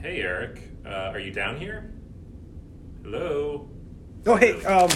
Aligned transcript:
Hey, 0.00 0.22
Eric. 0.22 0.62
Uh, 0.86 1.10
are 1.12 1.18
you 1.18 1.32
down 1.32 1.56
here? 1.56 1.92
Hello? 3.02 3.68
Oh, 4.26 4.36
hey, 4.36 4.64
um, 4.64 4.88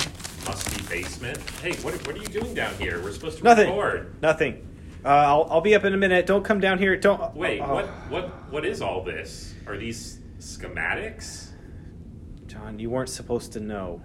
Must 0.47 0.77
be 0.77 0.83
basement. 0.89 1.39
Hey, 1.61 1.73
what, 1.83 1.95
what 2.07 2.15
are 2.15 2.19
you 2.21 2.27
doing 2.27 2.55
down 2.55 2.73
here? 2.77 3.03
We're 3.03 3.13
supposed 3.13 3.39
to 3.39 3.45
nothing. 3.45 3.69
record. 3.69 4.23
Nothing. 4.23 4.69
Uh, 5.05 5.09
I'll, 5.09 5.49
I'll 5.51 5.61
be 5.61 5.75
up 5.75 5.85
in 5.85 5.93
a 5.93 5.97
minute. 5.97 6.27
Don't 6.27 6.45
come 6.45 6.61
down 6.61 6.79
here. 6.79 6.97
Don't. 6.97 7.35
Wait, 7.35 7.61
oh, 7.61 7.75
what, 7.75 7.87
what, 8.11 8.53
what 8.53 8.65
is 8.65 8.81
all 8.81 9.03
this? 9.03 9.55
Are 9.67 9.77
these 9.77 10.21
schematics? 10.39 11.49
Jon, 12.47 12.79
you 12.79 12.89
weren't 12.89 13.09
supposed 13.09 13.53
to 13.55 13.61
know. 13.61 14.01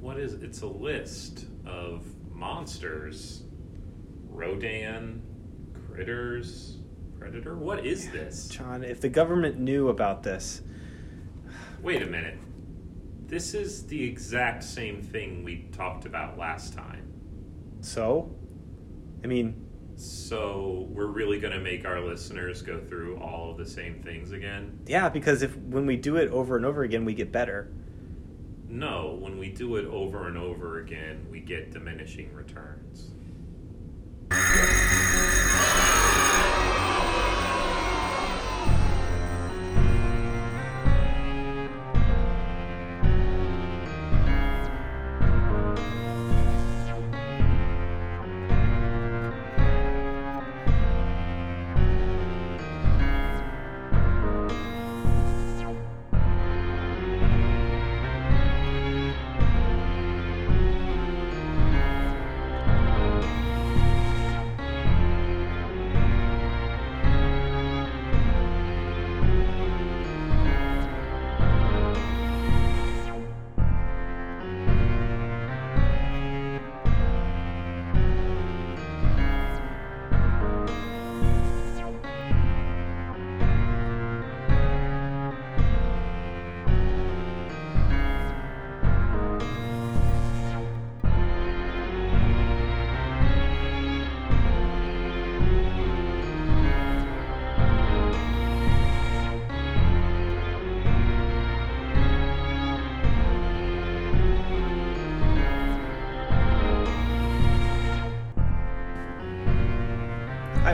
What 0.00 0.20
is 0.20 0.34
it's 0.34 0.62
a 0.62 0.68
list 0.68 1.46
of 1.66 2.04
monsters. 2.30 3.42
Rodan, 4.28 5.20
critters, 5.88 6.78
predator. 7.22 7.54
What 7.56 7.86
is 7.86 8.10
this? 8.10 8.48
Jon, 8.48 8.82
if 8.82 9.00
the 9.00 9.08
government 9.08 9.56
knew 9.58 9.88
about 9.88 10.24
this. 10.24 10.62
Wait 11.80 12.02
a 12.02 12.06
minute. 12.06 12.36
This 13.26 13.54
is 13.54 13.86
the 13.86 14.02
exact 14.02 14.64
same 14.64 15.00
thing 15.00 15.44
we 15.44 15.66
talked 15.72 16.04
about 16.04 16.36
last 16.36 16.74
time. 16.74 17.06
So? 17.80 18.34
I 19.22 19.28
mean, 19.28 19.54
So 19.94 20.88
we're 20.90 21.06
really 21.06 21.38
going 21.38 21.52
to 21.52 21.60
make 21.60 21.84
our 21.86 22.00
listeners 22.00 22.60
go 22.60 22.80
through 22.80 23.18
all 23.18 23.52
of 23.52 23.56
the 23.56 23.66
same 23.66 24.02
things 24.02 24.32
again? 24.32 24.80
yeah, 24.86 25.08
because 25.08 25.42
if 25.42 25.56
when 25.56 25.86
we 25.86 25.96
do 25.96 26.16
it 26.16 26.28
over 26.30 26.56
and 26.56 26.66
over 26.66 26.82
again, 26.82 27.04
we 27.04 27.14
get 27.14 27.30
better. 27.30 27.70
No, 28.68 29.16
when 29.20 29.38
we 29.38 29.48
do 29.50 29.76
it 29.76 29.84
over 29.86 30.26
and 30.26 30.36
over 30.36 30.80
again, 30.80 31.26
we 31.30 31.38
get 31.40 31.70
diminishing 31.70 32.32
returns. 32.34 33.10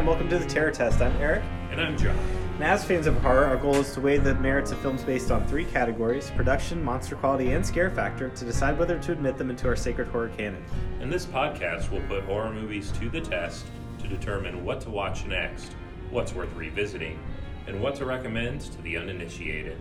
Welcome 0.09 0.31
to 0.31 0.39
the 0.39 0.47
Terror 0.47 0.71
Test. 0.71 1.03
I'm 1.03 1.15
Eric. 1.19 1.45
And 1.71 1.83
I'm 1.83 1.95
Jon. 1.99 2.17
And 2.55 2.65
as 2.65 2.83
fans 2.83 3.07
of 3.07 3.15
horror, 3.19 3.45
our 3.45 3.59
goal 3.59 3.75
is 3.75 3.93
to 3.93 4.01
weigh 4.01 4.17
the 4.17 4.35
merits 4.37 4.73
of 4.73 4.79
films 4.79 5.05
based 5.05 5.31
on 5.31 5.47
three 5.47 5.67
categories 5.67 6.33
production, 6.35 6.83
monster 6.83 7.15
quality, 7.15 7.53
and 7.53 7.65
scare 7.65 7.91
factor 7.91 8.31
to 8.31 8.45
decide 8.47 8.79
whether 8.79 8.99
to 8.99 9.13
admit 9.13 9.37
them 9.37 9.51
into 9.51 9.69
our 9.69 9.77
sacred 9.77 10.09
horror 10.09 10.31
canon. 10.31 10.65
In 11.03 11.11
this 11.11 11.27
podcast, 11.27 11.91
we'll 11.91 12.01
put 12.09 12.25
horror 12.25 12.51
movies 12.51 12.91
to 12.93 13.11
the 13.11 13.21
test 13.21 13.67
to 13.99 14.09
determine 14.09 14.65
what 14.65 14.81
to 14.81 14.91
watch 14.91 15.27
next, 15.27 15.75
what's 16.09 16.33
worth 16.33 16.55
revisiting, 16.55 17.19
and 17.67 17.79
what 17.79 17.95
to 17.97 18.07
recommend 18.07 18.63
to 18.63 18.81
the 18.81 18.97
uninitiated. 18.97 19.77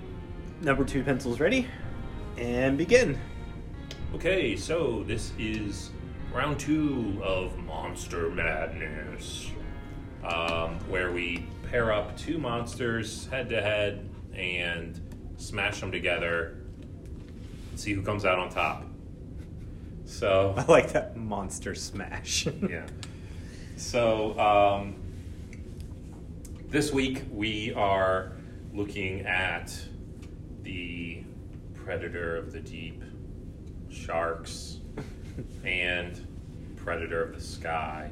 Number 0.60 0.84
two 0.84 1.06
pencils 1.06 1.40
ready? 1.40 1.70
And 2.38 2.78
begin. 2.78 3.18
Okay, 4.14 4.58
so 4.58 5.06
this 5.08 5.32
is 5.40 5.92
round 6.34 6.60
two 6.60 7.18
of 7.24 7.58
Monster 7.60 8.30
Madness, 8.30 9.52
um, 10.24 10.76
where 10.90 11.12
we 11.12 11.46
pair 11.70 11.92
up 11.92 12.18
two 12.18 12.38
monsters 12.38 13.28
head 13.28 13.50
to 13.50 13.62
head 13.62 14.10
and 14.34 15.00
smash 15.38 15.80
them 15.80 15.92
together 15.92 16.58
and 17.70 17.80
see 17.80 17.94
who 17.94 18.02
comes 18.02 18.26
out 18.26 18.40
on 18.40 18.50
top. 18.50 18.86
So, 20.06 20.54
I 20.58 20.66
like 20.66 20.94
that 20.94 21.18
monster 21.18 21.76
smash. 21.76 22.48
yeah. 22.70 22.88
So, 23.76 24.38
um, 24.40 24.96
this 26.70 26.92
week 26.92 27.24
we 27.32 27.74
are 27.74 28.34
looking 28.74 29.22
at 29.22 29.74
the 30.64 31.24
predator 31.74 32.36
of 32.36 32.52
the 32.52 32.60
deep, 32.60 33.04
sharks, 33.90 34.80
and 35.64 36.28
predator 36.76 37.22
of 37.22 37.36
the 37.36 37.42
sky, 37.42 38.12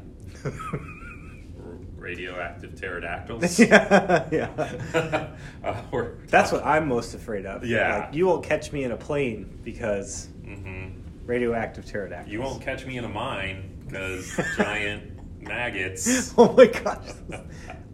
radioactive 2.05 2.75
pterodactyls. 2.75 3.59
yeah, 3.59 4.27
yeah. 4.31 5.29
uh, 5.63 6.05
That's 6.27 6.51
what 6.51 6.63
I'm 6.63 6.87
most 6.87 7.15
afraid 7.15 7.47
of. 7.47 7.65
Yeah. 7.65 8.05
Like, 8.05 8.13
you 8.13 8.27
won't 8.27 8.43
catch 8.43 8.71
me 8.71 8.83
in 8.83 8.91
a 8.91 8.97
plane 8.97 9.59
because 9.63 10.29
hmm 10.45 10.89
radioactive 11.25 11.85
pterodactyls. 11.85 12.31
You 12.31 12.39
won't 12.39 12.61
catch 12.61 12.85
me 12.85 12.97
in 12.97 13.03
a 13.05 13.09
mine 13.09 13.79
because 13.83 14.39
giant 14.57 15.41
maggots. 15.41 16.33
oh 16.37 16.53
my 16.53 16.67
gosh. 16.67 17.09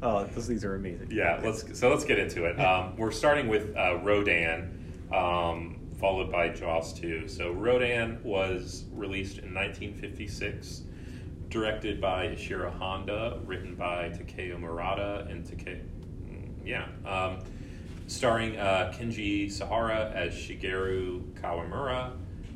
Oh, 0.03 0.25
those 0.25 0.47
things 0.47 0.66
are 0.66 0.75
amazing. 0.75 1.07
Yeah, 1.11 1.39
let's 1.41 1.79
so 1.79 1.89
let's 1.89 2.03
get 2.03 2.19
into 2.19 2.44
it. 2.45 2.59
Um, 2.59 2.97
we're 2.97 3.11
starting 3.11 3.47
with 3.47 3.73
uh, 3.77 4.00
Rodan, 4.03 5.07
um, 5.13 5.79
followed 5.97 6.29
by 6.29 6.50
Jaws 6.50 6.94
2. 7.00 7.29
So 7.29 7.51
Rodan 7.51 8.19
was 8.23 8.83
released 8.91 9.38
in 9.38 9.53
1956, 9.53 10.81
directed 11.51 12.00
by 12.00 12.28
Ishiro 12.28 12.72
Honda, 12.79 13.39
written 13.45 13.75
by 13.75 14.09
Takeo 14.09 14.57
Murata 14.57 15.28
and 15.29 15.45
Take, 15.45 15.79
yeah, 16.66 16.88
um, 17.06 17.39
starring 18.07 18.57
uh, 18.57 18.94
Kenji 18.95 19.51
Sahara 19.51 20.12
as 20.16 20.34
Shigeru 20.34 21.22
Kawamura, 21.34 22.13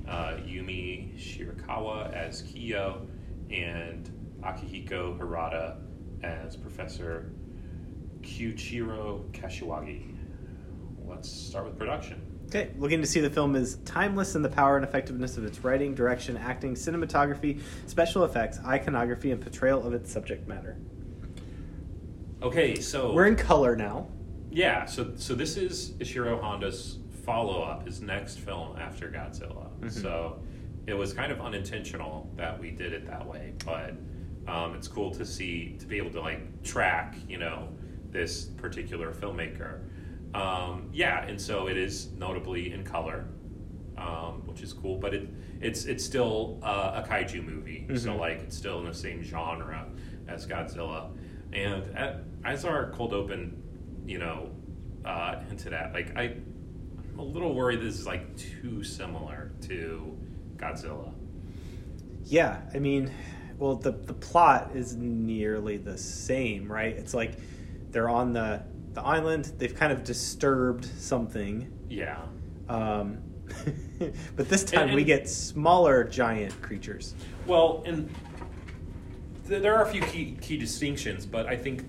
uh, 0.08 0.38
Yumi 0.48 1.14
Shirakawa 1.20 2.12
as 2.14 2.42
Kiyo, 2.44 3.06
and 3.52 4.10
Akihiko 4.42 5.18
Hirata 5.18 5.78
as 6.24 6.56
Professor 6.56 7.32
Kyuichiro 8.22 9.30
Kashiwagi. 9.32 10.16
Let's 11.06 11.30
start 11.30 11.66
with 11.66 11.78
production. 11.78 12.25
Okay, 12.48 12.72
looking 12.78 13.02
to 13.02 13.08
see 13.08 13.20
the 13.20 13.30
film 13.30 13.56
is 13.56 13.78
timeless 13.86 14.36
in 14.36 14.42
the 14.42 14.50
power 14.50 14.76
and 14.78 14.86
effectiveness 14.86 15.38
of 15.38 15.46
its 15.46 15.64
writing, 15.64 15.96
direction, 15.96 16.38
acting, 16.38 16.76
cinematography, 16.76 17.60
special 17.88 18.24
effects, 18.24 18.60
iconography, 18.66 19.32
and 19.32 19.42
portrayal 19.42 19.86
of 19.86 19.94
its 19.94 20.12
subject 20.12 20.48
matter. 20.48 20.78
Okay, 22.44 22.80
so 22.80 23.14
We're 23.14 23.26
in 23.26 23.36
color 23.36 23.76
now. 23.76 24.08
yeah, 24.52 24.86
so 24.86 25.14
so 25.16 25.34
this 25.34 25.58
is 25.58 25.92
Ishiro 25.94 26.40
Honda's 26.40 27.00
follow 27.26 27.62
up, 27.64 27.86
his 27.86 28.02
next 28.02 28.40
film 28.40 28.78
after 28.78 29.10
Godzilla. 29.10 29.68
So 29.92 30.40
it 30.86 30.94
was 30.94 31.14
kind 31.14 31.32
of 31.32 31.42
unintentional 31.42 32.30
that 32.38 32.60
we 32.60 32.70
did 32.70 32.94
it 32.94 33.08
that 33.08 33.26
way, 33.26 33.54
but 33.66 33.96
um, 34.48 34.76
it's 34.76 34.88
cool 34.88 35.10
to 35.16 35.26
see 35.26 35.76
to 35.80 35.86
be 35.88 35.98
able 35.98 36.12
to 36.12 36.22
like 36.22 36.64
track, 36.64 37.16
you 37.28 37.40
know, 37.40 37.70
this 38.12 38.46
particular 38.46 39.12
filmmaker. 39.12 39.80
Um, 40.36 40.90
yeah, 40.92 41.26
and 41.26 41.40
so 41.40 41.68
it 41.68 41.78
is 41.78 42.12
notably 42.18 42.74
in 42.74 42.84
color, 42.84 43.26
um, 43.98 44.46
which 44.46 44.62
is 44.62 44.74
cool. 44.74 44.98
But 44.98 45.14
it 45.14 45.30
it's 45.62 45.86
it's 45.86 46.04
still 46.04 46.60
uh, 46.62 47.02
a 47.04 47.08
kaiju 47.08 47.44
movie, 47.46 47.86
so 47.96 48.10
Mhm. 48.12 48.20
like 48.20 48.40
it's 48.40 48.58
still 48.58 48.80
in 48.80 48.86
the 48.86 48.94
same 48.94 49.24
genre 49.24 49.88
as 50.28 50.46
Godzilla. 50.46 51.10
And 51.54 51.96
at, 51.96 52.24
as 52.44 52.66
our 52.66 52.92
cold 52.92 53.14
open, 53.14 53.62
you 54.06 54.18
know, 54.20 54.50
uh, 55.06 55.40
hinted 55.48 55.72
at, 55.74 55.94
like 55.94 56.18
I, 56.18 56.24
I'm 57.14 57.20
a 57.20 57.24
little 57.24 57.54
worried 57.56 57.80
this 57.82 57.98
is 57.98 58.06
like 58.06 58.36
too 58.36 58.84
similar 58.84 59.52
to 59.68 60.18
Godzilla. 60.58 61.14
Yeah, 62.26 62.60
I 62.74 62.80
mean, 62.80 63.10
well, 63.58 63.76
the 63.76 63.92
the 63.92 64.14
plot 64.14 64.72
is 64.76 64.96
nearly 64.98 65.78
the 65.78 65.98
same, 65.98 66.70
right? 66.70 66.94
It's 66.98 67.14
like 67.14 67.38
they're 67.92 68.10
on 68.10 68.34
the 68.34 68.64
the 68.96 69.02
island. 69.04 69.52
They've 69.58 69.76
kind 69.76 69.92
of 69.94 70.04
disturbed 70.04 70.86
something. 70.98 71.72
Yeah. 71.90 72.22
Um, 72.68 73.20
but 74.36 74.50
this 74.50 74.64
time 74.64 74.88
And- 74.88 74.96
we 74.96 75.04
get 75.04 75.30
smaller 75.30 76.04
giant 76.04 76.60
creatures. 76.62 77.14
Well, 77.46 77.84
and 77.86 78.10
th- 79.48 79.62
there 79.62 79.76
are 79.76 79.84
a 79.84 79.90
few 79.92 80.02
key 80.02 80.38
key 80.42 80.58
distinctions, 80.58 81.26
but 81.26 81.46
I 81.46 81.56
think 81.56 81.86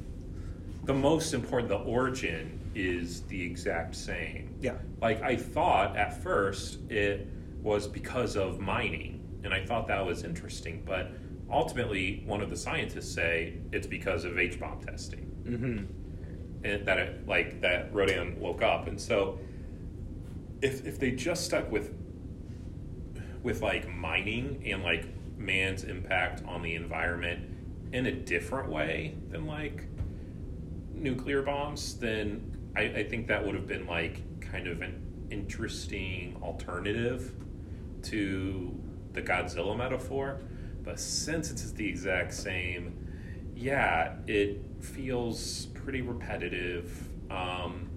the 0.84 0.94
most 0.94 1.32
important, 1.32 1.68
the 1.70 1.76
origin, 1.78 2.60
is 2.74 3.22
the 3.22 3.42
exact 3.42 3.94
same. 3.96 4.54
Yeah. 4.60 4.74
Like 5.00 5.22
I 5.22 5.34
thought 5.36 5.96
at 5.96 6.22
first 6.22 6.78
it 6.90 7.26
was 7.62 7.86
because 7.88 8.36
of 8.36 8.60
mining, 8.60 9.40
and 9.44 9.54
I 9.54 9.64
thought 9.64 9.88
that 9.88 10.04
was 10.04 10.24
interesting, 10.24 10.82
but 10.84 11.10
ultimately 11.50 12.22
one 12.26 12.42
of 12.42 12.50
the 12.50 12.56
scientists 12.56 13.12
say 13.14 13.54
it's 13.72 13.86
because 13.86 14.24
of 14.24 14.38
H 14.38 14.60
bomb 14.60 14.80
testing, 14.82 15.32
Mm-hmm. 15.46 15.84
And 16.66 16.86
that 16.86 16.98
it, 16.98 17.28
like 17.28 17.60
that 17.60 17.94
Rodan 17.94 18.38
woke 18.40 18.62
up, 18.62 18.88
and 18.88 19.00
so 19.00 19.38
if 20.60 20.84
if 20.86 20.98
they 20.98 21.12
just 21.12 21.44
stuck 21.44 21.70
with 21.70 21.94
with 23.42 23.62
like 23.62 23.88
mining 23.88 24.62
and 24.66 24.82
like 24.82 25.06
man's 25.38 25.84
impact 25.84 26.42
on 26.46 26.62
the 26.62 26.74
environment 26.74 27.40
in 27.92 28.06
a 28.06 28.12
different 28.12 28.68
way 28.68 29.14
than 29.30 29.46
like 29.46 29.84
nuclear 30.92 31.42
bombs, 31.42 31.96
then 31.98 32.56
I, 32.74 32.82
I 32.82 33.04
think 33.04 33.28
that 33.28 33.44
would 33.44 33.54
have 33.54 33.66
been 33.66 33.86
like 33.86 34.40
kind 34.40 34.66
of 34.66 34.82
an 34.82 35.00
interesting 35.30 36.36
alternative 36.42 37.32
to 38.04 38.74
the 39.12 39.22
Godzilla 39.22 39.76
metaphor. 39.76 40.40
But 40.82 40.98
since 40.98 41.50
it's 41.50 41.72
the 41.72 41.88
exact 41.88 42.34
same, 42.34 42.96
yeah, 43.54 44.16
it 44.26 44.60
feels 44.80 45.68
pretty 45.86 46.02
repetitive. 46.02 47.08
Um, 47.30 47.88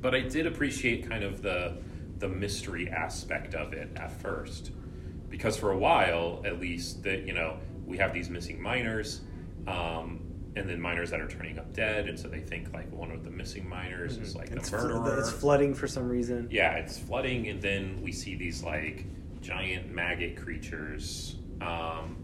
but 0.00 0.14
I 0.14 0.20
did 0.20 0.46
appreciate 0.46 1.08
kind 1.08 1.24
of 1.24 1.42
the 1.42 1.76
the 2.18 2.28
mystery 2.28 2.88
aspect 2.88 3.54
of 3.54 3.72
it 3.72 3.90
at 3.96 4.12
first, 4.20 4.70
because 5.28 5.56
for 5.56 5.72
a 5.72 5.76
while, 5.78 6.42
at 6.44 6.60
least, 6.60 7.02
that 7.02 7.26
you 7.26 7.32
know 7.34 7.56
we 7.84 7.98
have 7.98 8.12
these 8.14 8.30
missing 8.30 8.62
miners, 8.62 9.22
um, 9.66 10.20
and 10.54 10.68
then 10.70 10.80
miners 10.80 11.10
that 11.10 11.20
are 11.20 11.26
turning 11.28 11.58
up 11.58 11.72
dead, 11.72 12.08
and 12.08 12.16
so 12.18 12.28
they 12.28 12.38
think 12.40 12.72
like 12.72 12.90
one 12.92 13.10
of 13.10 13.24
the 13.24 13.30
missing 13.30 13.68
miners 13.68 14.16
is 14.16 14.36
like 14.36 14.50
Mm-hmm. 14.50 14.58
it's, 14.58 14.70
the 14.70 14.78
fl- 14.78 14.86
murderer. 14.86 15.18
it's 15.18 15.32
flooding 15.32 15.74
for 15.74 15.88
some 15.88 16.08
reason. 16.08 16.46
Yeah, 16.52 16.74
it's 16.76 16.96
flooding, 16.96 17.48
and 17.48 17.60
then 17.60 18.00
we 18.00 18.12
see 18.12 18.36
these 18.36 18.62
like 18.62 19.06
giant 19.40 19.90
maggot 19.92 20.36
creatures. 20.36 21.34
Um, 21.60 22.16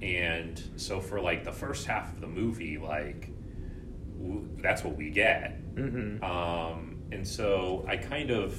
and 0.00 0.62
so 0.76 1.00
for 1.00 1.20
like 1.20 1.42
the 1.44 1.52
first 1.52 1.86
half 1.88 2.12
of 2.14 2.20
the 2.20 2.26
movie, 2.28 2.78
like 2.78 3.30
that's 4.62 4.82
what 4.84 4.96
we 4.96 5.10
get. 5.10 5.60
Mm-hmm. 5.74 6.22
Um, 6.24 6.96
and 7.12 7.26
so 7.26 7.84
I 7.88 7.96
kind 7.96 8.30
of, 8.30 8.58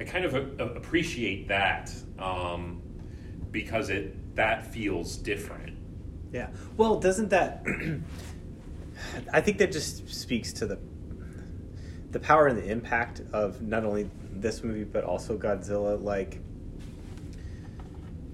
I 0.00 0.04
kind 0.04 0.24
of 0.24 0.34
a- 0.34 0.50
a- 0.62 0.74
appreciate 0.74 1.48
that 1.48 1.92
um, 2.18 2.82
because 3.50 3.90
it 3.90 4.34
that 4.36 4.64
feels 4.72 5.16
different. 5.16 5.78
Yeah. 6.32 6.48
Well, 6.76 6.98
doesn't 6.98 7.28
that? 7.30 7.64
I 9.32 9.40
think 9.40 9.58
that 9.58 9.70
just 9.72 10.08
speaks 10.08 10.52
to 10.54 10.66
the 10.66 10.78
the 12.10 12.20
power 12.20 12.46
and 12.46 12.56
the 12.58 12.70
impact 12.70 13.22
of 13.32 13.60
not 13.60 13.84
only 13.84 14.08
this 14.32 14.62
movie 14.62 14.84
but 14.84 15.04
also 15.04 15.36
Godzilla. 15.38 16.00
Like, 16.02 16.40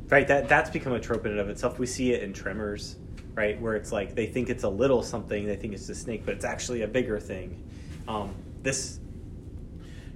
right? 0.09 0.27
That 0.27 0.49
that's 0.49 0.71
become 0.71 0.93
a 0.93 1.01
trope 1.01 1.27
in 1.27 1.33
and 1.33 1.41
of 1.41 1.49
itself. 1.51 1.79
We 1.79 1.87
see 1.87 2.13
it 2.13 2.23
in 2.23 2.33
Tremors, 2.33 2.97
right? 3.35 3.61
Where 3.61 3.77
it's 3.77 3.93
like 3.93 4.15
they 4.15 4.27
think 4.27 4.51
it's 4.51 4.65
a 4.65 4.69
little 4.69 5.03
something, 5.03 5.47
they 5.47 5.57
think 5.57 5.75
it's 5.75 5.89
a 5.89 5.95
snake, 5.95 6.25
but 6.25 6.35
it's 6.35 6.45
actually 6.45 6.83
a 6.83 6.89
bigger 6.89 7.19
thing. 7.21 7.63
Um, 8.09 8.35
this, 8.63 8.99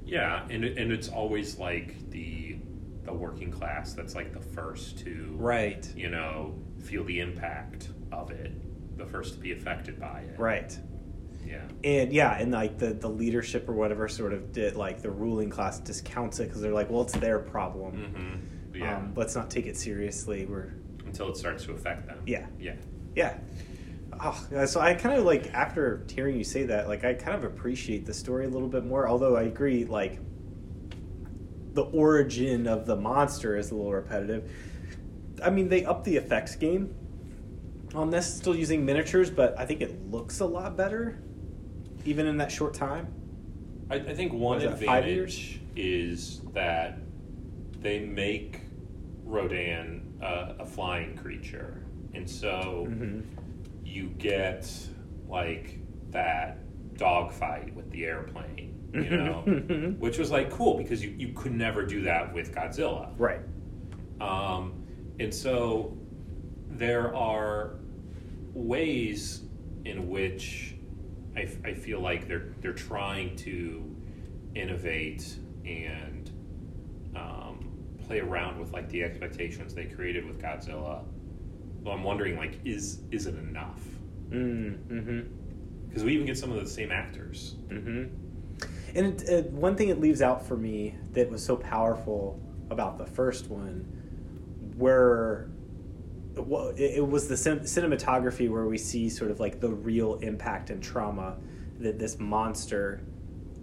Yeah, 0.07 0.45
and 0.51 0.65
and 0.65 0.93
it's 0.93 1.09
always 1.09 1.59
like 1.59 2.11
the 2.11 2.57
the 3.05 3.13
working 3.13 3.51
class 3.51 3.93
that's 3.93 4.15
like 4.15 4.33
the 4.33 4.41
first 4.41 4.99
to 5.01 5.35
right? 5.37 5.87
you 5.97 6.09
know, 6.11 6.55
feel 6.83 7.05
the 7.05 7.21
impact 7.21 7.89
of 8.13 8.31
it, 8.31 8.53
the 8.99 9.05
first 9.07 9.35
to 9.35 9.41
be 9.41 9.53
affected 9.53 10.01
by 10.01 10.21
it. 10.21 10.39
Right. 10.39 10.77
Yeah. 11.47 11.61
and 11.85 12.11
yeah, 12.11 12.39
and 12.39 12.53
like 12.53 12.79
the 12.79 12.95
the 12.95 13.09
leadership 13.09 13.69
or 13.69 13.75
whatever 13.75 14.09
sort 14.09 14.33
of 14.33 14.51
did 14.53 14.77
like 14.77 15.03
the 15.03 15.11
ruling 15.11 15.51
class 15.51 15.79
discounts 15.79 16.41
it 16.41 16.45
because 16.49 16.63
they're 16.63 16.73
like, 16.73 16.89
well, 16.91 17.03
it's 17.03 17.13
their 17.13 17.39
problem. 17.39 17.93
hmm 18.73 18.79
Yeah. 18.79 18.97
Um, 18.97 19.13
let's 19.15 19.37
not 19.37 19.51
take 19.51 19.67
it 19.67 19.77
seriously. 19.77 20.47
We're 20.47 20.73
Until 21.07 21.29
it 21.29 21.37
starts 21.37 21.65
to 21.67 21.73
affect 21.73 22.07
them. 22.07 22.19
Yeah. 22.27 22.47
Yeah. 22.59 22.77
Yeah. 23.15 23.39
Oh, 24.21 24.65
so 24.67 24.81
I 24.81 24.95
kind 24.95 25.19
of 25.19 25.25
like 25.25 25.53
after 25.53 26.07
hearing 26.09 26.37
you 26.37 26.45
say 26.45 26.65
that, 26.65 26.89
like 26.89 27.05
I 27.05 27.15
kind 27.15 27.37
of 27.37 27.45
appreciate 27.45 28.07
the 28.07 28.15
story 28.15 28.47
a 28.47 28.49
little 28.49 28.69
bit 28.69 28.85
more. 28.85 29.09
Although 29.09 29.37
I 29.37 29.43
agree, 29.43 29.85
like 29.85 30.21
the 31.73 31.83
origin 31.83 32.67
of 32.67 32.87
the 32.87 32.97
monster 32.97 33.57
is 33.57 33.71
a 33.71 33.75
little 33.75 33.93
repetitive. 33.93 34.51
I 35.43 35.51
mean, 35.51 35.69
they 35.69 35.85
up 35.85 36.05
the 36.05 36.17
effects 36.17 36.55
game 36.55 36.95
on 37.95 38.11
this, 38.11 38.33
still 38.33 38.55
using 38.55 38.85
miniatures, 38.85 39.31
but 39.31 39.59
I 39.59 39.67
think 39.67 39.81
it 39.81 40.11
looks 40.11 40.41
a 40.41 40.47
lot 40.47 40.77
better, 40.77 41.19
even 42.05 42.27
in 42.27 42.37
that 42.39 42.51
short 42.51 42.75
time. 42.75 43.13
I, 43.91 43.97
I 43.97 44.15
think 44.15 44.33
one 44.33 44.63
advantage 44.63 45.61
is 45.77 46.41
that 46.55 46.99
they 47.81 48.01
make 48.01 48.61
Rodan 49.25 50.19
uh, 50.23 50.55
a 50.61 50.67
flying 50.67 51.17
creature, 51.17 51.84
and 52.15 52.29
so 52.29 52.87
Mm-hmm. 52.89 53.21
you 53.85 54.09
get 54.19 54.71
like 55.29 55.79
that 56.11 56.59
dogfight 56.97 57.75
with 57.75 57.91
the 57.91 58.05
airplane, 58.05 58.89
you 58.95 59.17
know, 59.17 59.43
Mhm. 59.47 59.99
which 59.99 60.19
was 60.19 60.31
like 60.31 60.51
cool 60.51 60.77
because 60.79 61.03
you, 61.05 61.11
you 61.19 61.33
could 61.35 61.53
never 61.53 61.85
do 61.85 62.03
that 62.03 62.33
with 62.33 62.55
Godzilla. 62.55 63.11
Right. 63.19 63.41
Um, 64.21 64.85
and 65.19 65.33
so 65.35 65.97
there 66.71 67.15
are 67.15 67.77
ways 68.53 69.43
in 69.85 70.09
which 70.09 70.77
I, 71.37 71.41
f- 71.43 71.59
I 71.65 71.75
feel 71.75 72.01
like 72.01 72.29
they're 72.29 72.55
they're 72.61 72.73
trying 72.73 73.35
to 73.39 73.85
innovate 74.55 75.37
and 75.67 76.31
um, 77.17 77.71
play 78.07 78.21
around 78.21 78.59
with 78.61 78.73
like 78.73 78.89
the 78.89 79.03
expectations 79.03 79.75
they 79.75 79.87
created 79.87 80.25
with 80.27 80.41
Godzilla. 80.41 81.03
Well, 81.85 81.95
I'm 81.95 82.03
wondering 82.03 82.37
like 82.37 82.59
is 82.65 83.01
is 83.11 83.27
it 83.27 83.35
enough? 83.37 83.81
Mm-hmm. 84.31 85.21
Because 85.89 86.03
we 86.03 86.15
even 86.15 86.27
get 86.27 86.37
some 86.39 86.51
of 86.51 86.59
the 86.61 86.69
same 86.69 86.91
actors. 86.91 87.57
hmm 87.69 88.05
And 88.95 89.07
it, 89.21 89.23
it, 89.29 89.51
one 89.53 89.77
thing 89.77 89.91
it 89.91 90.01
leaves 90.01 90.23
out 90.23 90.45
for 90.47 90.57
me 90.57 90.97
that 91.13 91.31
was 91.31 91.45
so 91.45 91.57
powerful 91.57 92.41
about 92.71 92.99
the 92.99 93.07
first 93.07 93.49
one, 93.49 93.85
where 94.77 95.49
well, 96.35 96.69
it, 96.71 96.97
it 96.97 97.07
was 97.09 97.29
the 97.29 97.37
cin- 97.37 97.61
cinematography 97.61 98.49
where 98.51 98.65
we 98.67 98.79
see 98.79 99.09
sort 99.09 99.31
of 99.31 99.39
like 99.39 99.61
the 99.61 99.69
real 99.71 100.15
impact 100.17 100.71
and 100.71 100.83
trauma 100.83 101.37
that 101.79 101.99
this 101.99 102.19
monster 102.19 103.03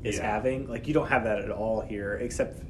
is 0.04 0.18
Yeah. 0.18 0.32
having. 0.32 0.68
Like 0.70 0.88
you 0.88 0.94
don't 0.94 1.08
have 1.08 1.24
that 1.26 1.40
at 1.40 1.52
all 1.52 1.82
here, 1.82 2.14
except 2.22 2.62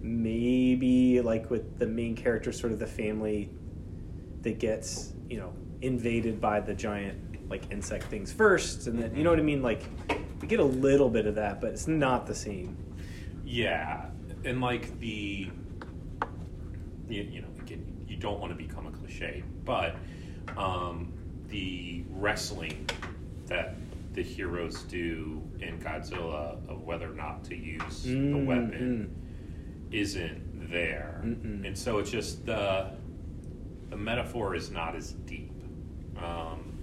maybe 0.00 1.20
like 1.20 1.50
with 1.50 1.78
the 1.78 1.86
main 1.86 2.16
character, 2.16 2.50
sort 2.52 2.72
of 2.72 2.78
the 2.78 2.86
family 2.86 3.50
that 4.42 4.58
gets 4.58 5.12
you 5.28 5.38
know 5.38 5.52
invaded 5.80 6.40
by 6.40 6.60
the 6.60 6.74
giant 6.74 7.48
like 7.50 7.70
insect 7.70 8.04
things 8.04 8.32
first, 8.32 8.86
and 8.86 8.98
then 9.02 9.14
you 9.16 9.24
know 9.24 9.30
what 9.30 9.38
I 9.38 9.42
mean. 9.42 9.62
Like 9.62 9.82
we 10.40 10.48
get 10.48 10.60
a 10.60 10.64
little 10.64 11.08
bit 11.08 11.26
of 11.26 11.34
that, 11.36 11.60
but 11.60 11.70
it's 11.70 11.88
not 11.88 12.26
the 12.26 12.34
same. 12.34 12.76
Yeah, 13.44 14.06
and 14.44 14.60
like 14.60 14.98
the, 15.00 15.50
you, 17.08 17.22
you 17.22 17.42
know, 17.42 17.48
again, 17.60 17.84
you 18.08 18.16
don't 18.16 18.40
want 18.40 18.50
to 18.50 18.56
become 18.56 18.86
a 18.86 18.90
cliche, 18.90 19.42
but 19.64 19.96
um, 20.56 21.12
the 21.48 22.04
wrestling 22.10 22.88
that 23.46 23.74
the 24.14 24.22
heroes 24.22 24.82
do 24.82 25.42
in 25.60 25.78
Godzilla 25.80 26.56
of 26.68 26.82
whether 26.84 27.10
or 27.10 27.14
not 27.14 27.44
to 27.44 27.56
use 27.56 28.02
the 28.04 28.10
Mm, 28.14 28.46
weapon 28.46 29.14
isn't 29.90 30.70
there, 30.70 31.20
Mm-mm. 31.24 31.66
and 31.66 31.76
so 31.76 31.98
it's 31.98 32.10
just 32.10 32.46
the 32.46 32.90
the 33.92 33.98
metaphor 33.98 34.54
is 34.54 34.70
not 34.70 34.96
as 34.96 35.12
deep. 35.12 35.52
Um, 36.16 36.78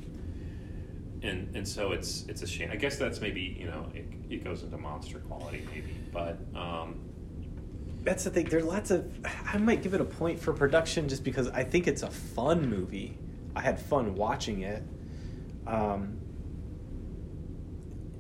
and 1.24 1.56
and 1.56 1.68
so 1.68 1.92
it's 1.92 2.24
it's 2.28 2.44
a 2.44 2.48
shame. 2.48 2.70
I 2.72 2.75
guess 2.75 2.98
that's 2.98 3.20
maybe 3.20 3.58
you 3.60 3.66
know 3.66 3.88
it, 3.96 4.06
it 4.30 4.44
goes 4.44 4.62
into 4.62 4.78
monster 4.78 5.18
quality 5.18 5.68
maybe, 5.74 5.96
but 6.13 6.38
um, 6.56 7.00
That's 8.04 8.24
the 8.24 8.30
thing. 8.30 8.46
There's 8.46 8.63
lots 8.63 8.92
of. 8.92 9.12
I 9.44 9.58
might 9.58 9.82
give 9.82 9.96
it 9.96 10.01
a 10.01 10.06
point 10.06 10.39
for 10.39 10.54
production 10.54 11.10
just 11.10 11.24
because 11.24 11.48
I 11.50 11.63
think 11.63 11.88
it's 11.88 12.04
a 12.04 12.12
fun 12.12 12.70
movie. 12.70 13.18
I 13.56 13.62
had 13.62 13.82
fun 13.82 14.13
watching 14.13 14.62
it. 14.62 14.84
Um, 15.66 16.20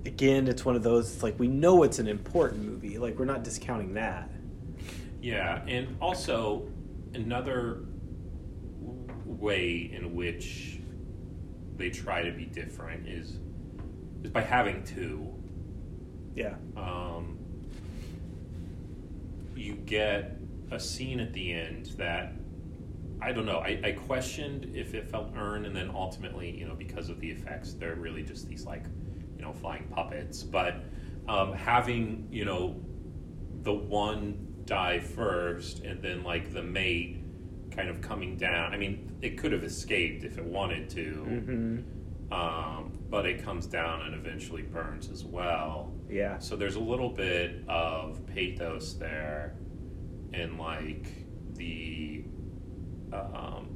again, 0.07 0.47
it's 0.47 0.65
one 0.65 0.75
of 0.75 0.81
those. 0.81 1.13
It's 1.13 1.21
like 1.23 1.39
we 1.39 1.47
know 1.47 1.83
it's 1.83 1.99
an 1.99 2.07
important 2.07 2.63
movie. 2.65 2.97
Like 2.97 3.19
we're 3.19 3.25
not 3.25 3.43
discounting 3.43 3.93
that. 3.93 4.31
yeah, 5.21 5.63
and 5.67 5.95
also 6.01 6.67
another 7.13 7.83
way 9.39 9.89
in 9.93 10.13
which 10.13 10.79
they 11.77 11.89
try 11.89 12.21
to 12.21 12.31
be 12.31 12.45
different 12.45 13.07
is 13.07 13.37
is 14.23 14.31
by 14.31 14.41
having 14.41 14.83
two. 14.83 15.27
Yeah. 16.35 16.55
Um, 16.75 17.37
you 19.55 19.73
get 19.75 20.37
a 20.71 20.79
scene 20.79 21.19
at 21.19 21.33
the 21.33 21.53
end 21.53 21.87
that 21.97 22.33
I 23.21 23.31
don't 23.33 23.45
know. 23.45 23.59
I, 23.59 23.79
I 23.83 23.91
questioned 23.91 24.71
if 24.73 24.93
it 24.93 25.09
felt 25.09 25.31
earned, 25.35 25.65
and 25.65 25.75
then 25.75 25.91
ultimately, 25.93 26.51
you 26.51 26.65
know, 26.65 26.75
because 26.75 27.09
of 27.09 27.19
the 27.19 27.29
effects, 27.29 27.73
they're 27.73 27.95
really 27.95 28.23
just 28.23 28.47
these 28.47 28.65
like, 28.65 28.83
you 29.37 29.43
know, 29.43 29.51
flying 29.51 29.83
puppets. 29.89 30.43
But 30.43 30.83
um, 31.27 31.53
having 31.53 32.27
you 32.31 32.45
know 32.45 32.79
the 33.63 33.73
one 33.73 34.63
die 34.65 34.99
first, 34.99 35.83
and 35.83 36.01
then 36.01 36.23
like 36.23 36.53
the 36.53 36.63
mate 36.63 37.18
kind 37.71 37.89
of 37.89 38.01
coming 38.01 38.35
down. 38.37 38.73
I 38.73 38.77
mean, 38.77 39.17
it 39.21 39.37
could 39.37 39.51
have 39.51 39.63
escaped 39.63 40.23
if 40.23 40.37
it 40.37 40.43
wanted 40.45 40.89
to, 40.91 41.25
Mm-hmm. 41.27 42.33
um, 42.33 42.91
but 43.09 43.25
it 43.25 43.43
comes 43.43 43.65
down 43.65 44.01
and 44.03 44.13
eventually 44.15 44.61
burns 44.61 45.09
as 45.09 45.23
well. 45.23 45.91
Yeah. 46.09 46.37
So 46.39 46.55
there's 46.55 46.75
a 46.75 46.79
little 46.79 47.09
bit 47.09 47.63
of 47.67 48.25
pathos 48.27 48.93
there, 48.93 49.55
and 50.33 50.57
like 50.59 51.07
the, 51.55 52.23
um, 53.11 53.67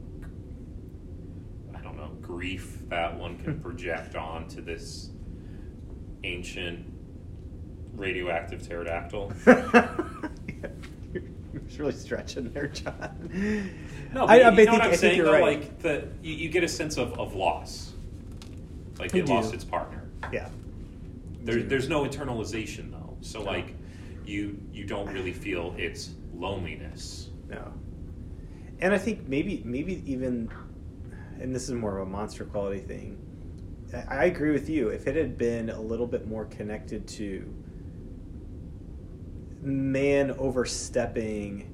I 1.76 1.82
don't 1.82 1.98
know, 1.98 2.12
grief 2.22 2.78
that 2.90 3.18
one 3.18 3.38
can 3.40 3.60
project 3.62 4.16
onto 4.16 4.62
this 4.62 5.10
ancient 6.24 6.86
radioactive 7.96 8.62
pterodactyl. 8.68 9.32
It's 11.74 11.80
really 11.80 11.94
stretching 11.94 12.52
there, 12.54 12.68
Jon. 12.68 13.72
No, 14.14 14.28
but 14.28 14.30
I, 14.30 14.36
you, 14.36 14.44
I, 14.44 14.50
you 14.52 14.56
think, 14.58 14.72
what 14.74 14.82
I 14.82 14.84
I'm 14.84 14.90
think 14.92 15.00
saying? 15.00 15.18
you're 15.18 15.26
though? 15.26 15.32
right. 15.32 15.60
Like 15.60 15.80
the 15.80 16.08
you, 16.22 16.36
you 16.36 16.50
get 16.50 16.64
a 16.64 16.68
sense 16.68 16.98
of, 16.98 17.20
of 17.20 17.34
loss, 17.34 17.94
like 19.00 19.16
it 19.16 19.28
lost 19.28 19.56
its 19.56 19.64
partner. 19.64 20.08
yeah. 20.32 20.50
There, 21.42 21.64
there's 21.64 21.90
no 21.90 22.04
internalization 22.06 22.92
though, 22.92 23.18
so 23.22 23.42
like 23.42 23.74
you 24.24 24.60
you 24.72 24.86
don't 24.86 25.12
really 25.12 25.34
feel 25.34 25.74
its 25.76 26.12
loneliness. 26.36 27.30
No. 27.50 27.74
And 28.80 28.94
I 28.94 29.00
think 29.00 29.28
maybe 29.28 29.64
maybe 29.66 30.04
even 30.06 30.52
and 31.40 31.56
this 31.56 31.64
is 31.64 31.72
more 31.72 31.98
of 31.98 32.08
a 32.08 32.12
monster 32.12 32.46
quality 32.46 32.82
thing. 32.82 33.18
I- 33.96 34.18
I 34.18 34.26
agree 34.26 34.52
with 34.52 34.70
you. 34.70 34.90
If 34.90 35.08
it 35.08 35.16
had 35.16 35.40
been 35.40 35.72
a 35.72 35.82
little 35.82 36.06
bit 36.06 36.28
more 36.28 36.46
connected 36.46 37.08
to 37.08 37.52
man 39.64 40.32
overstepping 40.32 41.70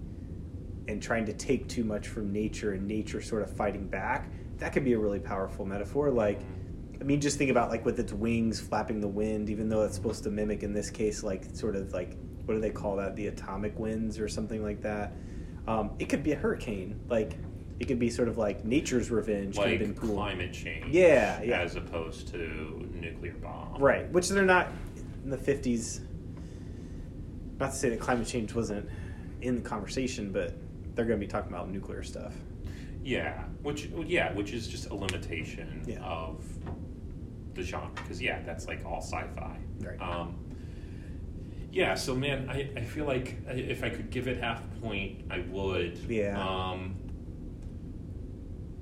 and 0.88 1.02
trying 1.02 1.26
to 1.26 1.34
take 1.34 1.68
too 1.68 1.84
much 1.84 2.08
from 2.08 2.32
nature 2.32 2.74
and 2.74 2.88
nature 2.88 3.22
sort 3.22 3.42
of 3.44 3.56
fighting 3.56 3.88
back, 3.88 4.30
that 4.58 4.74
could 4.74 4.84
be 4.84 4.94
a 4.94 5.00
really 5.00 5.20
powerful 5.20 5.66
metaphor. 5.66 6.10
Like, 6.12 6.42
I 7.00 7.04
mean, 7.04 7.22
just 7.22 7.38
think 7.38 7.52
about 7.52 7.70
like 7.70 7.86
with 7.86 8.00
its 8.00 8.12
wings 8.12 8.60
flapping 8.60 9.00
the 9.00 9.08
wind, 9.08 9.50
even 9.50 9.70
though 9.70 9.84
it's 9.84 9.96
supposed 9.96 10.24
to 10.24 10.30
mimic 10.32 10.64
in 10.64 10.74
this 10.74 10.90
case, 10.90 11.24
like 11.24 11.46
sort 11.56 11.76
of 11.76 11.94
like 11.94 12.18
what 12.46 12.56
do 12.56 12.62
they 12.62 12.72
call 12.72 12.96
that? 12.96 13.16
The 13.16 13.28
atomic 13.28 13.78
winds 13.78 14.20
or 14.20 14.28
something 14.28 14.64
like 14.64 14.82
that. 14.82 15.14
Um, 15.68 15.92
it 16.00 16.10
could 16.10 16.24
be 16.24 16.32
a 16.32 16.36
hurricane. 16.36 17.00
Like, 17.08 17.38
it 17.80 17.88
could 17.88 18.00
be 18.00 18.10
sort 18.10 18.28
of 18.28 18.40
like 18.40 18.66
nature's 18.66 19.12
revenge. 19.12 19.56
could 19.56 19.70
have 19.70 19.72
Like 19.72 19.80
been 19.80 19.94
cool. 19.96 20.16
climate 20.16 20.52
change, 20.52 20.88
Yeah, 20.88 21.42
yeah. 21.44 21.62
as 21.62 21.76
opposed 21.76 22.28
to 22.30 22.90
nuclear 22.96 23.34
bomb, 23.36 23.80
Right, 23.80 24.10
which 24.12 24.30
they're 24.30 24.44
not 24.46 24.70
in 25.24 25.30
the 25.30 25.38
50s. 25.38 26.02
Not 27.60 27.72
to 27.72 27.76
say 27.78 27.90
that 27.90 28.00
climate 28.00 28.28
change 28.28 28.54
wasn't 28.54 28.90
in 29.42 29.56
the 29.56 29.62
conversation, 29.62 30.32
but 30.32 30.54
they're 30.96 31.06
going 31.06 31.20
to 31.20 31.26
be 31.26 31.30
talking 31.30 31.52
about 31.52 31.70
nuclear 31.70 32.04
stuff. 32.04 32.34
Yeah, 33.04 33.44
which 33.64 33.90
yeah, 34.06 34.34
which 34.34 34.52
is 34.54 34.68
just 34.68 34.90
a 34.90 34.94
limitation 34.96 35.84
Yeah. 35.88 36.02
of 36.04 36.44
the 37.54 37.64
genre 37.64 37.90
because 37.96 38.22
yeah, 38.22 38.42
that's 38.44 38.68
like 38.68 38.86
all 38.86 39.02
sci-fi. 39.02 39.58
Right. 39.80 40.02
Um, 40.02 40.36
yeah, 41.72 41.96
so 41.96 42.16
man, 42.16 42.50
I, 42.50 42.70
I 42.76 42.82
feel 42.82 43.06
like 43.06 43.38
if 43.48 43.84
I 43.84 43.90
could 43.90 44.10
give 44.10 44.28
it 44.28 44.42
half 44.42 44.64
a 44.64 44.68
point, 44.82 45.22
I 45.32 45.40
would. 45.50 45.98
Yeah. 46.10 46.38
Um, 46.40 46.96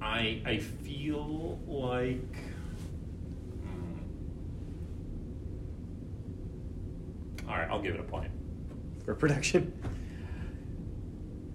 I 0.01 0.41
I 0.45 0.57
feel 0.57 1.59
like. 1.67 2.35
hmm. 3.61 3.99
All 7.49 7.55
right, 7.57 7.67
I'll 7.69 7.81
give 7.81 7.93
it 7.95 7.99
a 7.99 8.03
point. 8.03 8.31
For 9.07 9.15
production. 9.15 9.71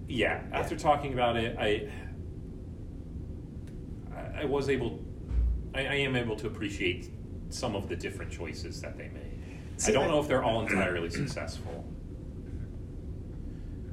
Yeah, 0.07 0.41
after 0.51 0.75
talking 0.75 1.13
about 1.13 1.37
it, 1.37 1.55
I 1.59 1.87
I- 4.41 4.45
was 4.45 4.69
able, 4.69 4.99
I, 5.75 5.81
I 5.81 5.93
am 5.97 6.15
able 6.15 6.35
to 6.37 6.47
appreciate 6.47 7.11
some 7.49 7.75
of 7.75 7.87
the 7.87 7.95
different 7.95 8.31
choices 8.31 8.81
that 8.81 8.97
they 8.97 9.09
made. 9.09 9.39
See, 9.77 9.91
I 9.91 9.93
don't 9.93 10.07
know 10.07 10.19
if 10.19 10.27
they're 10.27 10.43
all 10.43 10.61
entirely 10.61 11.11
successful, 11.11 11.85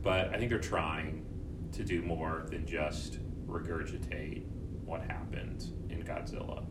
but 0.03 0.31
I 0.31 0.39
think 0.39 0.49
they're 0.49 0.59
trying 0.59 1.27
to 1.73 1.85
do 1.85 2.01
more 2.01 2.47
than 2.51 2.65
just 2.67 3.19
regurgitate 3.47 4.43
what 4.87 5.03
happened 5.03 5.67
in 5.91 6.03
Godzilla. 6.03 6.65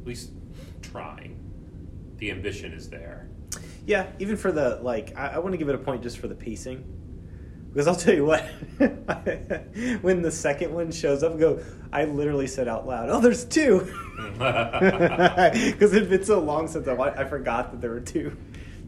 At 0.00 0.06
least 0.06 0.32
trying. 0.82 1.38
The 2.16 2.32
ambition 2.32 2.72
is 2.72 2.90
there. 2.90 3.28
Yeah, 3.86 4.06
even 4.18 4.36
for 4.36 4.52
the, 4.52 4.78
like, 4.82 5.16
I, 5.16 5.28
I 5.28 5.38
want 5.38 5.52
to 5.52 5.58
give 5.58 5.68
it 5.68 5.74
a 5.74 5.78
point 5.78 6.02
just 6.02 6.18
for 6.18 6.28
the 6.28 6.34
pacing. 6.34 6.84
Because 7.68 7.86
I'll 7.88 7.96
tell 7.96 8.14
you 8.14 8.24
what, 8.26 8.42
when 10.02 10.20
the 10.20 10.30
second 10.30 10.74
one 10.74 10.92
shows 10.92 11.22
up, 11.22 11.38
go, 11.38 11.62
I 11.90 12.04
literally 12.04 12.46
said 12.46 12.68
out 12.68 12.86
loud, 12.86 13.08
oh, 13.08 13.20
there's 13.20 13.44
two. 13.44 13.92
Because 14.38 15.92
it'd 15.94 16.10
been 16.10 16.24
so 16.24 16.38
long 16.40 16.68
since 16.68 16.86
I, 16.86 16.92
wa- 16.92 17.14
I 17.16 17.24
forgot 17.24 17.72
that 17.72 17.80
there 17.80 17.90
were 17.90 18.00
two. 18.00 18.36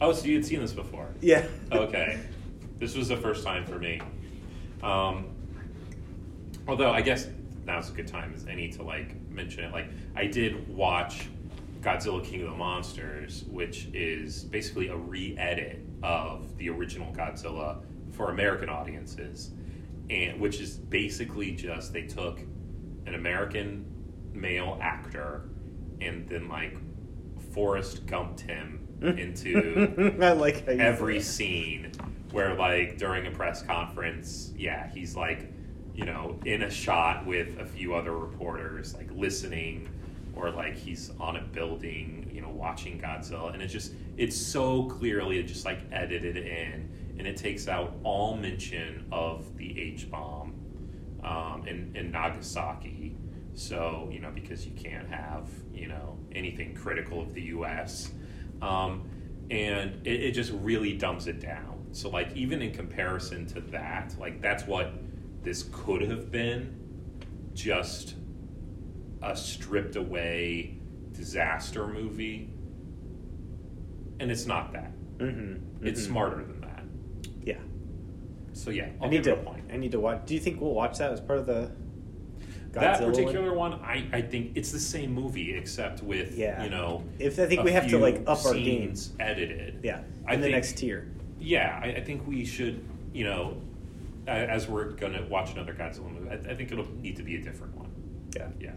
oh, 0.01 0.13
so 0.13 0.25
you 0.25 0.35
had 0.35 0.45
seen 0.45 0.61
this 0.61 0.71
before? 0.71 1.07
Yeah. 1.21 1.45
okay. 1.71 2.19
This 2.77 2.95
was 2.95 3.07
the 3.07 3.17
first 3.17 3.43
time 3.43 3.65
for 3.65 3.79
me. 3.79 4.01
Um, 4.83 5.29
although 6.67 6.91
I 6.91 7.01
guess 7.01 7.27
now's 7.65 7.89
a 7.89 7.93
good 7.93 8.07
time 8.07 8.33
as 8.35 8.45
any 8.47 8.69
to 8.73 8.83
like 8.83 9.15
mention 9.29 9.63
it. 9.63 9.71
Like 9.71 9.87
I 10.15 10.27
did 10.27 10.67
watch 10.67 11.27
Godzilla 11.85 12.23
King 12.23 12.41
of 12.41 12.49
the 12.49 12.57
Monsters, 12.57 13.43
which 13.47 13.89
is 13.93 14.43
basically 14.45 14.87
a 14.87 14.97
re-edit 14.97 15.85
of 16.01 16.57
the 16.57 16.69
original 16.69 17.13
Godzilla 17.13 17.83
for 18.11 18.31
American 18.31 18.69
audiences, 18.69 19.51
and 20.09 20.41
which 20.41 20.59
is 20.59 20.77
basically 20.77 21.51
just 21.51 21.93
they 21.93 22.01
took 22.01 22.39
an 23.05 23.13
American 23.13 23.85
male 24.33 24.79
actor 24.81 25.49
and 26.01 26.27
then 26.27 26.49
like 26.49 26.75
Forrest 27.53 28.05
Gumped 28.07 28.41
him 28.41 28.87
into 29.01 30.17
I 30.21 30.31
like 30.31 30.67
every 30.67 31.21
scene 31.21 31.91
where 32.31 32.55
like 32.55 32.97
during 32.97 33.27
a 33.27 33.31
press 33.31 33.61
conference 33.61 34.53
yeah 34.57 34.89
he's 34.91 35.15
like 35.15 35.51
you 35.93 36.05
know 36.05 36.39
in 36.45 36.63
a 36.63 36.69
shot 36.69 37.25
with 37.25 37.59
a 37.59 37.65
few 37.65 37.93
other 37.93 38.17
reporters 38.17 38.93
like 38.95 39.09
listening 39.13 39.89
or 40.35 40.51
like 40.51 40.75
he's 40.75 41.11
on 41.19 41.37
a 41.37 41.41
building 41.41 42.29
you 42.33 42.41
know 42.41 42.49
watching 42.49 42.99
godzilla 42.99 43.53
and 43.53 43.61
it's 43.61 43.73
just 43.73 43.93
it's 44.17 44.35
so 44.35 44.83
clearly 44.85 45.41
just 45.43 45.65
like 45.65 45.79
edited 45.91 46.37
in 46.37 46.89
and 47.17 47.27
it 47.27 47.37
takes 47.37 47.67
out 47.67 47.95
all 48.03 48.35
mention 48.35 49.05
of 49.11 49.55
the 49.57 49.79
h-bomb 49.79 50.53
um, 51.23 51.65
in, 51.67 51.91
in 51.95 52.11
nagasaki 52.11 53.15
so 53.53 54.09
you 54.11 54.19
know 54.19 54.31
because 54.31 54.65
you 54.65 54.73
can't 54.73 55.07
have 55.07 55.49
you 55.73 55.87
know 55.87 56.17
anything 56.33 56.75
critical 56.75 57.21
of 57.21 57.33
the 57.33 57.41
us 57.41 58.11
um, 58.61 59.09
and 59.51 60.05
it, 60.05 60.23
it 60.23 60.31
just 60.31 60.51
really 60.51 60.93
dumps 60.93 61.27
it 61.27 61.39
down. 61.39 61.85
So 61.91 62.09
like 62.09 62.35
even 62.35 62.61
in 62.61 62.71
comparison 62.71 63.45
to 63.47 63.61
that, 63.61 64.15
like 64.19 64.41
that's 64.41 64.65
what 64.65 64.93
this 65.43 65.69
could 65.71 66.01
have 66.01 66.31
been, 66.31 66.75
just 67.53 68.15
a 69.25 69.35
stripped 69.35 69.95
away 69.95 70.77
disaster 71.11 71.87
movie, 71.87 72.49
and 74.19 74.31
it's 74.31 74.45
not 74.45 74.71
that. 74.73 74.91
Mm-hmm. 75.17 75.85
It's 75.85 76.03
smarter 76.03 76.37
than 76.43 76.61
that. 76.61 76.83
Yeah. 77.43 77.57
So 78.53 78.69
yeah, 78.69 78.89
I 79.01 79.05
I'll 79.05 79.09
need 79.09 79.23
to. 79.23 79.33
a 79.33 79.37
point. 79.37 79.63
I 79.71 79.77
need 79.77 79.91
to 79.91 79.99
watch. 79.99 80.21
Do 80.25 80.33
you 80.33 80.39
think 80.39 80.61
we'll 80.61 80.73
watch 80.73 80.97
that 80.99 81.11
as 81.11 81.19
part 81.21 81.39
of 81.39 81.45
the 81.45 81.71
that 82.71 82.99
particular 82.99 83.53
one, 83.53 83.73
I, 83.75 84.05
I 84.11 84.21
think 84.21 84.51
it's 84.57 84.69
the 84.69 84.79
same 84.81 85.13
movie 85.13 85.55
except 85.55 86.03
with 86.03 86.37
Yeah. 86.37 86.61
you 86.61 86.69
know 86.69 87.05
If 87.19 87.39
I 87.39 87.45
think 87.45 87.63
we 87.63 87.71
have 87.71 87.87
to 87.87 87.97
like 87.97 88.23
up 88.27 88.45
our 88.45 88.53
game. 88.53 88.93
scenes 88.93 89.13
edited. 89.17 89.79
Yeah. 89.81 90.01
I 90.27 90.33
In 90.33 90.41
the 90.41 90.47
think- 90.47 90.55
next 90.55 90.77
tier. 90.77 91.09
Yeah, 91.39 91.79
I, 91.81 91.87
I 91.87 92.03
think 92.03 92.27
we 92.27 92.43
should, 92.43 92.83
you 93.13 93.23
know, 93.23 93.61
as 94.27 94.67
we're 94.67 94.91
going 94.91 95.13
to 95.13 95.21
watch 95.23 95.53
another 95.53 95.73
Godzilla 95.73 96.11
movie, 96.11 96.29
I, 96.29 96.51
I 96.51 96.55
think 96.55 96.71
it'll 96.71 96.89
need 96.95 97.15
to 97.17 97.23
be 97.23 97.35
a 97.35 97.41
different 97.41 97.75
one. 97.77 97.89
Yeah. 98.35 98.47
Yeah. 98.59 98.71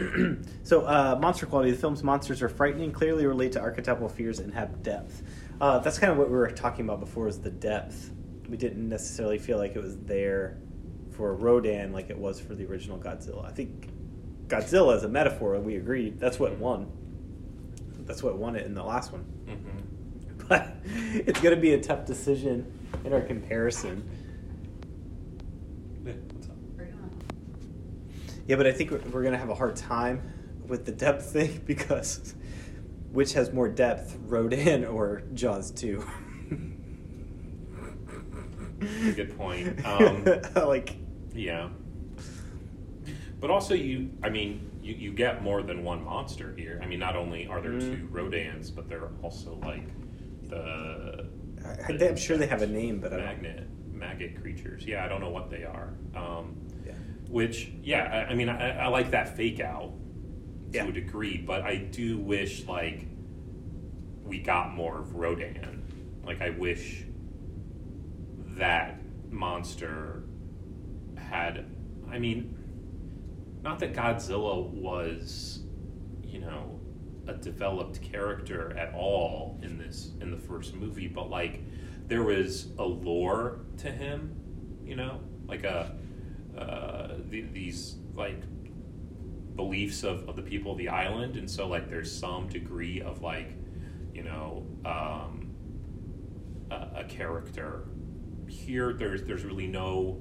so, 0.62 0.82
uh, 0.86 1.18
monster 1.20 1.46
quality. 1.46 1.72
The 1.72 1.78
film's 1.78 2.02
monsters 2.02 2.42
are 2.42 2.48
frightening, 2.48 2.92
clearly 2.92 3.26
relate 3.26 3.52
to 3.52 3.60
archetypal 3.60 4.08
fears, 4.08 4.38
and 4.38 4.52
have 4.54 4.82
depth. 4.82 5.22
Uh, 5.60 5.78
that's 5.80 5.98
kind 5.98 6.10
of 6.10 6.18
what 6.18 6.28
we 6.30 6.36
were 6.36 6.50
talking 6.50 6.84
about 6.84 7.00
before. 7.00 7.28
Is 7.28 7.40
the 7.40 7.50
depth? 7.50 8.10
We 8.48 8.56
didn't 8.56 8.88
necessarily 8.88 9.38
feel 9.38 9.58
like 9.58 9.76
it 9.76 9.82
was 9.82 9.96
there 9.98 10.58
for 11.20 11.34
Rodan 11.34 11.92
like 11.92 12.08
it 12.08 12.16
was 12.16 12.40
for 12.40 12.54
the 12.54 12.64
original 12.64 12.98
Godzilla. 12.98 13.44
I 13.46 13.50
think 13.52 13.90
Godzilla 14.46 14.96
as 14.96 15.04
a 15.04 15.08
metaphor, 15.08 15.58
we 15.60 15.76
agreed, 15.76 16.18
that's 16.18 16.38
what 16.38 16.56
won. 16.56 16.90
That's 18.06 18.22
what 18.22 18.38
won 18.38 18.56
it 18.56 18.64
in 18.66 18.74
the 18.74 18.82
last 18.82 19.12
one. 19.12 19.20
hmm 19.20 20.46
But 20.48 20.76
it's 20.84 21.40
going 21.40 21.54
to 21.54 21.60
be 21.60 21.74
a 21.74 21.80
tough 21.80 22.06
decision 22.06 22.72
in 23.04 23.12
our 23.12 23.20
comparison. 23.20 24.08
Yeah, 26.04 26.12
what's 26.32 26.48
up? 26.48 26.56
Right 26.74 26.92
on. 26.94 27.10
Yeah, 28.50 28.56
but 28.56 28.66
I 28.66 28.72
think 28.72 28.90
we're, 28.90 28.98
we're 29.12 29.22
going 29.22 29.30
to 29.30 29.38
have 29.38 29.50
a 29.50 29.54
hard 29.54 29.76
time 29.76 30.20
with 30.66 30.84
the 30.84 30.90
depth 30.90 31.26
thing 31.32 31.62
because 31.66 32.34
which 33.12 33.34
has 33.34 33.52
more 33.52 33.68
depth, 33.68 34.16
Rodan 34.26 34.84
or 34.84 35.22
Jaws 35.34 35.70
2? 35.70 36.04
a 38.82 39.12
good 39.12 39.38
point. 39.38 39.78
Um, 39.86 40.24
like, 40.66 40.96
Yeah. 41.32 41.68
But 43.38 43.50
also, 43.50 43.74
you, 43.74 44.10
I 44.24 44.30
mean, 44.30 44.68
you, 44.82 44.94
you 44.94 45.12
get 45.12 45.44
more 45.44 45.62
than 45.62 45.84
one 45.84 46.02
monster 46.04 46.52
here. 46.58 46.80
I 46.82 46.86
mean, 46.86 46.98
not 46.98 47.14
only 47.14 47.46
are 47.46 47.60
there 47.60 47.70
Mm. 47.70 47.80
two 48.00 48.08
Rodans, 48.12 48.74
but 48.74 48.88
they're 48.88 49.10
also 49.22 49.60
like 49.62 49.86
the. 50.48 51.28
I, 51.64 52.04
I'm 52.04 52.16
sure 52.16 52.36
they 52.36 52.48
have 52.48 52.62
a 52.62 52.66
name, 52.66 52.98
but 52.98 53.12
I 53.12 53.16
don't. 53.16 53.26
magnet 53.26 53.68
maggot 53.92 54.42
creatures. 54.42 54.84
Yeah, 54.84 55.04
I 55.04 55.08
don't 55.08 55.20
know 55.20 55.30
what 55.30 55.50
they 55.50 55.62
are. 55.62 55.94
Um. 56.16 56.56
Which, 57.30 57.70
yeah, 57.82 58.26
I, 58.28 58.32
I 58.32 58.34
mean, 58.34 58.48
I, 58.48 58.84
I 58.84 58.88
like 58.88 59.12
that 59.12 59.36
fake 59.36 59.60
out 59.60 59.92
to 60.72 60.78
Yeah. 60.78 60.86
a 60.86 60.92
degree, 60.92 61.38
but 61.38 61.62
I 61.62 61.76
do 61.76 62.18
wish 62.18 62.66
like 62.66 63.06
we 64.24 64.38
got 64.40 64.74
more 64.74 64.98
of 64.98 65.14
Rodan. 65.14 65.82
Like, 66.24 66.42
I 66.42 66.50
wish 66.50 67.04
that 68.58 69.00
monster 69.30 70.24
had. 71.16 71.64
I 72.10 72.18
mean, 72.18 72.56
not 73.62 73.78
that 73.80 73.94
Godzilla 73.94 74.68
was, 74.68 75.60
you 76.24 76.40
know, 76.40 76.80
a 77.26 77.34
developed 77.34 78.02
character 78.02 78.76
at 78.76 78.92
all 78.94 79.58
in 79.62 79.78
this 79.78 80.10
in 80.20 80.30
the 80.30 80.36
first 80.36 80.74
movie, 80.74 81.06
but 81.08 81.30
like 81.30 81.60
there 82.06 82.22
was 82.22 82.68
a 82.78 82.84
lore 82.84 83.60
to 83.78 83.90
him, 83.90 84.34
you 84.84 84.96
know, 84.96 85.20
like 85.46 85.64
a 85.64 85.94
uh, 86.56 87.14
the, 87.28 87.42
these 87.52 87.96
like 88.14 88.42
beliefs 89.56 90.04
of, 90.04 90.28
of 90.28 90.36
the 90.36 90.42
people 90.42 90.72
of 90.72 90.78
the 90.78 90.88
island, 90.88 91.36
and 91.36 91.50
so 91.50 91.68
like 91.68 91.88
there's 91.88 92.10
some 92.10 92.48
degree 92.48 93.00
of 93.00 93.22
like, 93.22 93.50
you 94.14 94.22
know, 94.22 94.66
um, 94.84 95.54
a, 96.70 97.00
a 97.00 97.04
character. 97.04 97.84
Here, 98.48 98.92
there's 98.92 99.22
there's 99.24 99.44
really 99.44 99.68
no 99.68 100.20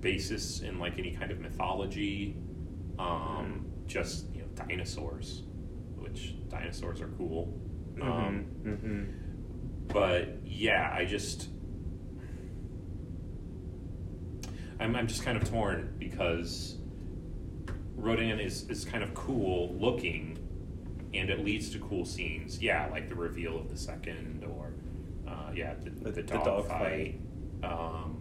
basis 0.00 0.60
in 0.60 0.78
like 0.78 0.98
any 0.98 1.12
kind 1.12 1.30
of 1.30 1.40
mythology. 1.40 2.36
Um, 2.98 3.66
just 3.86 4.32
you 4.34 4.42
know, 4.42 4.48
dinosaurs, 4.54 5.42
which 5.96 6.34
dinosaurs 6.48 7.00
are 7.00 7.08
cool. 7.18 7.60
Um, 8.00 8.46
mm-hmm. 8.64 9.04
but 9.88 10.38
yeah, 10.44 10.92
I 10.92 11.04
just 11.04 11.48
I'm 14.84 14.94
I'm 14.94 15.06
just 15.06 15.24
kind 15.24 15.36
of 15.36 15.48
torn 15.48 15.94
because 15.98 16.76
Rodan 17.96 18.38
is 18.38 18.68
is 18.68 18.84
kind 18.84 19.02
of 19.02 19.14
cool 19.14 19.74
looking, 19.74 20.38
and 21.14 21.30
it 21.30 21.42
leads 21.44 21.70
to 21.70 21.78
cool 21.78 22.04
scenes. 22.04 22.60
Yeah, 22.62 22.88
like 22.90 23.08
the 23.08 23.14
reveal 23.14 23.56
of 23.58 23.70
the 23.70 23.78
second, 23.78 24.44
or 24.44 24.74
uh, 25.26 25.50
yeah, 25.54 25.74
the, 25.82 25.90
The- 25.90 26.00
the, 26.10 26.10
the 26.12 26.22
dog, 26.22 26.44
dog 26.44 26.68
fight. 26.68 27.18
Um, 27.62 28.20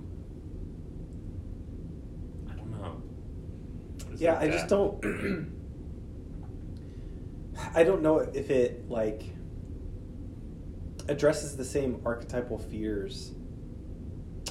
I 2.50 2.53
don't 2.55 2.72
know. 2.72 3.01
Yeah, 4.15 4.39
I 4.39 4.48
just 4.48 4.70
don't. 4.70 5.03
I 7.75 7.84
don't 7.84 8.01
know 8.01 8.20
if 8.20 8.50
it 8.50 8.89
like 8.89 9.24
addresses 11.10 11.58
the 11.58 11.65
same 11.65 12.01
archetypal 12.05 12.58
fears, 12.58 13.34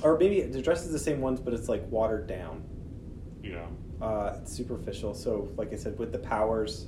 or 0.02 0.18
maybe 0.18 0.40
it 0.40 0.54
addresses 0.54 0.92
the 0.92 0.98
same 0.98 1.20
ones, 1.20 1.40
but 1.40 1.54
it's 1.54 1.68
like 1.68 1.82
watered 1.90 2.26
down. 2.26 2.64
Yeah. 3.42 3.66
Uh, 4.00 4.36
it's 4.40 4.52
superficial. 4.52 5.14
So, 5.14 5.52
like 5.56 5.72
I 5.72 5.76
said, 5.76 5.98
with 5.98 6.12
the 6.12 6.18
powers, 6.18 6.86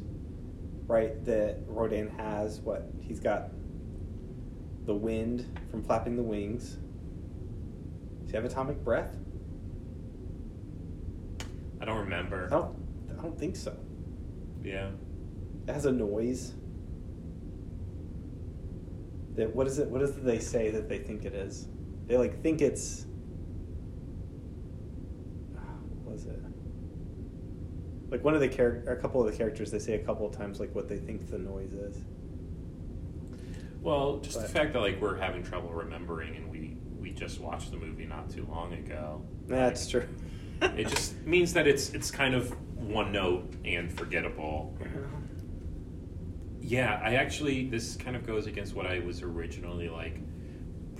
right, 0.86 1.24
that 1.24 1.58
Rodan 1.66 2.08
has, 2.08 2.60
what 2.60 2.88
he's 3.00 3.20
got 3.20 3.50
the 4.86 4.94
wind 4.94 5.46
from 5.70 5.82
flapping 5.82 6.16
the 6.16 6.22
wings. 6.22 6.76
Does 8.22 8.30
he 8.30 8.36
have 8.36 8.44
atomic 8.44 8.82
breath? 8.84 9.16
I 11.80 11.84
don't 11.84 11.98
remember. 11.98 12.46
I 12.46 12.50
don't. 12.50 12.76
I 13.10 13.22
don't 13.22 13.38
think 13.38 13.56
so. 13.56 13.76
Yeah. 14.62 14.90
It 15.66 15.72
has 15.72 15.86
a 15.86 15.92
noise. 15.92 16.54
That 19.36 19.54
what 19.54 19.66
is 19.66 19.78
it? 19.78 19.88
What 19.88 20.02
is 20.02 20.10
it 20.10 20.24
they 20.24 20.38
say 20.38 20.70
that 20.70 20.88
they 20.88 20.98
think 20.98 21.24
it 21.24 21.34
is? 21.34 21.68
They 22.06 22.16
like 22.16 22.42
think 22.42 22.60
it's. 22.60 23.06
What 26.02 26.12
was 26.12 26.26
it? 26.26 26.38
Like 28.10 28.22
one 28.22 28.34
of 28.34 28.40
the 28.40 28.48
character, 28.48 28.92
a 28.92 28.96
couple 28.96 29.24
of 29.24 29.30
the 29.30 29.36
characters, 29.36 29.70
they 29.70 29.78
say 29.78 29.94
a 29.94 30.04
couple 30.04 30.26
of 30.26 30.36
times 30.36 30.60
like 30.60 30.74
what 30.74 30.88
they 30.88 30.98
think 30.98 31.30
the 31.30 31.38
noise 31.38 31.72
is. 31.72 31.98
Well, 33.80 34.18
just 34.18 34.40
the 34.40 34.48
fact 34.48 34.72
that 34.72 34.80
like 34.80 35.00
we're 35.00 35.16
having 35.16 35.42
trouble 35.42 35.70
remembering, 35.70 36.36
and 36.36 36.50
we 36.50 36.76
we 36.98 37.10
just 37.10 37.40
watched 37.40 37.70
the 37.70 37.76
movie 37.76 38.06
not 38.06 38.30
too 38.30 38.46
long 38.50 38.72
ago. 38.72 39.22
That's 39.46 39.88
true. 39.88 40.08
It 40.62 40.86
just 40.86 41.20
means 41.26 41.52
that 41.54 41.66
it's 41.66 41.90
it's 41.90 42.10
kind 42.10 42.34
of 42.34 42.54
one 42.76 43.12
note 43.12 43.52
and 43.64 43.92
forgettable. 43.92 44.74
Uh-huh. 44.80 44.98
Yeah, 46.60 47.00
I 47.04 47.16
actually 47.16 47.68
this 47.68 47.96
kind 47.96 48.16
of 48.16 48.26
goes 48.26 48.46
against 48.46 48.74
what 48.74 48.86
I 48.86 49.00
was 49.00 49.20
originally 49.20 49.88
like 49.90 50.20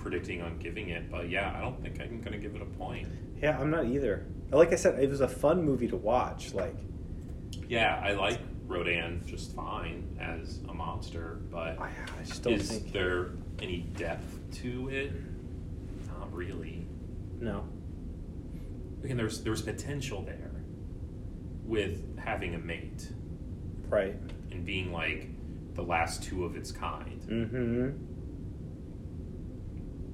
predicting 0.05 0.39
on 0.43 0.55
giving 0.59 0.89
it, 0.89 1.09
but 1.09 1.31
yeah, 1.31 1.51
I 1.57 1.61
don't 1.61 1.81
think 1.81 1.99
I'm 1.99 2.21
gonna 2.21 2.37
give 2.37 2.53
it 2.55 2.61
a 2.61 2.65
point. 2.65 3.07
Yeah, 3.41 3.57
I'm 3.59 3.71
not 3.71 3.85
either. 3.85 4.23
Like 4.51 4.71
I 4.71 4.75
said, 4.75 4.99
it 5.03 5.09
was 5.09 5.21
a 5.21 5.27
fun 5.27 5.63
movie 5.63 5.87
to 5.87 5.97
watch. 5.97 6.53
Like 6.53 6.75
Yeah, 7.67 7.99
I 8.05 8.13
like 8.13 8.37
Rodan 8.67 9.23
just 9.25 9.55
fine 9.55 10.15
as 10.21 10.59
a 10.69 10.73
monster, 10.75 11.39
but 11.49 11.79
I, 11.79 11.89
I 12.19 12.23
just 12.23 12.43
don't 12.43 12.53
is 12.53 12.69
think 12.69 12.91
there 12.93 13.31
any 13.59 13.79
depth 13.97 14.39
to 14.61 14.89
it? 14.89 15.11
Not 16.07 16.31
really. 16.31 16.85
no. 17.39 17.63
Again, 19.03 19.17
there's 19.17 19.41
there's 19.41 19.63
potential 19.63 20.21
there 20.21 20.51
with 21.63 22.15
having 22.19 22.53
a 22.53 22.59
mate 22.59 23.09
Right. 23.89 24.15
and 24.51 24.63
being 24.65 24.91
like 24.91 25.29
the 25.73 25.81
last 25.81 26.21
two 26.21 26.45
of 26.45 26.55
its 26.55 26.71
kind. 26.71 27.21
Mm-hmm. 27.27 27.89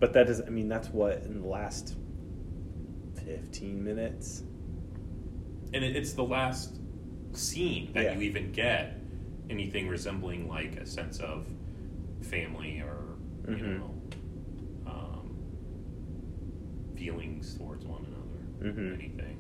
But 0.02 0.14
that 0.14 0.26
doesn't. 0.26 0.48
I 0.48 0.50
mean, 0.50 0.68
that's 0.68 0.90
what 0.90 1.18
in 1.24 1.42
the 1.42 1.48
last 1.48 1.96
fifteen 3.24 3.84
minutes. 3.84 4.42
And 5.74 5.86
it, 5.86 5.96
it's 5.96 6.14
the 6.14 6.24
last 6.24 6.76
scene 7.34 7.94
that 7.94 8.04
Yeah. 8.04 8.14
you 8.16 8.22
even 8.22 8.52
get 8.52 8.98
anything 9.50 9.88
resembling 9.88 10.48
like 10.50 10.76
a 10.78 10.86
sense 10.88 11.20
of 11.20 11.46
family 12.22 12.82
or 12.82 12.98
you 13.48 13.56
Mhm. 13.64 13.80
know 13.80 13.94
um, 14.88 15.36
feelings 16.96 17.56
towards 17.56 17.86
one 17.86 18.04
another. 18.06 18.74
Mhm. 18.74 18.94
Anything. 18.96 19.38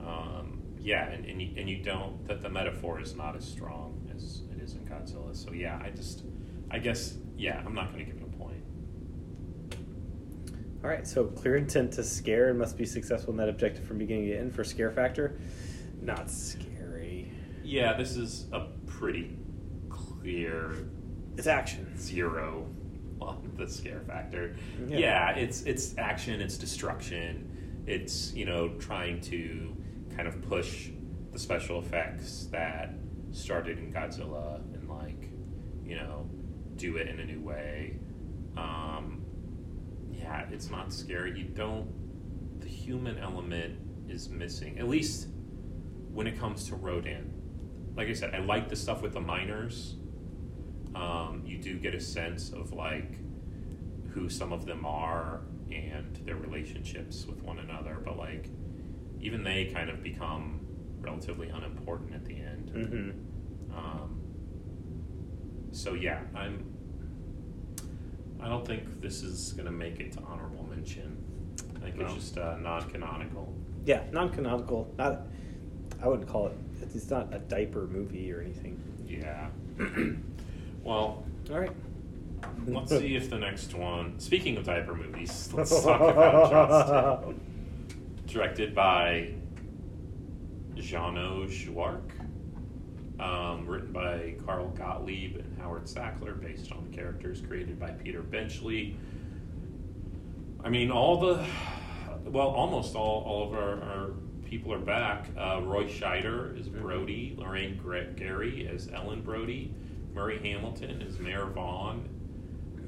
Um, 0.00 0.62
yeah, 0.80 1.10
and, 1.10 1.24
and, 1.26 1.40
you, 1.42 1.50
and 1.56 1.68
you 1.68 1.82
don't 1.84 2.26
that 2.26 2.42
the 2.42 2.48
metaphor 2.48 3.00
is 3.00 3.14
not 3.14 3.36
as 3.36 3.44
strong 3.44 4.10
as 4.16 4.40
it 4.50 4.62
is 4.62 4.72
in 4.74 4.80
Godzilla. 4.86 5.36
So 5.36 5.52
yeah, 5.52 5.78
I 5.84 5.90
just 5.90 6.24
I 6.70 6.78
guess 6.78 7.18
yeah, 7.36 7.62
I'm 7.66 7.74
not 7.74 7.92
going 7.92 8.04
to 8.06 8.10
give 8.10 8.16
it 8.16 8.18
a 8.18 8.20
point. 8.21 8.21
All 10.82 10.90
right. 10.90 11.06
So 11.06 11.24
clear 11.26 11.56
intent 11.56 11.92
to 11.94 12.02
scare 12.04 12.48
and 12.48 12.58
must 12.58 12.76
be 12.76 12.84
successful 12.84 13.30
in 13.30 13.36
that 13.38 13.48
objective 13.48 13.84
from 13.86 13.98
beginning 13.98 14.26
to 14.26 14.36
end 14.36 14.54
for 14.54 14.64
scare 14.64 14.90
factor. 14.90 15.38
Not 16.00 16.28
scary. 16.30 17.30
Yeah, 17.62 17.96
this 17.96 18.16
is 18.16 18.46
a 18.52 18.66
pretty 18.86 19.36
clear 19.88 20.74
It's 21.36 21.46
action. 21.46 21.96
zero 21.96 22.66
on 23.20 23.52
the 23.56 23.68
scare 23.68 24.00
factor. 24.00 24.56
Yeah. 24.88 24.98
Yeah. 24.98 25.30
it's 25.36 25.62
it's 25.62 25.96
action, 25.98 26.40
it's 26.40 26.58
destruction, 26.58 27.82
it's 27.86 28.34
you 28.34 28.44
know 28.44 28.70
trying 28.80 29.20
to 29.22 29.76
kind 30.16 30.26
of 30.26 30.42
push 30.42 30.88
the 31.32 31.38
special 31.38 31.78
effects 31.78 32.48
that 32.50 32.94
started 33.30 33.78
in 33.78 33.92
Godzilla 33.92 34.56
and 34.74 34.88
like 34.88 35.30
you 35.84 35.94
know 35.94 36.28
do 36.74 36.96
it 36.96 37.06
in 37.06 37.20
a 37.20 37.24
new 37.24 37.40
way. 37.40 37.96
Um, 38.56 39.21
yeah, 40.22 40.46
it's 40.50 40.70
not 40.70 40.92
scary. 40.92 41.38
You 41.38 41.44
don't. 41.44 42.60
The 42.60 42.68
human 42.68 43.18
element 43.18 43.78
is 44.08 44.28
missing, 44.28 44.78
at 44.78 44.88
least 44.88 45.28
when 46.12 46.26
it 46.26 46.38
comes 46.38 46.68
to 46.68 46.76
Rodan. 46.76 47.32
Like 47.96 48.08
I 48.08 48.12
said, 48.12 48.34
I 48.34 48.38
like 48.38 48.68
the 48.68 48.76
stuff 48.76 49.02
with 49.02 49.12
the 49.14 49.20
miners 49.20 49.96
um, 50.94 51.42
you 51.46 51.58
do 51.58 51.78
get 51.78 51.94
a 51.94 52.00
sense 52.00 52.50
of 52.52 52.72
like 52.72 53.18
who 54.10 54.28
some 54.28 54.52
of 54.52 54.66
them 54.66 54.84
are 54.84 55.40
and 55.70 56.16
their 56.26 56.36
relationships 56.36 57.24
with 57.26 57.42
one 57.42 57.58
another 57.58 57.96
but 58.04 58.18
like 58.18 58.50
even 59.20 59.42
they 59.42 59.64
kind 59.72 59.88
of 59.88 60.02
become 60.02 60.60
relatively 61.00 61.48
unimportant 61.48 62.12
at 62.14 62.24
the 62.26 62.34
end 62.34 62.70
Mm-hmm. 62.74 63.78
um, 63.78 64.18
so 65.70 65.94
yeah, 65.94 66.20
I'm. 66.34 66.66
I 68.42 68.48
don't 68.48 68.66
think 68.66 69.00
this 69.00 69.22
is 69.22 69.52
going 69.52 69.66
to 69.66 69.72
make 69.72 70.00
it 70.00 70.12
to 70.12 70.20
honorable 70.20 70.66
mention. 70.68 71.16
I 71.76 71.78
think 71.80 72.00
it's 72.00 72.14
just 72.14 72.38
uh, 72.38 72.56
non-canonical. 72.58 73.52
Yeah, 73.86 74.02
non-canonical. 74.10 74.92
Not. 74.98 75.26
I 76.02 76.08
wouldn't 76.08 76.28
call 76.28 76.48
it. 76.48 76.56
It's 76.94 77.08
not 77.08 77.32
a 77.32 77.38
diaper 77.38 77.86
movie 77.86 78.32
or 78.32 78.40
anything. 78.40 78.80
Yeah. 79.06 79.48
well, 80.82 81.24
All 81.50 81.58
right. 81.60 81.70
let's 82.66 82.90
see 82.90 83.14
if 83.14 83.30
the 83.30 83.38
next 83.38 83.74
one. 83.74 84.18
Speaking 84.18 84.56
of 84.56 84.64
diaper 84.64 84.94
movies, 84.94 85.50
let's 85.52 85.70
talk 85.82 86.00
about 86.00 86.50
Jaws 86.50 87.24
2. 87.24 87.40
Directed 88.32 88.74
by 88.74 89.34
Szwarc. 90.76 92.00
Um, 93.22 93.66
written 93.68 93.92
by 93.92 94.34
Carl 94.44 94.70
Gottlieb 94.70 95.36
and 95.36 95.56
Howard 95.60 95.84
Sackler, 95.84 96.40
based 96.40 96.72
on 96.72 96.88
the 96.90 96.96
characters 96.96 97.40
created 97.40 97.78
by 97.78 97.90
Peter 97.92 98.20
Benchley. 98.20 98.96
I 100.64 100.68
mean, 100.68 100.90
all 100.90 101.20
the, 101.20 101.44
well, 102.24 102.48
almost 102.48 102.96
all, 102.96 103.22
all 103.24 103.46
of 103.46 103.54
our, 103.54 103.80
our 103.80 104.10
people 104.44 104.72
are 104.72 104.80
back. 104.80 105.28
Uh, 105.38 105.60
Roy 105.62 105.84
Scheider 105.84 106.58
is 106.58 106.68
Brody, 106.68 107.36
Lorraine 107.38 107.76
Gre- 107.76 108.12
Gary 108.16 108.68
as 108.72 108.88
Ellen 108.92 109.22
Brody, 109.22 109.72
Murray 110.14 110.38
Hamilton 110.38 111.00
as 111.02 111.20
Mayor 111.20 111.46
Vaughn, 111.46 112.08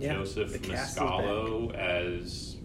Yeah, 0.01 0.15
Joseph 0.15 0.55
is 0.57 0.61
Mascolo 0.63 1.73
as 1.75 2.57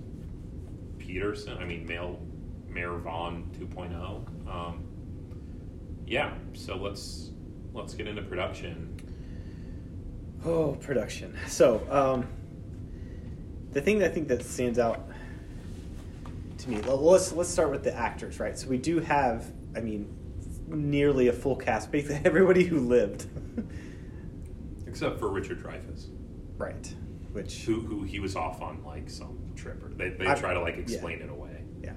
Peterson. 0.97 1.57
I 1.59 1.65
mean, 1.65 1.85
Mail, 1.85 2.19
Mayor 2.67 2.97
Vaughn 2.97 3.49
2.0. 3.59 4.49
Um, 4.49 4.83
yeah, 6.07 6.33
so 6.53 6.75
let's 6.75 7.29
let's 7.73 7.93
get 7.93 8.07
into 8.07 8.21
production. 8.21 8.95
Oh, 10.45 10.73
production. 10.81 11.35
So, 11.47 11.85
um, 11.89 12.27
the 13.71 13.81
thing 13.81 13.99
that 13.99 14.11
I 14.11 14.13
think 14.13 14.27
that 14.29 14.43
stands 14.43 14.79
out 14.79 15.07
to 16.59 16.69
me, 16.69 16.79
well, 16.81 16.97
let's 16.97 17.31
let's 17.33 17.49
start 17.49 17.71
with 17.71 17.83
the 17.83 17.93
actors, 17.95 18.39
right? 18.39 18.57
So 18.57 18.67
we 18.67 18.77
do 18.77 18.99
have, 18.99 19.51
I 19.75 19.81
mean, 19.81 20.07
nearly 20.67 21.27
a 21.27 21.33
full 21.33 21.55
cast, 21.55 21.91
basically 21.91 22.21
everybody 22.25 22.63
who 22.63 22.79
lived, 22.79 23.25
Except 24.87 25.19
for 25.19 25.29
Richard 25.29 25.63
Dreyfuss, 25.63 26.07
right? 26.57 26.93
Which, 27.31 27.63
who 27.63 27.81
who 27.81 28.03
he 28.03 28.19
was 28.19 28.35
off 28.35 28.61
on 28.61 28.83
like 28.83 29.09
some 29.09 29.37
trip, 29.55 29.83
or 29.83 29.89
they 29.89 30.09
they 30.09 30.27
I- 30.27 30.33
try 30.35 30.53
to 30.53 30.61
like 30.61 30.75
yeah. 30.77 30.81
explain 30.81 31.21
it 31.21 31.29
away. 31.29 31.61
yeah, 31.83 31.93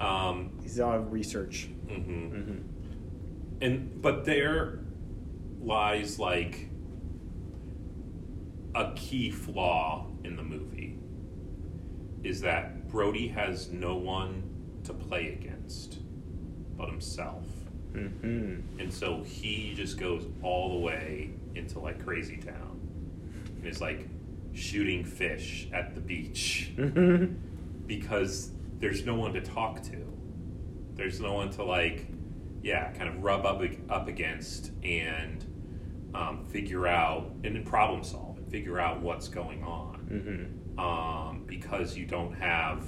Um, 0.00 0.50
he's 0.62 0.78
on 0.78 1.10
research. 1.10 1.68
mhm. 1.88 2.04
hmm 2.44 2.58
and 3.60 4.00
but 4.00 4.24
there 4.24 4.78
lies 5.60 6.18
like 6.18 6.68
a 8.74 8.92
key 8.94 9.30
flaw 9.30 10.06
in 10.24 10.36
the 10.36 10.42
movie 10.42 10.98
is 12.22 12.40
that 12.40 12.88
Brody 12.88 13.28
has 13.28 13.70
no 13.70 13.96
one 13.96 14.42
to 14.84 14.92
play 14.92 15.28
against 15.32 15.98
but 16.76 16.88
himself. 16.88 17.44
hmm 17.92 18.60
And 18.78 18.92
so 18.92 19.22
he 19.24 19.74
just 19.74 19.98
goes 19.98 20.24
all 20.42 20.70
the 20.70 20.84
way 20.84 21.30
into 21.54 21.78
like 21.80 22.04
crazy 22.04 22.36
town. 22.36 22.80
And 23.56 23.66
is 23.66 23.80
like 23.80 24.08
shooting 24.52 25.04
fish 25.04 25.68
at 25.72 25.94
the 25.94 26.00
beach 26.00 26.72
hmm 26.76 27.26
because 27.86 28.50
there's 28.80 29.04
no 29.06 29.14
one 29.14 29.32
to 29.32 29.40
talk 29.40 29.82
to. 29.82 29.96
There's 30.94 31.20
no 31.20 31.32
one 31.32 31.50
to 31.52 31.64
like, 31.64 32.06
yeah, 32.62 32.90
kind 32.92 33.08
of 33.08 33.22
rub 33.22 33.46
up 33.46 33.62
up 33.88 34.08
against 34.08 34.72
and 34.82 35.44
um, 36.14 36.44
figure 36.46 36.86
out 36.86 37.30
and 37.44 37.54
then 37.54 37.64
problem 37.64 38.02
solve 38.02 38.38
and 38.38 38.50
figure 38.50 38.78
out 38.78 39.00
what's 39.00 39.28
going 39.28 39.62
on. 39.62 39.94
hmm 40.76 40.80
Um, 40.80 41.44
because 41.46 41.96
you 41.96 42.06
don't 42.06 42.32
have 42.34 42.84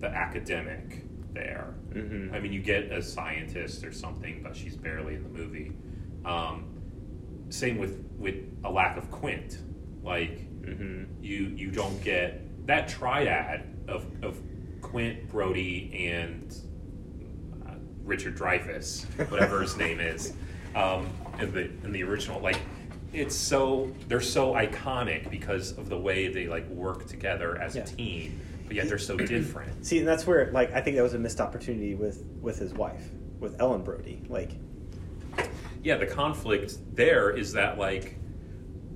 the 0.00 0.08
academic 0.08 1.04
there. 1.32 1.74
hmm 1.92 2.30
I 2.34 2.40
mean, 2.40 2.52
you 2.52 2.60
get 2.60 2.92
a 2.92 3.02
scientist 3.02 3.84
or 3.84 3.92
something, 3.92 4.42
but 4.42 4.56
she's 4.56 4.76
barely 4.76 5.14
in 5.14 5.22
the 5.22 5.28
movie. 5.28 5.72
Um, 6.24 6.68
same 7.50 7.78
with 7.78 8.04
with 8.16 8.36
a 8.64 8.70
lack 8.70 8.96
of 8.96 9.10
Quint. 9.10 9.58
Like 10.02 10.48
hmm 10.64 11.04
you 11.20 11.52
you 11.56 11.70
don't 11.70 12.02
get 12.02 12.66
that 12.66 12.88
triad 12.88 13.76
of 13.88 14.06
of 14.22 14.40
Quint 14.80 15.28
Brody 15.28 16.08
and 16.10 16.54
Richard 18.04 18.36
Dreyfuss, 18.36 19.04
whatever 19.30 19.60
his 19.62 19.76
name 19.76 20.00
is, 20.00 20.32
um, 20.74 21.08
in 21.38 21.52
the 21.52 21.62
in 21.84 21.92
the 21.92 22.02
original. 22.02 22.40
Like 22.40 22.58
it's 23.12 23.34
so 23.36 23.92
they're 24.08 24.20
so 24.20 24.54
iconic 24.54 25.30
because 25.30 25.76
of 25.78 25.88
the 25.88 25.98
way 25.98 26.28
they 26.28 26.46
like 26.46 26.68
work 26.70 27.06
together 27.06 27.58
as 27.60 27.76
Yeah. 27.76 27.82
a 27.82 27.86
team, 27.86 28.40
but 28.66 28.74
yet 28.76 28.88
they're 28.88 28.98
so 28.98 29.16
different. 29.36 29.84
See, 29.86 29.98
and 29.98 30.08
that's 30.08 30.26
where, 30.26 30.50
like, 30.52 30.72
I 30.72 30.80
think 30.80 30.96
that 30.96 31.02
was 31.02 31.14
a 31.14 31.18
missed 31.18 31.40
opportunity 31.40 31.94
with 31.94 32.24
with 32.40 32.58
his 32.58 32.72
wife, 32.72 33.04
with 33.38 33.60
Ellen 33.60 33.82
Brody. 33.82 34.22
Like, 34.28 34.52
yeah, 35.84 35.96
the 35.96 36.06
conflict 36.06 36.78
there 36.94 37.30
is 37.30 37.52
that 37.52 37.76
like 37.78 38.16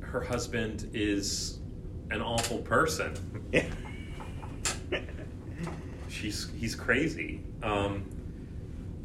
her 0.00 0.20
husband 0.22 0.88
is 0.94 1.58
an 2.10 2.22
awful 2.22 2.58
person. 2.58 3.14
yeah. 3.52 3.66
She's 6.08 6.48
he's 6.56 6.74
crazy. 6.74 7.42
Um, 7.62 8.04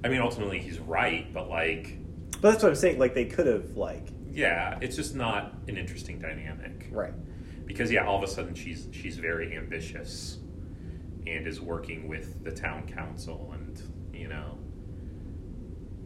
I 0.04 0.10
mean, 0.10 0.22
ultimately 0.22 0.60
he's 0.60 0.80
right, 0.80 1.32
but 1.34 1.50
like, 1.50 1.98
But 2.42 2.52
that's 2.52 2.64
what 2.64 2.70
I'm 2.70 2.76
saying. 2.76 2.98
Like, 3.00 3.14
they 3.14 3.26
could 3.26 3.48
have, 3.48 3.78
like, 3.78 4.08
yeah, 4.32 4.78
it's 4.82 4.96
just 4.96 5.14
not 5.16 5.54
an 5.68 5.78
interesting 5.78 6.20
dynamic. 6.20 6.88
right. 6.92 7.14
Because 7.66 7.92
yeah, 7.92 8.06
all 8.06 8.18
of 8.18 8.24
a 8.24 8.28
sudden 8.28 8.54
she's 8.54 8.88
she's 8.92 9.18
very 9.18 9.56
ambitious 9.56 10.40
and 11.26 11.48
is 11.48 11.62
working 11.62 12.08
with 12.10 12.44
the 12.44 12.52
town 12.52 12.86
council 12.88 13.54
and 13.54 13.82
you 14.14 14.28
know 14.28 14.58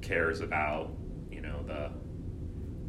cares 0.02 0.42
about 0.42 0.92
you 1.32 1.42
know 1.42 1.64
the 1.64 1.92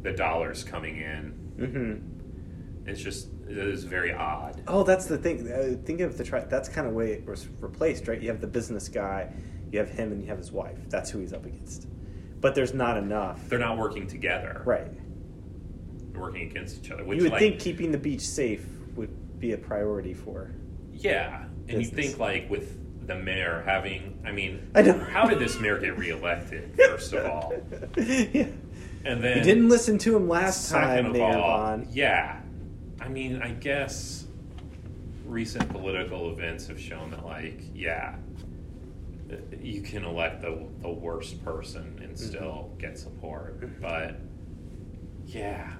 the 0.03 0.15
dollars 0.15 0.63
coming 0.63 0.97
in. 0.97 1.33
Mm-hmm. 1.57 2.89
It's 2.89 3.01
just 3.01 3.29
it 3.49 3.57
is 3.57 3.83
very 3.83 4.13
odd. 4.13 4.61
Oh, 4.67 4.83
that's 4.83 5.05
the 5.07 5.17
thing. 5.17 5.51
Uh, 5.51 5.77
think 5.83 6.01
of 6.01 6.17
the 6.17 6.23
tri- 6.23 6.45
that's 6.45 6.69
kind 6.69 6.85
of 6.87 6.93
way 6.93 7.13
it 7.13 7.25
was 7.25 7.47
replaced, 7.59 8.07
right? 8.07 8.21
You 8.21 8.29
have 8.29 8.41
the 8.41 8.47
business 8.47 8.87
guy, 8.89 9.33
you 9.71 9.79
have 9.79 9.89
him, 9.89 10.11
and 10.11 10.21
you 10.21 10.27
have 10.29 10.37
his 10.37 10.51
wife. 10.51 10.77
That's 10.89 11.09
who 11.09 11.19
he's 11.19 11.33
up 11.33 11.45
against. 11.45 11.87
But 12.39 12.55
there's 12.55 12.73
not 12.73 12.97
enough, 12.97 13.47
They're 13.49 13.59
not 13.59 13.77
working 13.77 14.07
together. 14.07 14.61
right? 14.65 14.91
They're 16.11 16.21
working 16.21 16.49
against 16.49 16.83
each 16.83 16.91
other. 16.91 17.03
Which 17.03 17.17
you 17.17 17.23
would 17.23 17.31
like, 17.33 17.39
think 17.39 17.59
keeping 17.59 17.91
the 17.91 17.97
beach 17.97 18.21
safe 18.21 18.65
would 18.95 19.39
be 19.39 19.53
a 19.53 19.57
priority 19.57 20.13
for. 20.13 20.51
Yeah, 20.93 21.45
and 21.67 21.81
you 21.81 21.87
think 21.87 22.17
like 22.19 22.49
with 22.49 22.77
the 23.07 23.15
mayor 23.15 23.63
having, 23.65 24.19
I 24.25 24.31
mean, 24.31 24.69
I 24.75 24.81
how 24.83 25.27
did 25.27 25.39
this 25.39 25.59
mayor 25.59 25.79
get 25.79 25.97
reelected? 25.97 26.75
First 26.75 27.13
of 27.13 27.25
all, 27.25 27.53
yeah. 27.97 28.47
and 29.05 29.23
then 29.23 29.37
You 29.37 29.43
didn't 29.43 29.69
listen 29.69 29.97
to 29.99 30.15
him 30.15 30.27
last 30.27 30.69
time, 30.69 31.13
Vaughn. 31.13 31.87
yeah. 31.91 32.41
I 32.99 33.07
mean, 33.09 33.41
I 33.41 33.51
guess 33.51 34.25
recent 35.25 35.69
political 35.69 36.31
events 36.31 36.67
have 36.67 36.79
shown 36.79 37.11
that, 37.11 37.23
like, 37.25 37.61
yeah, 37.73 38.15
you 39.61 39.81
can 39.81 40.03
elect 40.05 40.41
the 40.41 40.67
the 40.81 40.89
worst 40.89 41.43
person 41.43 41.99
and 42.01 42.11
Mm-hmm. 42.15 42.15
still 42.29 42.71
get 42.79 42.97
support, 42.97 43.81
but 43.81 44.15
yeah, 45.25 45.73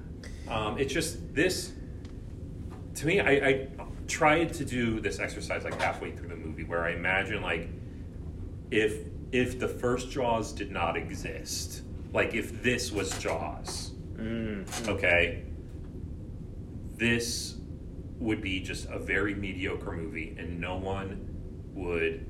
um, 0.50 0.78
it's 0.78 0.94
just 0.94 1.34
this. 1.34 1.72
To 2.96 3.06
me, 3.08 3.20
I, 3.22 3.32
I 3.32 3.68
tried 4.08 4.54
to 4.56 4.66
do 4.66 5.00
this 5.00 5.20
exercise 5.20 5.64
like 5.64 5.80
halfway 5.82 6.12
through 6.12 6.30
the 6.30 6.36
movie, 6.36 6.64
where 6.64 6.84
I 6.84 6.92
imagine 6.92 7.42
like 7.42 7.70
if 8.72 9.08
if 9.32 9.60
the 9.60 9.68
first 9.68 10.10
Jaws 10.12 10.52
did 10.52 10.72
not 10.72 10.96
exist, 10.98 11.82
like 12.14 12.34
if 12.34 12.62
this 12.64 12.92
was 12.92 13.18
Jaws, 13.20 13.92
Mm. 14.18 14.88
okay, 14.90 15.44
this 16.98 17.56
would 18.20 18.42
be 18.42 18.60
just 18.60 18.88
a 18.90 18.98
very 19.00 19.36
mediocre 19.36 19.92
movie, 19.92 20.36
and 20.40 20.60
no 20.60 20.76
one 20.78 21.24
would 21.74 22.26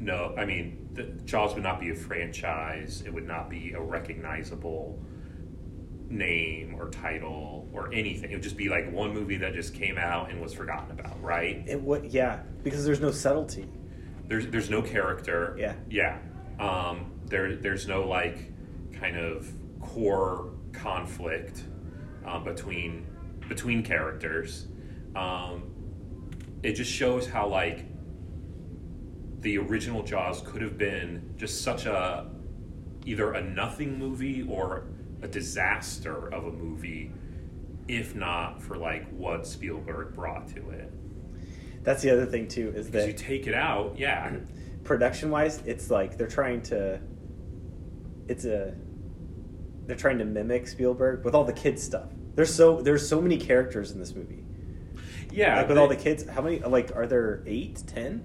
know. 0.00 0.34
I 0.36 0.44
mean, 0.44 0.88
the, 0.94 1.04
Jaws 1.24 1.54
would 1.54 1.62
not 1.62 1.80
be 1.80 1.90
a 1.90 1.94
franchise. 1.94 3.02
It 3.06 3.12
would 3.12 3.26
not 3.26 3.48
be 3.48 3.72
a 3.72 3.80
recognizable 3.80 4.98
name 6.08 6.74
or 6.74 6.88
title 6.90 7.68
or 7.72 7.92
anything. 7.92 8.30
It 8.30 8.34
would 8.34 8.42
just 8.42 8.56
be 8.56 8.68
like 8.68 8.90
one 8.92 9.14
movie 9.14 9.36
that 9.38 9.54
just 9.54 9.74
came 9.74 9.96
out 9.98 10.30
and 10.30 10.40
was 10.40 10.52
forgotten 10.52 10.90
about, 10.98 11.22
right? 11.22 11.62
It 11.66 11.80
would, 11.80 12.12
yeah, 12.12 12.40
because 12.62 12.84
there's 12.84 13.00
no 13.00 13.10
subtlety. 13.10 13.68
There's 14.26 14.46
there's 14.48 14.70
no 14.70 14.82
character. 14.82 15.56
Yeah. 15.58 15.74
Yeah. 15.88 16.18
Um, 16.58 17.12
there 17.26 17.56
there's 17.56 17.88
no 17.88 18.06
like 18.06 18.52
kind 18.92 19.16
of 19.16 19.50
core 19.80 20.52
conflict 20.72 21.64
um, 22.24 22.44
between 22.44 23.06
between 23.48 23.82
characters. 23.82 24.68
Um, 25.16 25.64
it 26.62 26.74
just 26.74 26.92
shows 26.92 27.26
how 27.26 27.48
like 27.48 27.84
the 29.40 29.58
original 29.58 30.02
Jaws 30.02 30.42
could 30.44 30.62
have 30.62 30.76
been 30.78 31.34
just 31.36 31.62
such 31.62 31.86
a 31.86 32.26
either 33.06 33.32
a 33.32 33.42
nothing 33.42 33.98
movie 33.98 34.46
or 34.48 34.84
a 35.22 35.28
disaster 35.28 36.28
of 36.32 36.44
a 36.46 36.52
movie 36.52 37.12
if 37.88 38.14
not 38.14 38.62
for 38.62 38.76
like 38.76 39.08
what 39.10 39.46
Spielberg 39.46 40.14
brought 40.14 40.48
to 40.48 40.70
it. 40.70 40.92
That's 41.82 42.02
the 42.02 42.10
other 42.10 42.26
thing 42.26 42.46
too 42.46 42.72
is 42.74 42.86
Because 42.86 43.06
that 43.06 43.08
you 43.08 43.14
take 43.14 43.46
it 43.46 43.54
out, 43.54 43.98
yeah, 43.98 44.36
production 44.84 45.30
wise, 45.30 45.62
it's 45.66 45.90
like 45.90 46.16
they're 46.16 46.26
trying 46.28 46.62
to. 46.62 47.00
It's 48.28 48.44
a. 48.44 48.74
They're 49.86 49.96
trying 49.96 50.18
to 50.18 50.24
mimic 50.24 50.68
Spielberg 50.68 51.24
with 51.24 51.34
all 51.34 51.44
the 51.44 51.52
kids 51.52 51.82
stuff. 51.82 52.10
There's 52.36 52.54
so 52.54 52.80
there's 52.80 53.08
so 53.08 53.20
many 53.20 53.38
characters 53.38 53.90
in 53.90 53.98
this 53.98 54.14
movie. 54.14 54.44
yeah. 55.32 55.56
like 55.56 55.68
with 55.68 55.76
they- 55.76 55.80
all 55.80 55.88
the 55.88 55.96
kids, 55.96 56.28
how 56.28 56.42
many? 56.42 56.60
Like, 56.60 56.94
are 56.94 57.06
there 57.06 57.42
eight, 57.46 57.82
ten? 57.86 58.22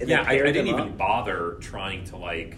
Yeah, 0.00 0.22
I, 0.26 0.32
I 0.32 0.38
didn't 0.52 0.66
even 0.68 0.80
up? 0.88 0.96
bother 0.98 1.56
trying 1.60 2.04
to 2.06 2.16
like 2.16 2.56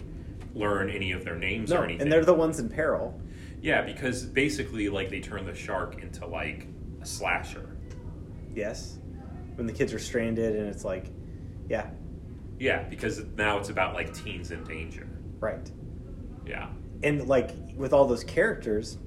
learn 0.53 0.89
any 0.89 1.11
of 1.11 1.23
their 1.23 1.35
names 1.35 1.69
No, 1.69 1.77
or 1.77 1.83
anything. 1.83 2.01
and 2.01 2.11
they're 2.11 2.25
the 2.25 2.33
ones 2.33 2.59
in 2.59 2.67
peril. 2.69 3.19
yeah, 3.61 3.81
because 3.81 4.23
basically, 4.23 4.89
like 4.89 5.09
they 5.09 5.19
turn 5.19 5.45
the 5.45 5.53
shark 5.55 6.01
into 6.01 6.25
like 6.25 6.67
a 7.01 7.05
slasher. 7.05 7.77
Yes, 8.55 8.97
when 9.55 9.67
the 9.67 9.73
kids 9.73 9.93
are 9.93 9.99
stranded, 9.99 10.55
and 10.55 10.67
it's 10.67 10.83
like, 10.83 11.07
yeah, 11.69 11.89
Yeah, 12.59 12.83
because 12.83 13.23
now 13.35 13.57
it's 13.59 13.69
about 13.69 13.93
like 13.93 14.13
teens 14.13 14.51
in 14.51 14.63
danger. 14.63 15.07
right. 15.39 15.69
Yeah, 16.45 16.69
and 17.03 17.27
like 17.27 17.51
with 17.75 17.91
all 17.93 18.05
those 18.07 18.23
characters 18.23 18.97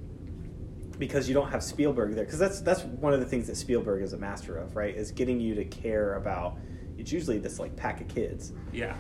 because 0.99 1.27
you 1.27 1.33
don't 1.35 1.49
have 1.51 1.63
Spielberg 1.63 2.15
there 2.15 2.25
because 2.27 2.39
that's 2.39 2.61
that's 2.61 2.83
one 2.83 3.15
of 3.15 3.21
the 3.21 3.25
things 3.27 3.47
that 3.47 3.57
Spielberg 3.57 4.03
is 4.03 4.13
a 4.13 4.19
master 4.19 4.59
of 4.59 4.77
right 4.77 4.95
is 4.95 5.11
getting 5.11 5.41
you 5.41 5.55
to 5.55 5.65
care 5.65 6.17
about 6.17 6.59
it's 7.01 7.13
usually 7.13 7.39
this 7.39 7.59
like 7.59 7.75
pack 7.77 8.01
of 8.01 8.09
kids 8.09 8.53
yeah, 8.73 8.95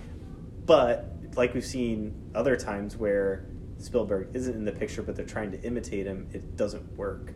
but 0.66 1.16
like 1.36 1.54
we've 1.54 1.64
seen 1.64 2.30
other 2.34 2.56
times 2.56 2.96
where 2.96 3.46
Spielberg 3.78 4.28
isn't 4.34 4.54
in 4.54 4.64
the 4.64 4.72
picture 4.72 5.02
but 5.02 5.14
they're 5.14 5.24
trying 5.24 5.50
to 5.52 5.60
imitate 5.62 6.06
him 6.06 6.28
it 6.32 6.56
doesn't 6.56 6.96
work 6.96 7.32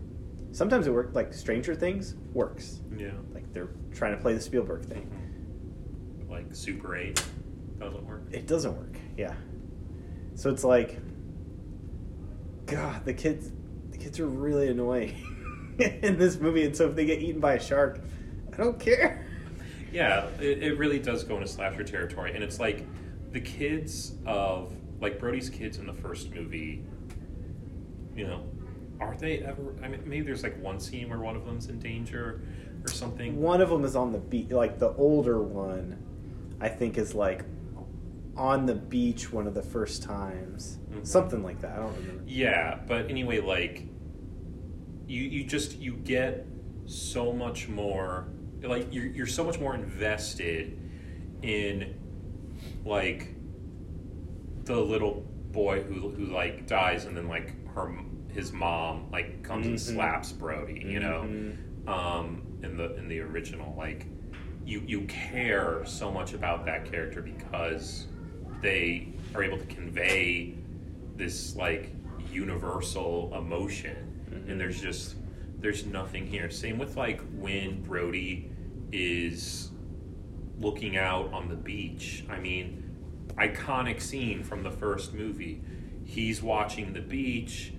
sometimes 0.52 0.86
it 0.86 0.90
works 0.90 1.14
like 1.14 1.32
Stranger 1.32 1.74
Things 1.74 2.16
works 2.32 2.80
yeah. 2.96 3.12
like 3.32 3.52
they're 3.52 3.70
trying 3.92 4.16
to 4.16 4.20
play 4.20 4.34
the 4.34 4.40
Spielberg 4.40 4.84
thing 4.84 5.02
mm-hmm. 5.02 5.34
Like 6.30 6.46
Super 6.52 6.96
Eight 6.96 7.22
doesn't 7.78 8.06
work. 8.06 8.22
it 8.32 8.46
doesn't 8.46 8.76
work. 8.76 8.96
Yeah. 9.16 9.34
So 10.34 10.50
it's 10.50 10.64
like, 10.64 10.98
God, 12.66 13.04
the 13.04 13.14
kids, 13.14 13.52
the 13.90 13.98
kids 13.98 14.18
are 14.18 14.26
really 14.26 14.68
annoying 14.68 15.14
in 15.78 16.18
this 16.18 16.38
movie, 16.38 16.64
and 16.64 16.76
so 16.76 16.88
if 16.88 16.96
they 16.96 17.04
get 17.04 17.20
eaten 17.20 17.40
by 17.40 17.54
a 17.54 17.60
shark, 17.60 18.00
I 18.52 18.56
don't 18.56 18.78
care. 18.78 19.23
Yeah, 19.94 20.26
it, 20.40 20.62
it 20.62 20.76
really 20.78 20.98
does 20.98 21.22
go 21.22 21.36
into 21.36 21.46
slasher 21.48 21.84
territory, 21.84 22.34
and 22.34 22.42
it's 22.42 22.58
like 22.58 22.84
the 23.30 23.40
kids 23.40 24.14
of 24.26 24.72
like 25.00 25.20
Brody's 25.20 25.48
kids 25.48 25.78
in 25.78 25.86
the 25.86 25.92
first 25.94 26.32
movie. 26.34 26.82
You 28.16 28.26
know, 28.26 28.44
are 29.00 29.14
they 29.16 29.38
ever? 29.38 29.74
I 29.82 29.88
mean, 29.88 30.02
maybe 30.04 30.26
there's 30.26 30.42
like 30.42 30.60
one 30.60 30.80
scene 30.80 31.08
where 31.10 31.20
one 31.20 31.36
of 31.36 31.44
them's 31.46 31.68
in 31.68 31.78
danger 31.78 32.40
or 32.84 32.90
something. 32.90 33.40
One 33.40 33.60
of 33.60 33.70
them 33.70 33.84
is 33.84 33.94
on 33.94 34.10
the 34.12 34.18
beach, 34.18 34.50
like 34.50 34.78
the 34.80 34.90
older 34.94 35.40
one, 35.40 35.96
I 36.60 36.68
think 36.68 36.98
is 36.98 37.14
like 37.14 37.44
on 38.36 38.66
the 38.66 38.74
beach 38.74 39.32
one 39.32 39.46
of 39.46 39.54
the 39.54 39.62
first 39.62 40.02
times, 40.02 40.78
Mhm. 40.92 41.06
something 41.06 41.44
like 41.44 41.60
that. 41.60 41.78
I 41.78 41.82
don't 41.82 41.96
remember. 41.96 42.24
Yeah, 42.26 42.80
but 42.88 43.08
anyway, 43.08 43.38
like 43.38 43.84
you 45.06 45.22
you 45.22 45.44
just 45.44 45.78
you 45.78 45.94
get 45.98 46.46
so 46.86 47.32
much 47.32 47.68
more 47.68 48.26
like 48.68 48.92
you're 48.92 49.06
you're 49.06 49.26
so 49.26 49.44
much 49.44 49.58
more 49.60 49.74
invested 49.74 50.78
in 51.42 51.94
like 52.84 53.28
the 54.64 54.76
little 54.76 55.24
boy 55.52 55.82
who 55.82 56.10
who 56.10 56.26
like 56.26 56.66
dies 56.66 57.04
and 57.04 57.16
then 57.16 57.28
like 57.28 57.52
her 57.74 57.94
his 58.32 58.52
mom 58.52 59.10
like 59.12 59.42
comes 59.42 59.66
and 59.66 59.76
Mhm. 59.76 59.80
slaps 59.80 60.32
Brody, 60.32 60.82
you 60.86 61.00
know. 61.00 61.22
Mhm. 61.26 61.88
Um 61.88 62.42
in 62.62 62.76
the 62.76 62.96
in 62.96 63.08
the 63.08 63.20
original 63.20 63.74
like 63.76 64.06
you 64.64 64.82
you 64.86 65.02
care 65.02 65.84
so 65.84 66.10
much 66.10 66.32
about 66.32 66.64
that 66.64 66.90
character 66.90 67.20
because 67.20 68.06
they 68.62 69.08
are 69.34 69.42
able 69.44 69.58
to 69.58 69.66
convey 69.66 70.54
this 71.16 71.54
like 71.56 71.90
universal 72.32 73.32
emotion 73.36 73.96
Mhm. 74.32 74.50
and 74.50 74.60
there's 74.60 74.80
just 74.80 75.16
there's 75.64 75.86
nothing 75.86 76.26
here. 76.26 76.50
Same 76.50 76.76
with 76.78 76.94
like 76.94 77.22
when 77.32 77.82
brody 77.82 78.50
is 78.92 79.70
looking 80.60 80.98
out 80.98 81.32
on 81.32 81.48
the 81.48 81.56
beach. 81.56 82.22
I 82.28 82.38
mean 82.38 82.82
iconic 83.38 84.00
scene 84.02 84.44
from 84.44 84.62
the 84.62 84.70
first 84.70 85.14
movie. 85.14 85.62
He's 86.04 86.42
watching 86.42 86.92
the 86.92 87.00
beach 87.00 87.72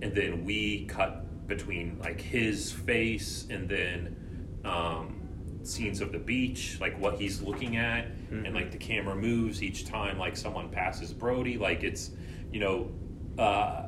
and 0.00 0.14
then 0.14 0.46
we 0.46 0.86
cut 0.86 1.46
between 1.46 1.98
like 2.00 2.20
his 2.22 2.72
face 2.72 3.46
and 3.50 3.68
then 3.68 4.16
um, 4.64 5.20
scenes 5.62 6.00
of 6.00 6.12
the 6.12 6.18
beach 6.18 6.78
like 6.80 6.98
what 6.98 7.18
he's 7.20 7.42
looking 7.42 7.76
at. 7.76 8.06
Mhm. 8.30 8.46
and 8.46 8.54
like 8.54 8.70
the 8.72 8.78
camera 8.78 9.14
moves 9.14 9.62
each 9.62 9.84
time 9.84 10.18
like 10.18 10.38
someone 10.38 10.70
passes 10.70 11.12
brody. 11.12 11.58
Like 11.58 11.82
it's 11.84 12.12
you 12.50 12.60
know 12.60 12.90
uh, 13.38 13.85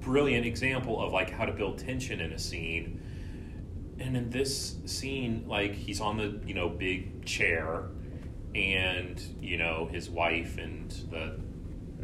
brilliant 0.00 0.46
example 0.46 1.00
of 1.02 1.12
like 1.12 1.30
how 1.30 1.44
to 1.44 1.52
build 1.52 1.78
tension 1.78 2.20
in 2.20 2.32
a 2.32 2.38
scene. 2.38 3.00
And 3.98 4.16
in 4.16 4.30
this 4.30 4.76
scene 4.86 5.44
like 5.46 5.74
he's 5.74 6.00
on 6.00 6.16
the 6.16 6.40
you 6.46 6.54
know 6.54 6.68
big 6.68 7.24
chair 7.24 7.84
and 8.54 9.22
you 9.40 9.56
know 9.58 9.88
his 9.92 10.10
wife 10.10 10.58
and 10.58 10.90
the 11.10 11.38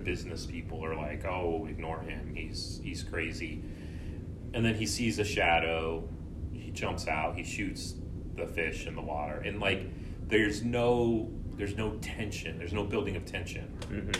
business 0.03 0.47
people 0.47 0.85
are 0.85 0.95
like 0.95 1.25
oh 1.25 1.67
ignore 1.69 2.01
him. 2.01 2.35
He's 2.35 2.81
he's 2.85 3.03
crazy. 3.03 3.63
And 4.55 4.65
then 4.65 4.75
he 4.75 4.87
sees 4.87 5.19
a 5.19 5.25
shadow. 5.25 6.09
He 6.53 6.71
jumps 6.71 7.09
out. 7.09 7.37
He 7.37 7.45
shoots 7.45 7.95
the 8.37 8.47
fish 8.47 8.87
in 8.87 8.95
the 8.95 9.03
water. 9.03 9.41
And 9.41 9.61
like 9.61 9.87
there's 10.29 10.63
no 10.63 11.31
there's 11.57 11.77
no 11.77 11.97
tension. 12.03 12.59
There's 12.59 12.73
no 12.75 12.85
building 12.85 13.17
of 13.17 13.25
tension. 13.25 13.79
Mhm. 13.89 14.17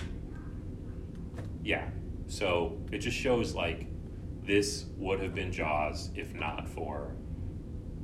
yeah. 1.63 1.89
So 2.27 2.79
it 2.93 2.99
just 2.99 3.17
shows 3.17 3.55
like 3.55 3.87
this 4.45 4.87
would 4.97 5.21
have 5.21 5.35
been 5.35 5.53
Jaws 5.53 6.11
if 6.15 6.35
not 6.35 6.69
for 6.69 7.15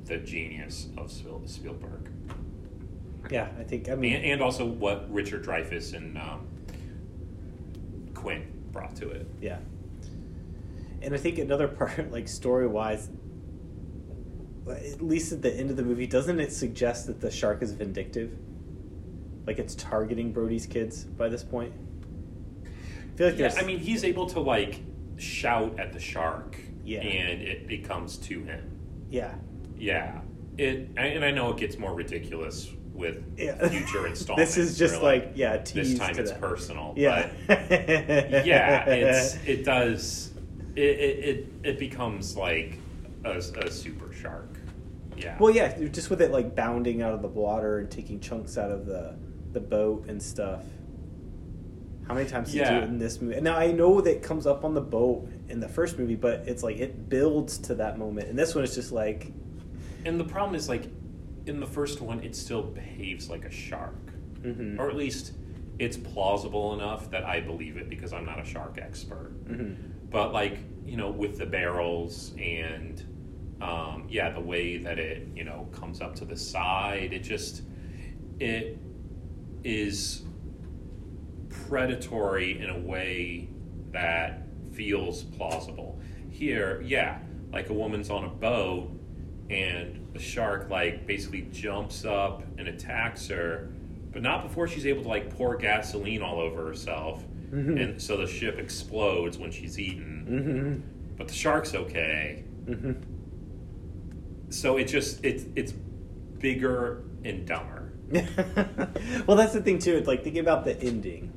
the 0.04 0.18
genius 0.18 0.88
of 0.96 1.10
Spielberg, 1.10 2.10
Yeah, 3.30 3.48
I 3.58 3.62
think. 3.62 3.88
I 3.88 3.94
mean, 3.94 4.14
and, 4.14 4.24
and 4.24 4.42
also 4.42 4.66
what 4.66 5.12
Richard 5.12 5.44
Dreyfuss 5.44 5.94
and 5.94 6.18
um, 6.18 6.48
Quint 8.14 8.72
brought 8.72 8.96
to 8.96 9.10
it. 9.10 9.26
Yeah. 9.40 9.58
And 11.02 11.14
I 11.14 11.16
think 11.16 11.38
another 11.38 11.68
part, 11.68 12.10
like 12.12 12.28
story 12.28 12.66
wise, 12.66 13.10
at 14.68 15.02
least 15.02 15.32
at 15.32 15.42
the 15.42 15.52
end 15.52 15.70
of 15.70 15.76
the 15.76 15.82
movie, 15.82 16.06
doesn't 16.06 16.40
it 16.40 16.52
suggest 16.52 17.06
that 17.06 17.20
the 17.20 17.30
shark 17.30 17.62
is 17.62 17.72
vindictive? 17.72 18.36
Like 19.46 19.58
it's 19.58 19.74
targeting 19.74 20.32
Brody's 20.32 20.66
kids 20.66 21.04
by 21.04 21.28
this 21.28 21.42
point? 21.42 21.72
I 23.28 23.30
feel 23.30 23.46
like 23.46 23.54
Yeah. 23.54 23.60
I 23.62 23.64
mean 23.64 23.78
he's 23.78 24.04
able 24.04 24.26
to 24.30 24.40
like 24.40 24.80
shout 25.16 25.78
at 25.78 25.92
the 25.92 26.00
shark, 26.00 26.56
Yeah. 26.84 27.00
and 27.00 27.42
it, 27.42 27.66
it 27.70 27.84
comes 27.84 28.16
to 28.18 28.42
him. 28.42 28.78
yeah. 29.10 29.34
Yeah, 29.78 30.20
it 30.58 30.90
and 30.96 31.24
I 31.24 31.30
know 31.32 31.50
it 31.50 31.56
gets 31.56 31.76
more 31.76 31.92
ridiculous 31.94 32.70
with 32.94 33.24
Yeah. 33.36 33.66
future 33.68 34.06
installments. 34.06 34.54
this 34.54 34.64
is 34.70 34.78
just 34.78 35.02
where, 35.02 35.18
like, 35.18 35.32
yeah, 35.34 35.56
this 35.56 35.98
time 35.98 36.16
it's 36.18 36.30
personal. 36.32 36.94
Yeah. 36.96 37.30
but 37.48 37.68
yeah, 38.46 38.84
it's 38.88 39.38
it 39.46 39.64
does 39.64 40.30
it 40.76 40.82
it, 40.82 41.24
it, 41.24 41.46
it 41.64 41.78
becomes 41.78 42.36
like 42.36 42.78
a, 43.24 43.38
a 43.38 43.70
super 43.70 44.12
shark. 44.12 44.56
Yeah. 45.16 45.36
Well, 45.38 45.52
yeah, 45.54 45.76
just 45.88 46.10
with 46.10 46.22
it 46.22 46.30
like 46.30 46.54
bounding 46.54 47.02
out 47.02 47.12
of 47.12 47.22
the 47.22 47.28
water 47.28 47.78
and 47.78 47.90
taking 47.90 48.20
chunks 48.20 48.56
out 48.58 48.70
of 48.70 48.86
the 48.86 49.16
the 49.52 49.60
boat 49.60 50.06
and 50.08 50.22
stuff. 50.22 50.64
How 52.08 52.14
many 52.14 52.28
times 52.28 52.48
did 52.52 52.58
you 52.58 52.64
do 52.64 52.84
it 52.84 52.88
in 52.88 52.98
this 52.98 53.20
movie? 53.20 53.34
And 53.36 53.44
now 53.44 53.56
I 53.56 53.70
know 53.72 54.00
that 54.00 54.10
it 54.10 54.22
comes 54.22 54.46
up 54.46 54.64
on 54.64 54.74
the 54.74 54.80
boat 54.80 55.28
in 55.48 55.60
the 55.60 55.68
first 55.68 55.98
movie, 55.98 56.16
but 56.16 56.40
it's 56.46 56.62
like 56.62 56.78
it 56.78 57.08
builds 57.08 57.58
to 57.58 57.74
that 57.76 57.98
moment. 57.98 58.28
And 58.28 58.38
this 58.38 58.54
one 58.54 58.64
is 58.64 58.74
just 58.74 58.92
like, 58.92 59.32
And 60.04 60.18
the 60.18 60.24
problem 60.24 60.54
is 60.56 60.68
like 60.68 60.84
in 61.46 61.60
the 61.60 61.66
first 61.66 62.00
one, 62.00 62.20
it 62.22 62.34
still 62.36 62.62
behaves 62.62 63.28
like 63.30 63.44
a 63.44 63.50
shark, 63.50 63.94
mhm, 64.42 64.78
or 64.78 64.88
at 64.90 64.96
least 64.96 65.32
it's 65.78 65.96
plausible 65.96 66.74
enough 66.74 67.10
that 67.10 67.24
I 67.24 67.40
believe 67.40 67.76
it 67.76 67.88
because 67.88 68.12
I'm 68.12 68.26
not 68.26 68.38
a 68.40 68.44
shark 68.44 68.78
expert. 68.80 69.32
mhm. 69.46 69.76
But 70.10 70.32
like 70.32 70.58
you 70.84 70.96
know, 70.96 71.10
with 71.10 71.38
the 71.38 71.46
barrels 71.46 72.34
and 72.38 73.00
um, 73.62 74.06
yeah, 74.10 74.30
the 74.30 74.40
way 74.40 74.76
that 74.78 74.98
it 74.98 75.28
you 75.36 75.44
know 75.44 75.68
comes 75.72 76.00
up 76.00 76.14
to 76.16 76.24
the 76.24 76.36
side, 76.36 77.12
it 77.12 77.20
just 77.20 77.62
it 78.40 78.78
is 79.64 80.24
predatory 81.68 82.60
in 82.60 82.70
a 82.70 82.78
way 82.78 83.48
that 83.92 84.42
feels 84.72 85.22
plausible. 85.24 86.00
Here, 86.30 86.82
yeah, 86.84 87.18
like 87.52 87.68
a 87.68 87.72
woman's 87.74 88.10
on 88.10 88.24
a 88.24 88.28
boat 88.28 88.90
and 89.50 90.08
the 90.12 90.18
shark 90.18 90.70
like 90.70 91.06
basically 91.06 91.42
jumps 91.52 92.04
up 92.04 92.42
and 92.58 92.68
attacks 92.68 93.28
her, 93.28 93.68
but 94.12 94.22
not 94.22 94.42
before 94.42 94.66
she's 94.66 94.86
able 94.86 95.02
to 95.02 95.08
like 95.08 95.34
pour 95.36 95.56
gasoline 95.56 96.22
all 96.22 96.40
over 96.40 96.66
herself. 96.66 97.22
Mhm. 97.50 97.82
And 97.82 98.00
so 98.02 98.16
the 98.16 98.26
ship 98.26 98.58
explodes 98.58 99.36
when 99.38 99.50
she's 99.50 99.78
eaten. 99.78 100.26
Mhm. 100.28 101.16
But 101.18 101.28
the 101.28 101.34
shark's 101.34 101.74
okay. 101.74 102.44
hmm 102.66 102.92
So 104.48 104.76
it 104.78 104.84
just 104.84 105.24
it's 105.24 105.44
it's 105.56 105.72
bigger 106.38 107.04
and 107.24 107.46
dumber. 107.46 107.92
well, 109.26 109.36
that's 109.36 109.52
the 109.54 109.62
thing 109.62 109.78
too. 109.78 109.96
It's 109.96 110.06
like 110.08 110.22
thinking 110.22 110.40
about 110.40 110.64
the 110.64 110.78
ending, 110.80 111.31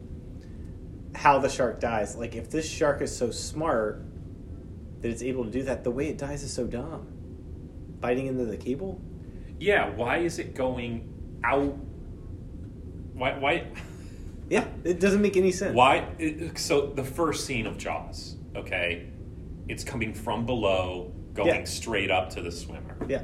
how 1.15 1.39
the 1.39 1.49
shark 1.49 1.79
dies. 1.79 2.15
Like 2.15 2.35
if 2.35 2.49
this 2.49 2.69
shark 2.69 3.01
is 3.01 3.15
so 3.15 3.31
smart 3.31 4.03
that 5.01 5.09
it's 5.09 5.21
able 5.23 5.45
to 5.45 5.51
do 5.51 5.63
that, 5.63 5.83
the 5.83 5.91
way 5.91 6.07
it 6.09 6.17
dies 6.17 6.43
is 6.43 6.53
so 6.53 6.65
dumb. 6.65 7.07
Biting 7.99 8.27
into 8.27 8.45
the 8.45 8.57
cable. 8.57 9.01
Yeah, 9.59 9.89
why 9.89 10.17
is 10.17 10.37
it 10.39 10.53
going 10.55 11.11
out? 11.43 11.75
Why 13.13 13.37
why 13.39 13.67
Yeah, 14.49 14.65
it 14.83 14.99
doesn't 14.99 15.21
make 15.21 15.37
any 15.37 15.51
sense. 15.51 15.73
why? 15.75 16.07
it- 16.19 16.57
So 16.59 16.87
the 16.87 17.03
first 17.03 17.45
scene 17.45 17.65
of 17.65 17.77
Jaws, 17.79 18.35
okay, 18.55 19.07
it's 19.67 19.83
coming 19.83 20.13
from 20.13 20.45
below, 20.45 21.11
going 21.33 21.47
Yeah. 21.49 21.63
straight 21.63 22.11
up 22.11 22.29
to 22.31 22.41
the 22.41 22.51
swimmer. 22.51 22.95
Yeah. 23.07 23.23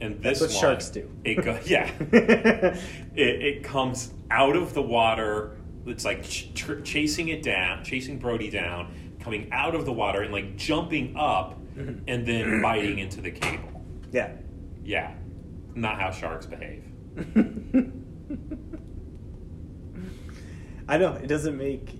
And 0.00 0.22
this 0.22 0.38
That's 0.38 0.40
what 0.40 0.50
one, 0.50 0.60
sharks 0.60 0.88
do. 0.90 1.10
It 1.24 1.42
go, 1.44 1.58
yeah, 1.66 1.90
it, 2.00 2.78
it 3.14 3.64
comes 3.64 4.12
out 4.30 4.56
of 4.56 4.72
the 4.74 4.82
water. 4.82 5.56
It's 5.86 6.04
like 6.04 6.22
ch- 6.22 6.52
tr- 6.54 6.80
chasing 6.80 7.28
it 7.28 7.42
down, 7.42 7.84
chasing 7.84 8.18
Brody 8.18 8.50
down, 8.50 8.94
coming 9.20 9.48
out 9.52 9.74
of 9.74 9.84
the 9.84 9.92
water 9.92 10.22
and 10.22 10.32
like 10.32 10.56
jumping 10.56 11.14
up, 11.16 11.60
Mm-hmm. 11.74 12.04
and 12.06 12.24
then 12.24 12.62
biting 12.62 13.00
into 13.00 13.20
the 13.20 13.32
cable. 13.32 13.82
yeah. 14.12 14.30
Yeah, 14.84 15.12
not 15.74 16.00
how 16.00 16.10
sharks 16.12 16.46
behave. 16.46 16.84
I 20.88 20.98
know 20.98 21.14
it 21.14 21.26
doesn't 21.26 21.56
make. 21.56 21.98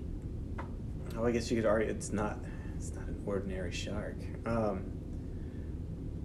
Oh, 1.17 1.25
I 1.25 1.31
guess 1.31 1.49
you 1.49 1.57
could 1.57 1.65
argue 1.65 1.89
it's 1.89 2.11
not. 2.13 2.37
It's 2.77 2.91
not 2.93 3.07
an 3.07 3.21
ordinary 3.25 3.71
shark. 3.71 4.17
Um, 4.45 4.83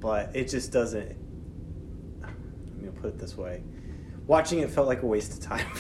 but 0.01 0.35
it 0.37 0.49
just 0.49 0.71
doesn't. 0.71 1.17
I'm 2.23 2.79
gonna 2.81 2.93
put 2.93 3.07
it 3.09 3.19
this 3.19 3.37
way: 3.37 3.63
watching 4.27 4.59
it 4.61 4.71
felt 4.71 4.87
like 4.87 5.03
a 5.03 5.07
waste 5.07 5.33
of 5.33 5.41
time. 5.41 5.67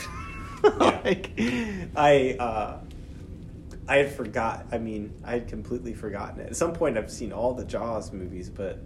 Like, 0.80 1.32
I. 1.96 2.36
Uh, 2.38 2.80
I 3.88 3.96
had 3.96 4.12
forgot. 4.12 4.66
I 4.70 4.78
mean, 4.78 5.12
I 5.24 5.32
had 5.32 5.48
completely 5.48 5.94
forgotten 5.94 6.40
it. 6.40 6.50
At 6.50 6.56
some 6.56 6.72
point, 6.72 6.96
I've 6.96 7.10
seen 7.10 7.32
all 7.32 7.54
the 7.54 7.64
Jaws 7.64 8.12
movies, 8.12 8.48
but 8.48 8.78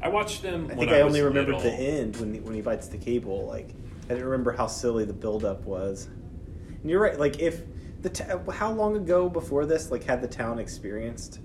I 0.00 0.08
watched 0.08 0.42
them. 0.42 0.68
I 0.70 0.76
think 0.76 0.92
I, 0.92 1.02
was 1.02 1.10
only 1.10 1.22
remembered 1.22 1.56
little. 1.56 1.70
the 1.70 1.76
end 1.76 2.16
when 2.18 2.34
he, 2.34 2.40
when 2.40 2.54
he 2.54 2.60
bites 2.60 2.86
the 2.86 2.98
cable. 2.98 3.46
Like 3.46 3.70
I 4.04 4.08
didn't 4.10 4.26
remember 4.26 4.52
how 4.52 4.68
silly 4.68 5.04
the 5.04 5.12
buildup 5.12 5.64
was. 5.64 6.06
And 6.06 6.88
you're 6.88 7.00
right. 7.02 7.18
Like 7.18 7.40
if 7.40 7.62
the 8.02 8.10
ta- 8.10 8.52
how 8.52 8.70
long 8.70 8.96
ago 8.96 9.28
before 9.28 9.66
this 9.66 9.90
like 9.90 10.04
had 10.04 10.22
the 10.22 10.28
town 10.28 10.60
experienced 10.60 11.40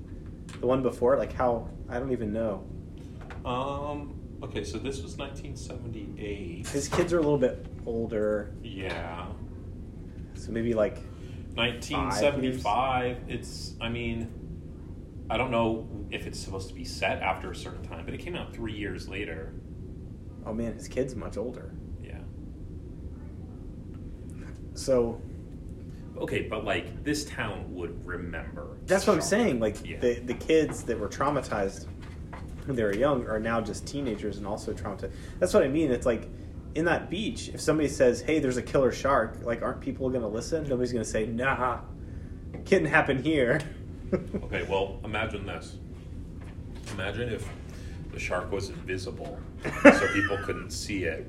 the 0.59 0.67
one 0.67 0.83
before? 0.83 1.17
Like 1.17 1.33
how 1.33 1.67
I 1.89 1.97
don't 1.97 2.11
even 2.11 2.31
know. 2.31 2.63
Um. 3.43 4.19
Okay, 4.43 4.63
so 4.65 4.77
this 4.77 5.01
was 5.01 5.17
1978. 5.17 6.67
His 6.67 6.89
kids 6.89 7.13
are 7.13 7.17
a 7.17 7.21
little 7.21 7.37
bit 7.37 7.65
older, 7.85 8.53
Yeah. 8.61 9.27
So 10.43 10.51
maybe 10.51 10.73
like 10.73 10.97
1975. 11.55 13.17
It's. 13.27 13.73
I 13.79 13.89
mean, 13.89 14.27
I 15.29 15.37
don't 15.37 15.51
know 15.51 15.87
if 16.11 16.27
it's 16.27 16.39
supposed 16.39 16.67
to 16.69 16.73
be 16.75 16.83
set 16.83 17.21
after 17.21 17.51
a 17.51 17.55
certain 17.55 17.83
time, 17.83 18.03
but 18.05 18.13
it 18.13 18.19
came 18.19 18.35
out 18.35 18.53
three 18.53 18.73
years 18.73 19.07
later. 19.07 19.53
oh 20.45 20.53
man, 20.53 20.73
his 20.73 20.87
kids 20.87 21.15
much 21.15 21.37
older. 21.37 21.71
Yeah. 22.03 22.19
So 24.73 25.21
Okay, 26.17 26.43
but 26.43 26.63
like 26.63 27.03
this 27.03 27.25
town 27.25 27.73
would 27.73 28.05
remember. 28.05 28.77
that's 28.85 29.07
what 29.07 29.13
I'm 29.15 29.21
saying. 29.21 29.59
Like 29.59 29.77
Yeah. 29.87 29.99
the 29.99 30.15
the 30.19 30.33
kids 30.33 30.83
that 30.83 30.99
were 30.99 31.07
traumatized 31.09 31.87
when 32.65 32.75
they 32.75 32.83
were 32.83 32.93
young 32.95 33.25
are 33.27 33.39
now 33.39 33.59
just 33.61 33.87
teenagers 33.87 34.37
and 34.37 34.45
also 34.45 34.73
traumatized. 34.73 35.11
That's 35.39 35.53
what 35.53 35.63
I 35.63 35.67
mean. 35.67 35.91
It's 35.91 36.05
like 36.05 36.27
in 36.75 36.85
that 36.85 37.09
beach, 37.09 37.49
if 37.49 37.61
somebody 37.61 37.87
says, 37.87 38.21
"Hey, 38.21 38.39
there's 38.39 38.57
a 38.57 38.61
killer 38.61 38.91
shark," 38.91 39.39
like 39.43 39.61
aren't 39.61 39.81
people 39.81 40.09
going 40.09 40.21
to 40.21 40.27
listen? 40.27 40.63
Nobody's 40.67 40.91
going 40.91 41.03
to 41.03 41.09
say, 41.09 41.25
"Nah, 41.25 41.81
couldn't 42.65 42.87
happen 42.87 43.21
here." 43.21 43.59
Okay, 44.35 44.61
well, 44.69 44.99
imagine 45.03 45.43
this. 45.47 45.77
Imagine 46.91 47.29
if 47.29 47.49
the 48.11 48.19
shark 48.19 48.51
was 48.51 48.69
invisible, 48.69 49.39
so 49.81 50.07
people 50.13 50.37
couldn't 50.43 50.69
see 50.69 51.05
it. 51.05 51.25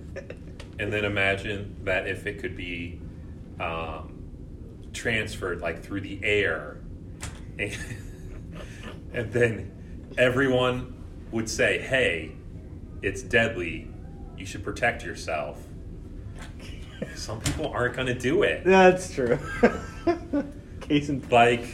And 0.79 0.93
then 0.93 1.07
imagine 1.07 1.77
that 1.85 2.07
if 2.07 2.27
it 2.27 2.41
could 2.41 2.55
be 2.55 3.01
um, 3.59 4.23
transferred 4.93 5.63
like 5.63 5.83
through 5.83 6.03
the 6.03 6.21
air, 6.23 6.83
and, 7.59 7.75
and 9.15 9.33
then 9.33 10.13
everyone 10.19 11.03
would 11.31 11.49
say, 11.49 11.79
"Hey, 11.79 12.33
it's 13.01 13.23
deadly. 13.23 13.89
You 14.45 14.49
should 14.49 14.63
protect 14.63 15.03
yourself." 15.03 15.59
Some 17.15 17.41
people 17.41 17.69
aren't 17.69 17.97
going 17.97 18.09
to 18.09 18.19
do 18.19 18.43
it. 18.43 18.63
That's 18.63 19.15
true. 19.15 19.39
Case 20.83 21.09
in 21.09 21.27
like 21.31 21.65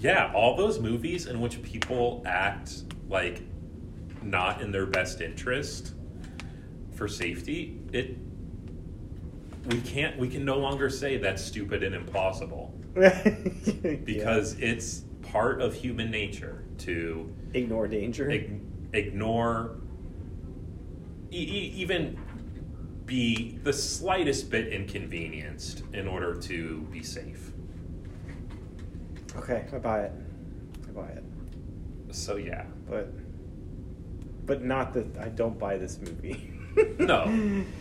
yeah 0.00 0.30
all 0.32 0.56
those 0.56 0.78
movies 0.78 1.26
in 1.26 1.40
which 1.40 1.60
people 1.64 2.22
act 2.24 2.84
like 3.08 3.42
not 4.22 4.62
in 4.62 4.70
their 4.70 4.86
best 4.86 5.20
interest 5.20 5.94
for 6.94 7.08
safety 7.08 7.80
it 7.92 8.16
we 9.66 9.80
can't 9.80 10.16
we 10.16 10.28
can 10.28 10.44
no 10.44 10.58
longer 10.58 10.88
say 10.88 11.16
that's 11.16 11.42
stupid 11.42 11.82
and 11.82 11.92
impossible. 11.92 12.72
because 14.04 14.54
it's 14.60 15.02
part 15.22 15.60
of 15.60 15.74
human 15.74 16.08
nature 16.08 16.62
to 16.78 17.34
ignore 17.52 17.88
danger. 17.88 18.30
ig- 18.30 18.60
ignore 18.92 19.76
e- 21.30 21.36
e- 21.36 21.72
even 21.76 22.18
be 23.06 23.58
the 23.62 23.72
slightest 23.72 24.50
bit 24.50 24.68
inconvenienced 24.68 25.82
in 25.92 26.06
order 26.08 26.34
to 26.34 26.80
be 26.92 27.02
safe 27.02 27.52
okay, 29.36 29.64
I 29.72 29.78
buy 29.78 30.00
it. 30.02 30.12
I 30.88 30.92
buy 30.92 31.08
it. 31.08 31.22
so 32.10 32.36
yeah 32.36 32.64
But 32.88 33.12
but 34.46 34.64
not 34.64 34.94
that 34.94 35.06
I 35.18 35.28
don't 35.28 35.58
buy 35.58 35.76
this 35.78 35.98
movie. 35.98 36.52
No. 36.98 37.64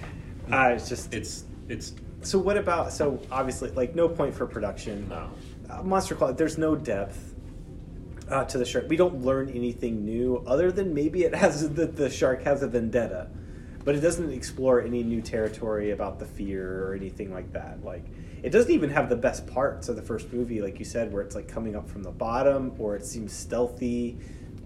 Uh, 0.52 0.74
it's 0.76 0.88
just 0.88 1.12
it's 1.14 1.46
it's 1.70 1.94
So 2.22 2.38
what 2.38 2.56
about 2.56 2.94
so 2.94 3.20
obviously 3.32 3.72
like 3.72 3.96
no 3.96 4.08
point 4.08 4.34
for 4.36 4.46
production. 4.46 5.10
no 5.10 5.32
Uh, 5.70 5.82
Monster 5.82 6.14
Claw, 6.16 6.32
there's 6.34 6.58
no 6.60 6.76
depth 6.76 7.34
uh, 8.30 8.44
to 8.46 8.58
the 8.60 8.66
shark. 8.66 8.86
We 8.88 8.96
don't 8.96 9.24
learn 9.26 9.50
anything 9.50 10.06
new 10.06 10.44
other 10.46 10.72
than 10.72 10.94
maybe 10.94 11.24
it 11.24 11.34
has 11.34 11.68
the, 11.74 11.88
the 11.88 12.10
shark 12.12 12.44
has 12.44 12.62
a 12.62 12.68
vendetta, 12.68 13.28
but 13.86 13.96
it 13.96 14.02
doesn't 14.02 14.32
explore 14.32 14.82
any 14.82 15.04
new 15.04 15.22
territory 15.22 15.92
about 15.92 16.20
the 16.20 16.26
fear 16.26 16.84
or 16.88 16.96
anything 16.96 17.32
like 17.32 17.54
that. 17.54 17.84
Like 17.86 18.04
it 18.44 18.50
doesn't 18.50 18.72
even 18.72 18.90
have 18.90 19.08
the 19.10 19.16
best 19.16 19.48
parts 19.48 19.88
of 19.88 19.96
the 19.96 20.02
first 20.02 20.34
movie, 20.34 20.62
like 20.62 20.80
you 20.80 20.86
said, 20.86 21.14
where 21.14 21.22
it's 21.22 21.36
like 21.36 21.48
coming 21.48 21.76
up 21.76 21.88
from 21.88 22.04
the 22.04 22.12
bottom 22.12 22.74
or 22.80 22.96
it 22.96 23.06
seems 23.06 23.32
stealthy. 23.32 24.18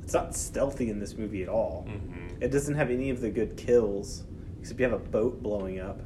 It's 0.02 0.14
not 0.14 0.36
stealthy 0.36 0.90
in 0.90 1.00
this 1.00 1.16
movie 1.16 1.44
at 1.44 1.50
all. 1.50 1.86
Mhm. 1.88 2.42
It 2.42 2.52
doesn't 2.52 2.76
have 2.76 2.90
any 2.90 3.10
of 3.10 3.20
the 3.22 3.30
good 3.30 3.58
kills, 3.58 4.24
except 4.60 4.80
you 4.80 4.86
have 4.90 4.94
a 4.94 4.98
boat 4.98 5.44
blowing 5.44 5.80
up 5.80 6.00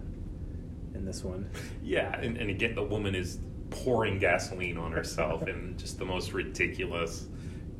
in 0.95 1.05
this 1.05 1.23
one. 1.23 1.49
yeah 1.83 2.19
and, 2.19 2.37
and 2.37 2.49
again 2.49 2.73
the 2.75 2.83
woman 2.83 3.13
is 3.15 3.39
pouring 3.69 4.17
gasoline 4.19 4.77
on 4.77 4.91
herself 4.91 5.47
in 5.47 5.75
just 5.77 5.97
the 5.99 6.05
most 6.05 6.33
ridiculous 6.33 7.27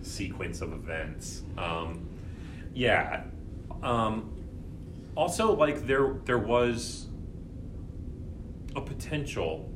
sequence 0.01 0.61
of 0.61 0.73
events 0.73 1.43
um, 1.57 2.07
yeah 2.73 3.23
um, 3.83 4.31
also 5.15 5.55
like 5.55 5.85
there 5.85 6.15
there 6.25 6.37
was 6.37 7.07
a 8.75 8.81
potential 8.81 9.69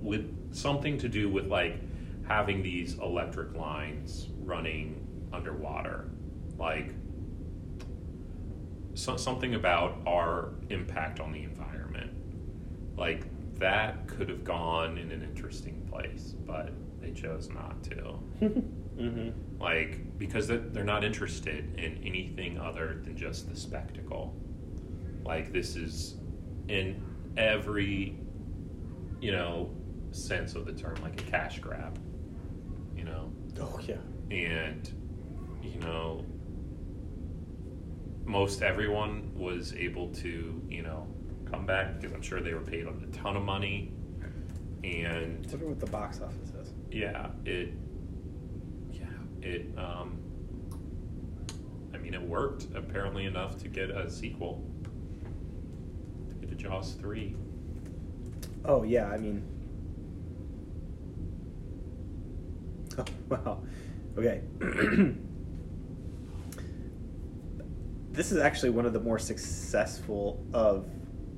with 0.00 0.54
something 0.54 0.98
to 0.98 1.08
do 1.08 1.28
with 1.28 1.46
like 1.46 1.80
having 2.26 2.62
these 2.62 2.94
electric 2.98 3.54
lines 3.54 4.28
running 4.42 5.28
underwater. 5.32 6.10
Like 6.58 6.94
so, 8.94 9.16
something 9.16 9.54
about 9.54 9.98
our 10.06 10.50
impact 10.70 11.20
on 11.20 11.32
the 11.32 11.42
environment. 11.42 12.12
Like 12.96 13.26
that 13.58 14.06
could 14.08 14.28
have 14.28 14.44
gone 14.44 14.98
in 14.98 15.10
an 15.12 15.22
interesting 15.22 15.86
place 15.90 16.34
but 16.46 16.72
they 17.00 17.12
chose 17.12 17.48
not 17.50 17.82
to. 17.84 18.18
Mm-hmm. 18.94 19.60
like 19.60 20.18
because 20.18 20.46
they're 20.46 20.58
they're 20.58 20.84
not 20.84 21.02
interested 21.02 21.74
in 21.76 22.00
anything 22.04 22.60
other 22.60 23.00
than 23.02 23.16
just 23.16 23.50
the 23.50 23.56
spectacle 23.56 24.32
like 25.24 25.52
this 25.52 25.76
is 25.76 26.16
in 26.68 27.02
every 27.36 28.16
you 29.20 29.32
know 29.32 29.74
sense 30.12 30.54
of 30.54 30.66
the 30.66 30.72
term 30.72 30.94
like 31.02 31.20
a 31.20 31.24
cash 31.24 31.58
grab 31.58 31.98
you 32.96 33.04
know 33.04 33.32
Oh 33.60 33.78
yeah. 33.86 33.96
and 34.30 34.88
you 35.62 35.78
know 35.80 36.24
most 38.24 38.62
everyone 38.62 39.30
was 39.34 39.74
able 39.74 40.08
to 40.14 40.62
you 40.68 40.82
know 40.82 41.06
come 41.50 41.66
back 41.66 42.00
because 42.00 42.14
i'm 42.14 42.22
sure 42.22 42.40
they 42.40 42.54
were 42.54 42.60
paid 42.60 42.86
a 42.86 43.06
ton 43.16 43.36
of 43.36 43.42
money 43.42 43.92
and 44.82 45.46
I 45.46 45.50
wonder 45.52 45.66
what 45.68 45.80
the 45.80 45.86
box 45.86 46.20
office 46.20 46.50
is. 46.60 46.72
yeah 46.90 47.28
it 47.44 47.70
yeah 48.92 49.04
it 49.42 49.66
um 49.78 50.18
I 51.94 51.98
mean, 51.98 52.12
it 52.12 52.20
worked 52.20 52.66
apparently 52.74 53.24
enough 53.24 53.56
to 53.58 53.68
get 53.68 53.88
a 53.88 54.10
sequel. 54.10 54.62
To 56.56 56.62
Jaws 56.62 56.92
three. 56.94 57.34
Oh 58.64 58.82
yeah, 58.82 59.08
I 59.08 59.16
mean. 59.18 59.42
Oh 62.96 63.04
wow. 63.28 63.60
Okay. 64.16 64.40
this 68.12 68.30
is 68.30 68.38
actually 68.38 68.70
one 68.70 68.86
of 68.86 68.92
the 68.92 69.00
more 69.00 69.18
successful 69.18 70.44
of 70.52 70.86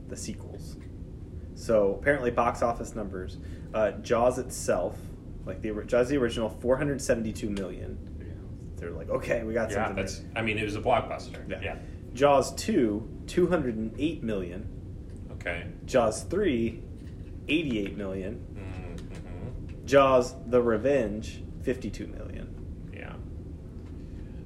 the 0.08 0.16
sequels. 0.16 0.76
So 1.54 1.94
apparently, 1.98 2.30
box 2.30 2.60
office 2.62 2.94
numbers, 2.94 3.38
uh, 3.72 3.92
Jaws 3.92 4.38
itself, 4.38 4.98
like 5.46 5.62
the 5.62 5.72
Jaws 5.86 6.08
the 6.10 6.18
original, 6.18 6.50
four 6.50 6.76
hundred 6.76 7.00
seventy-two 7.00 7.48
million. 7.48 7.96
Yeah. 8.20 8.26
They're 8.76 8.90
like, 8.90 9.08
okay, 9.08 9.42
we 9.42 9.54
got 9.54 9.70
Yeah, 9.70 9.76
something. 9.86 9.96
that's. 9.96 10.18
there. 10.18 10.28
I 10.36 10.42
mean, 10.42 10.58
it 10.58 10.64
was 10.64 10.76
a 10.76 10.82
blockbuster. 10.82 11.48
Yeah. 11.48 11.60
yeah. 11.62 11.76
Jaws 12.12 12.54
two, 12.54 13.08
two 13.26 13.46
hundred 13.46 13.76
and 13.76 13.94
eight 13.98 14.22
million. 14.22 14.68
Okay. 15.46 15.66
Jaws 15.84 16.24
three, 16.24 16.82
eighty-eight 17.46 17.96
million. 17.96 18.44
Mm-hmm. 18.54 19.86
Jaws: 19.86 20.34
The 20.46 20.60
Revenge, 20.60 21.42
fifty-two 21.62 22.08
million. 22.08 22.90
Yeah. 22.92 23.12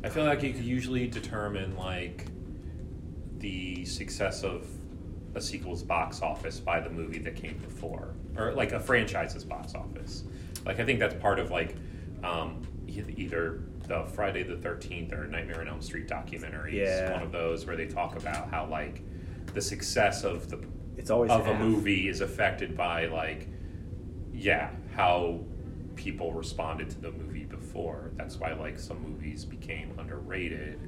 I 0.05 0.11
feel 0.11 0.25
like 0.25 0.43
you 0.43 0.53
could 0.53 0.65
usually 0.65 1.07
determine 1.07 1.77
like 1.77 2.27
the 3.39 3.87
success 3.87 4.43
of 4.45 4.67
a 5.35 5.41
sequel's 5.41 5.83
box 5.83 6.21
office 6.21 6.61
by 6.61 6.81
the 6.81 6.91
movie 6.91 7.21
that 7.21 7.37
came 7.37 7.57
before, 7.59 8.15
or 8.37 8.53
like 8.53 8.73
a 8.73 8.81
franchise's 8.81 9.45
box 9.45 9.75
office. 9.75 10.25
Like 10.67 10.81
I 10.81 10.85
think 10.85 10.99
that's 10.99 11.15
part 11.15 11.39
of 11.39 11.51
like 11.51 11.77
um, 12.23 12.61
either 12.87 13.63
the 13.87 14.05
Friday 14.05 14.43
the 14.43 14.57
Thirteenth 14.57 15.15
or 15.15 15.27
Nightmare 15.27 15.63
on 15.63 15.69
Elm 15.69 15.81
Street 15.81 16.09
documentaries. 16.09 16.75
Yeah. 16.75 17.13
One 17.13 17.23
of 17.23 17.33
those 17.33 17.65
where 17.65 17.77
they 17.77 17.87
talk 17.87 18.17
about 18.17 18.51
how 18.51 18.67
like 18.67 19.03
the 19.55 19.63
success 19.63 20.25
of 20.25 20.51
the 20.51 20.59
It's 21.01 21.11
always 21.11 21.31
of 21.31 21.47
a 21.47 21.55
half. 21.55 21.61
movie 21.61 22.09
is 22.09 22.21
affected 22.21 22.77
by 22.77 23.07
like 23.07 23.49
yeah 24.33 24.71
how 24.95 25.41
people 25.97 26.33
responded 26.33 26.91
to 26.91 27.01
the 27.01 27.11
movie 27.11 27.45
before. 27.45 28.13
That's 28.17 28.37
why 28.37 28.53
like 28.53 28.79
some 28.79 29.03
movies 29.03 29.45
became 29.45 29.99
underrated 29.99 30.79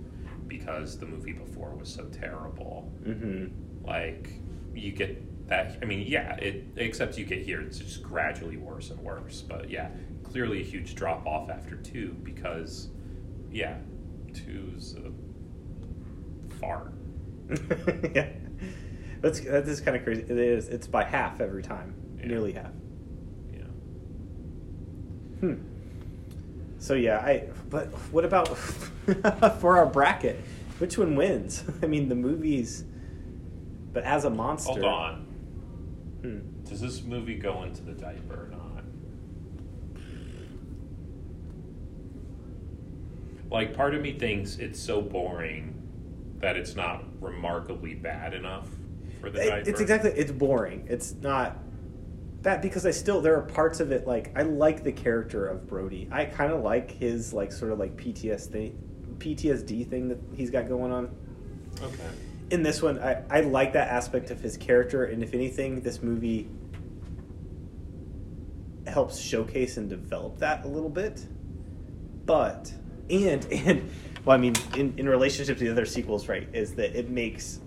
because 0.47 0.99
the 0.99 1.07
movie 1.07 1.33
before 1.33 1.75
was 1.75 1.89
so 1.93 2.05
terrible. 2.07 2.93
Mm-hmm. 3.07 3.87
like 3.87 4.29
you 4.75 4.93
get 4.93 5.49
that 5.49 5.77
i 5.83 5.85
mean 5.85 6.07
yeah 6.07 6.35
it 6.37 6.65
except 6.77 7.19
you 7.19 7.27
get 7.27 7.43
here 7.43 7.61
it's 7.61 7.79
just 7.79 8.03
gradually 8.03 8.57
worse 8.59 8.91
and 8.91 9.01
worse. 9.01 9.41
But 9.43 9.71
yeah 9.71 9.89
clearly 10.25 10.61
a 10.61 10.65
huge 10.65 10.95
drop 10.95 11.27
off 11.27 11.51
after 11.51 11.77
two 11.77 12.17
because 12.23 12.89
yeah 13.51 13.79
two's 14.35 14.95
a 14.95 16.55
fart. 16.61 16.93
Yeah, 18.15 18.29
that's 19.23 19.41
that 19.41 19.67
is 19.67 19.81
kind 19.81 19.97
of 19.97 20.05
crazy. 20.05 20.23
It 20.23 20.31
is. 20.31 20.69
It's 20.69 20.87
by 20.87 21.05
half 21.05 21.41
every 21.41 21.63
time, 21.63 21.95
Yeah. 22.19 22.27
nearly 22.27 22.53
half. 22.53 22.73
yeah 23.53 23.63
Hmm. 25.41 25.55
So 26.79 26.95
yeah, 26.95 27.19
I. 27.19 27.49
But 27.71 27.87
what 28.13 28.25
about 28.25 28.49
for 29.61 29.79
our 29.79 29.87
bracket? 29.87 30.39
Which 30.79 30.99
one 30.99 31.15
wins? 31.17 31.65
I 31.83 31.87
mean, 31.87 32.09
the 32.09 32.15
movies. 32.17 32.85
But 33.93 34.05
as 34.05 34.25
a 34.25 34.31
monster. 34.31 34.73
hold 34.73 34.85
on 34.85 35.27
Hmm. 36.23 36.39
Does 36.69 36.81
this 36.81 37.03
movie 37.03 37.35
go 37.35 37.63
into 37.65 37.83
the 37.83 37.93
diaper 37.93 38.35
or 38.45 38.49
not? 38.51 38.85
Like, 43.51 43.75
part 43.75 43.95
of 43.95 44.01
me 44.01 44.13
thinks 44.13 44.57
it's 44.57 44.81
so 44.81 45.03
boring 45.03 45.75
that 46.41 46.57
it's 46.57 46.75
not 46.75 47.05
remarkably 47.21 47.95
bad 47.95 48.35
enough 48.35 48.69
for 49.23 49.31
the 49.31 49.59
It- 49.59 49.69
it's 49.69 49.81
exactly. 49.81 50.11
It's 50.11 50.33
boring. 50.33 50.87
It's 50.89 51.15
not 51.23 51.57
that 52.43 52.61
because 52.61 52.85
I 52.85 52.91
still 52.91 53.21
there 53.21 53.37
are 53.39 53.43
parts 53.43 53.79
of 53.81 53.93
it 53.93 54.07
like 54.07 54.37
I 54.37 54.43
like 54.43 54.83
the 54.83 54.93
character 54.93 55.47
of 55.47 55.67
Brody. 55.69 56.09
I 56.11 56.25
kind 56.27 56.53
of 56.53 56.63
like 56.63 56.91
his 56.91 57.33
like 57.33 57.53
sort 57.53 57.73
of 57.73 57.79
like 57.79 57.97
PTSD 57.97 58.73
PTSD 59.19 59.89
thing 59.89 60.09
that 60.09 60.19
he's 60.35 60.51
got 60.51 60.69
going 60.69 60.93
on. 60.93 61.15
Okay. 61.83 62.11
in 62.51 62.63
this 62.63 62.83
one, 62.83 62.99
I, 62.99 63.23
I 63.31 63.41
like 63.41 63.73
that 63.73 63.89
aspect 63.89 64.31
of 64.31 64.41
his 64.41 64.57
character, 64.59 65.05
and 65.05 65.23
if 65.23 65.33
anything, 65.33 65.81
this 65.81 66.03
movie 66.03 66.51
helps 68.87 69.19
showcase 69.19 69.77
and 69.77 69.89
develop 69.89 70.39
that 70.39 70.65
a 70.65 70.69
little 70.69 70.91
bit. 70.91 71.25
But 72.27 72.73
and 73.09 73.45
and 73.53 73.91
well, 74.25 74.37
I 74.37 74.41
mean, 74.41 74.55
in 74.77 74.95
in 74.99 75.09
relationship 75.09 75.59
to 75.59 75.65
the 75.65 75.71
other 75.71 75.87
sequels, 75.87 76.29
right, 76.29 76.49
is 76.53 76.75
that 76.75 76.95
it 76.99 77.09
makes 77.09 77.61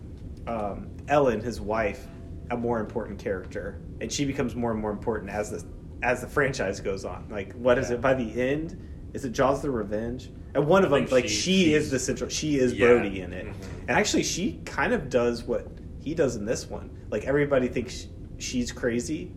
um, 0.48 0.88
Ellen, 1.08 1.42
his 1.42 1.62
wife, 1.62 2.08
a 2.52 2.58
more 2.58 2.80
important 2.80 3.20
character, 3.20 3.80
and 4.02 4.12
she 4.12 4.26
becomes 4.26 4.56
more 4.56 4.72
and 4.72 4.80
more 4.80 4.92
important 4.92 5.30
as 5.32 5.52
the 5.52 5.64
as 6.04 6.22
the 6.22 6.28
franchise 6.28 6.80
goes 6.80 7.04
on. 7.06 7.26
Like, 7.30 7.54
what 7.54 7.78
is 7.80 7.90
Yeah. 7.90 7.96
it 7.96 8.02
by 8.02 8.14
the 8.14 8.42
end? 8.42 8.78
Is 9.14 9.26
it 9.26 9.32
Jaws: 9.32 9.62
The 9.62 9.72
Revenge? 9.72 10.30
And 10.54 10.68
one 10.68 10.84
of 10.86 10.92
them, 10.92 11.06
like, 11.12 11.26
she- 11.28 11.30
she 11.66 11.74
is 11.74 11.90
the 11.92 12.00
central. 12.00 12.30
She 12.30 12.58
is 12.60 12.74
Yeah. 12.74 12.88
Brody 12.88 13.22
in 13.22 13.34
it, 13.34 13.46
Mhm. 13.48 13.54
and 13.88 13.92
actually, 13.92 14.24
she 14.24 14.60
kind 14.66 14.94
of 14.94 15.10
does 15.10 15.44
what 15.44 15.68
he 16.00 16.14
does 16.14 16.36
in 16.36 16.46
this 16.46 16.70
one. 16.70 16.90
Like 17.10 17.26
everybody 17.26 17.68
thinks 17.68 18.08
she's 18.38 18.72
crazy. 18.72 19.32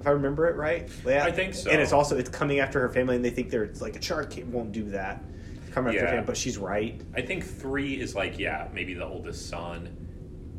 If 0.00 0.06
I 0.06 0.10
remember 0.10 0.48
it 0.48 0.56
right, 0.56 0.88
yeah. 1.06 1.24
I 1.24 1.30
think 1.30 1.54
so. 1.54 1.70
And 1.70 1.80
it's 1.80 1.92
also 1.92 2.16
it's 2.16 2.28
coming 2.30 2.58
after 2.58 2.80
her 2.80 2.88
family, 2.88 3.14
and 3.16 3.24
they 3.24 3.30
think 3.30 3.50
they're 3.50 3.70
like 3.80 3.96
a 3.96 4.02
shark 4.02 4.34
won't 4.50 4.72
do 4.72 4.84
that. 4.90 5.22
Come 5.70 5.86
after 5.86 6.00
her 6.00 6.06
family, 6.08 6.24
but 6.26 6.36
she's 6.36 6.58
right. 6.58 7.00
I 7.14 7.20
think 7.22 7.44
three 7.44 8.00
is 8.00 8.14
like, 8.14 8.38
yeah, 8.38 8.68
maybe 8.74 8.94
the 8.94 9.06
oldest 9.06 9.48
son 9.48 9.88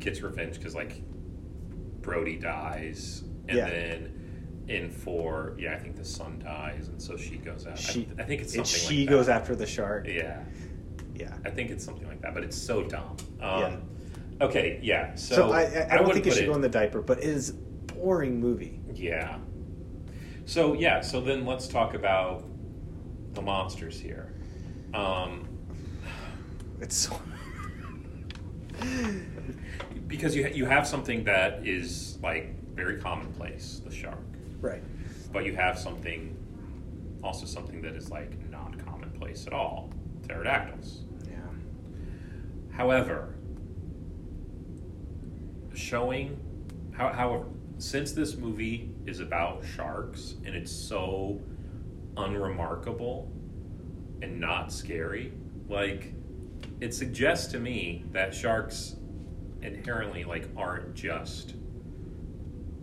gets 0.04 0.20
revenge 0.22 0.58
because, 0.58 0.74
like, 0.74 1.02
Brody 2.02 2.36
dies. 2.36 3.24
And 3.48 3.56
Yeah. 3.58 3.68
then 3.68 4.64
in 4.68 4.90
four, 4.90 5.54
yeah, 5.58 5.74
I 5.74 5.78
think 5.78 5.96
the 5.96 6.04
son 6.04 6.38
dies, 6.38 6.88
and 6.88 7.00
so 7.00 7.16
she 7.16 7.36
goes 7.36 7.66
out. 7.66 7.78
She, 7.78 8.08
I, 8.18 8.22
I 8.22 8.24
think 8.24 8.40
it's 8.42 8.54
something 8.54 8.64
she 8.72 9.00
like 9.00 9.10
goes 9.10 9.28
after 9.28 9.54
the 9.56 9.66
shark. 9.66 10.06
Yeah. 10.06 10.42
Yeah. 11.14 11.36
I 11.44 11.50
think 11.50 11.70
it's 11.70 11.84
something 11.84 12.06
like 12.06 12.20
that, 12.22 12.34
but 12.34 12.42
it's 12.44 12.56
so 12.56 12.82
dumb. 12.84 13.16
Um, 13.40 13.60
Yeah. 13.60 13.76
Okay, 14.40 14.80
yeah. 14.82 15.14
So, 15.14 15.34
So, 15.36 15.52
I, 15.52 15.62
I, 15.62 15.88
I 15.92 15.96
don't 15.98 16.12
think 16.12 16.26
it 16.26 16.32
should 16.32 16.46
go 16.46 16.54
in 16.54 16.60
the 16.60 16.68
diaper, 16.68 17.00
but 17.00 17.18
it 17.18 17.24
is 17.24 17.52
boring 17.52 18.40
movie. 18.40 18.80
Yeah. 18.92 19.38
So 20.44 20.74
yeah. 20.74 21.00
So 21.00 21.20
then 21.20 21.46
let's 21.46 21.68
talk 21.68 21.94
about 21.94 22.44
the 23.34 23.42
monsters 23.42 23.98
here. 24.00 24.34
Um, 24.92 25.48
It's 26.80 26.96
so. 26.96 27.20
because 30.06 30.34
you 30.34 30.44
ha- 30.44 30.54
you 30.54 30.64
have 30.66 30.86
something 30.86 31.24
that 31.24 31.66
is 31.66 32.18
like 32.22 32.54
very 32.74 33.00
commonplace, 33.00 33.80
the 33.84 33.92
shark, 33.92 34.18
right. 34.60 34.82
but 35.32 35.44
you 35.44 35.54
have 35.54 35.78
something 35.78 36.36
also 37.24 37.46
something 37.46 37.80
that 37.80 37.94
is 37.96 38.10
like 38.10 38.38
not 38.50 38.78
commonplace 38.84 39.46
at 39.46 39.52
all, 39.52 39.90
pterodactyls. 40.28 41.00
Yeah. 41.28 41.36
However, 42.70 43.34
showing, 45.74 46.38
how, 46.92 47.08
however, 47.08 47.46
since 47.78 48.12
this 48.12 48.36
movie 48.36 48.90
is 49.06 49.20
about 49.20 49.64
sharks 49.64 50.36
and 50.44 50.54
it's 50.54 50.70
so 50.70 51.40
unremarkable 52.16 53.30
and 54.22 54.38
not 54.38 54.70
scary, 54.70 55.32
like 55.68 56.12
it 56.80 56.94
suggests 56.94 57.50
to 57.52 57.58
me 57.58 58.04
that 58.12 58.34
sharks 58.34 58.96
inherently 59.64 60.24
like 60.24 60.48
aren't 60.56 60.94
just 60.94 61.54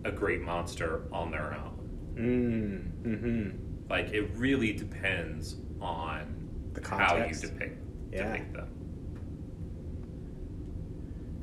a 0.03 0.11
great 0.11 0.41
monster 0.41 1.03
on 1.11 1.31
their 1.31 1.53
own. 1.53 1.89
Mm. 2.15 3.07
Mm-hmm. 3.07 3.89
Like 3.89 4.09
it 4.09 4.31
really 4.35 4.73
depends 4.73 5.57
on 5.79 6.49
The 6.73 6.87
how 6.87 7.17
you 7.17 7.33
depict 7.33 7.77
Yeah. 8.11 8.31
depict 8.31 8.53
them. 8.53 8.67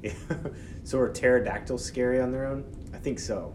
Yeah. 0.03 0.13
so 0.85 0.99
are 0.99 1.09
pterodactyls 1.11 1.85
scary 1.85 2.21
on 2.21 2.31
their 2.33 2.47
own? 2.47 2.65
I 2.95 2.99
think 2.99 3.19
so. 3.19 3.55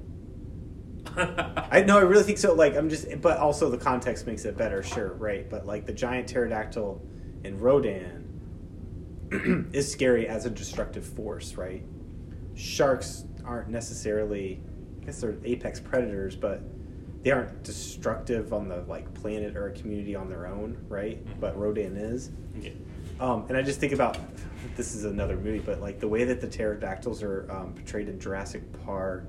I 1.18 1.84
no, 1.86 1.98
I 1.98 2.02
really 2.02 2.24
think 2.24 2.38
so. 2.38 2.54
Like 2.54 2.76
I'm 2.76 2.90
just, 2.90 3.08
but 3.22 3.38
also 3.38 3.70
the 3.70 3.78
context 3.78 4.26
makes 4.26 4.46
it 4.46 4.56
better. 4.58 4.82
Sure, 4.82 5.14
right? 5.14 5.50
But 5.50 5.66
like 5.66 5.86
the 5.86 5.94
giant 5.94 6.28
pterodactyl 6.28 7.02
in 7.44 7.60
Rodan 7.60 8.23
is 9.74 9.92
scary 9.92 10.28
as 10.28 10.46
a 10.46 10.50
destructive 10.50 11.06
force, 11.06 11.56
right? 11.56 11.84
Sharks 12.56 13.26
aren't 13.46 13.70
necessarily, 13.70 14.62
I 15.02 15.06
guess 15.06 15.20
they're 15.22 15.36
apex 15.44 15.80
predators, 15.80 16.36
but 16.36 16.62
they 17.24 17.32
aren't 17.32 17.64
destructive 17.64 18.54
on 18.54 18.68
the 18.68 18.84
like 18.88 19.12
planet 19.14 19.56
or 19.56 19.68
a 19.68 19.72
community 19.72 20.16
on 20.16 20.30
their 20.30 20.46
own, 20.48 20.78
right? 20.90 21.24
Mhm. 21.26 21.40
But 21.40 21.58
Rodan 21.58 21.96
is. 21.98 22.32
Yeah. 22.60 22.72
Um, 23.20 23.46
and 23.48 23.58
I 23.58 23.62
just 23.62 23.80
think 23.80 23.94
about 23.94 24.18
this 24.76 24.94
is 24.96 25.06
another 25.06 25.36
movie, 25.38 25.60
but 25.60 25.82
like 25.82 26.00
the 26.00 26.08
way 26.08 26.24
that 26.26 26.42
the 26.42 26.48
pterodactyls 26.48 27.24
are 27.24 27.48
um, 27.50 27.74
portrayed 27.74 28.10
in 28.10 28.20
Jurassic 28.20 28.62
Park, 28.86 29.26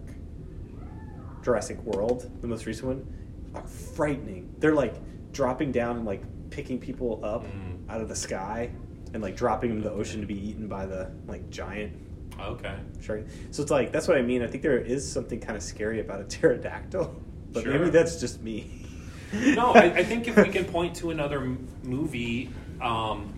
Jurassic 1.42 1.80
World, 1.82 2.30
the 2.40 2.46
most 2.46 2.66
recent 2.66 2.86
one, 2.88 3.14
are 3.55 3.66
frightening. 3.66 4.52
They're 4.59 4.74
like 4.74 4.94
dropping 5.32 5.72
down 5.72 5.96
and 5.98 6.05
like 6.07 6.22
picking 6.50 6.78
people 6.78 7.20
up 7.24 7.44
Mm. 7.44 7.88
out 7.90 8.00
of 8.00 8.09
the 8.09 8.16
sky. 8.16 8.70
And 9.15 9.23
like 9.23 9.37
dropping 9.37 9.71
them 9.71 9.79
in 9.79 9.85
the 9.85 9.93
ocean 9.93 10.21
to 10.21 10.27
be 10.27 10.35
eaten 10.49 10.67
by 10.69 10.85
the 10.85 11.11
like 11.27 11.49
giant 11.49 11.93
Okay. 12.39 12.75
shark. 13.01 13.23
So 13.53 13.62
it's 13.62 13.71
like 13.71 13.93
that's 13.93 14.09
what 14.09 14.19
I 14.19 14.23
mean. 14.23 14.43
I 14.43 14.49
think 14.49 14.62
there 14.65 14.77
is 14.77 15.11
something 15.11 15.39
kind 15.41 15.57
of 15.57 15.62
scary 15.62 16.01
about 16.01 16.21
a 16.21 16.25
pterodactyl, 16.29 17.23
but 17.53 17.62
Sure. 17.62 17.73
maybe 17.73 17.91
that's 17.91 18.21
just 18.21 18.43
me. 18.43 18.85
No, 19.33 19.71
I, 19.73 19.85
I 19.85 20.05
think 20.11 20.27
if 20.29 20.37
we 20.37 20.49
can 20.49 20.65
point 20.65 20.97
to 20.97 21.11
another 21.11 21.39
m- 21.41 21.67
movie, 21.85 22.51
um, 22.83 23.33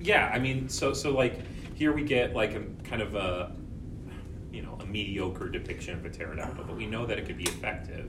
yeah, 0.00 0.30
I 0.32 0.38
mean, 0.38 0.68
so 0.68 0.92
so 0.94 1.10
like 1.10 1.40
here 1.74 1.92
we 1.92 2.04
get 2.04 2.32
like 2.34 2.54
a 2.54 2.62
kind 2.84 3.02
of 3.02 3.16
a 3.16 3.56
you 4.52 4.62
know 4.62 4.78
a 4.80 4.86
mediocre 4.86 5.48
depiction 5.48 5.98
of 5.98 6.04
a 6.04 6.10
pterodactyl, 6.10 6.62
but 6.64 6.76
we 6.76 6.86
know 6.86 7.06
that 7.06 7.18
it 7.18 7.26
could 7.26 7.38
be 7.38 7.44
effective. 7.44 8.08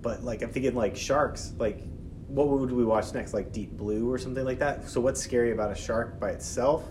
But 0.00 0.24
like 0.24 0.40
I'm 0.40 0.48
thinking 0.50 0.74
like 0.74 0.96
sharks, 0.96 1.52
like 1.58 1.82
what 2.30 2.48
would 2.48 2.70
we 2.70 2.84
watch 2.84 3.12
next? 3.12 3.34
Like 3.34 3.52
Deep 3.52 3.72
Blue 3.72 4.10
or 4.10 4.18
something 4.18 4.44
like 4.44 4.58
that. 4.60 4.88
So 4.88 5.00
what's 5.00 5.20
scary 5.20 5.52
about 5.52 5.72
a 5.72 5.74
shark 5.74 6.20
by 6.20 6.30
itself? 6.30 6.84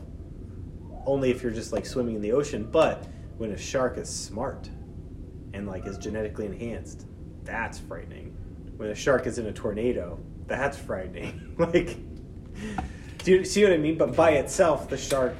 Only 1.06 1.32
if 1.32 1.42
you're 1.42 1.52
just 1.52 1.72
like 1.72 1.86
swimming 1.86 2.16
in 2.16 2.22
the 2.22 2.34
ocean, 2.34 2.68
but 2.70 3.08
when 3.38 3.52
a 3.52 3.58
shark 3.58 3.98
is 3.98 4.10
smart 4.10 4.70
and 5.54 5.66
like 5.66 5.88
is 5.88 5.98
genetically 5.98 6.46
enhanced, 6.46 7.06
that's 7.44 7.80
frightening. 7.80 8.36
When 8.76 8.90
a 8.90 8.96
shark 8.96 9.28
is 9.28 9.40
in 9.40 9.46
a 9.46 9.54
tornado, 9.54 10.20
that's 10.46 10.78
frightening. 10.78 11.56
like 11.58 11.98
do 13.20 13.32
you 13.32 13.46
see 13.46 13.64
what 13.64 13.72
I 13.74 13.78
mean? 13.78 13.98
But 13.98 14.16
by 14.16 14.32
itself 14.32 14.90
the 14.90 14.98
shark 14.98 15.36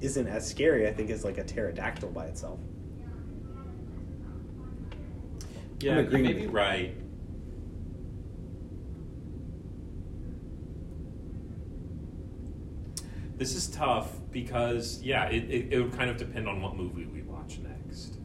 isn't 0.00 0.26
as 0.26 0.48
scary, 0.48 0.88
I 0.88 0.92
think, 0.92 1.10
as 1.10 1.24
like 1.24 1.38
a 1.38 1.44
pterodactyl 1.44 2.10
by 2.10 2.26
itself. 2.26 2.58
Yeah, 5.80 5.98
I'm 5.98 6.10
you 6.10 6.18
may 6.18 6.32
be 6.32 6.46
right. 6.46 6.96
This 13.36 13.54
is 13.56 13.66
tough 13.68 14.12
because 14.30 15.02
yeah, 15.02 15.24
it, 15.26 15.50
it, 15.50 15.72
it 15.72 15.82
would 15.82 15.96
kind 15.96 16.10
of 16.10 16.16
depend 16.16 16.48
on 16.48 16.62
what 16.62 16.76
movie 16.76 17.06
we 17.06 17.22
watch 17.22 17.58
next, 17.58 18.18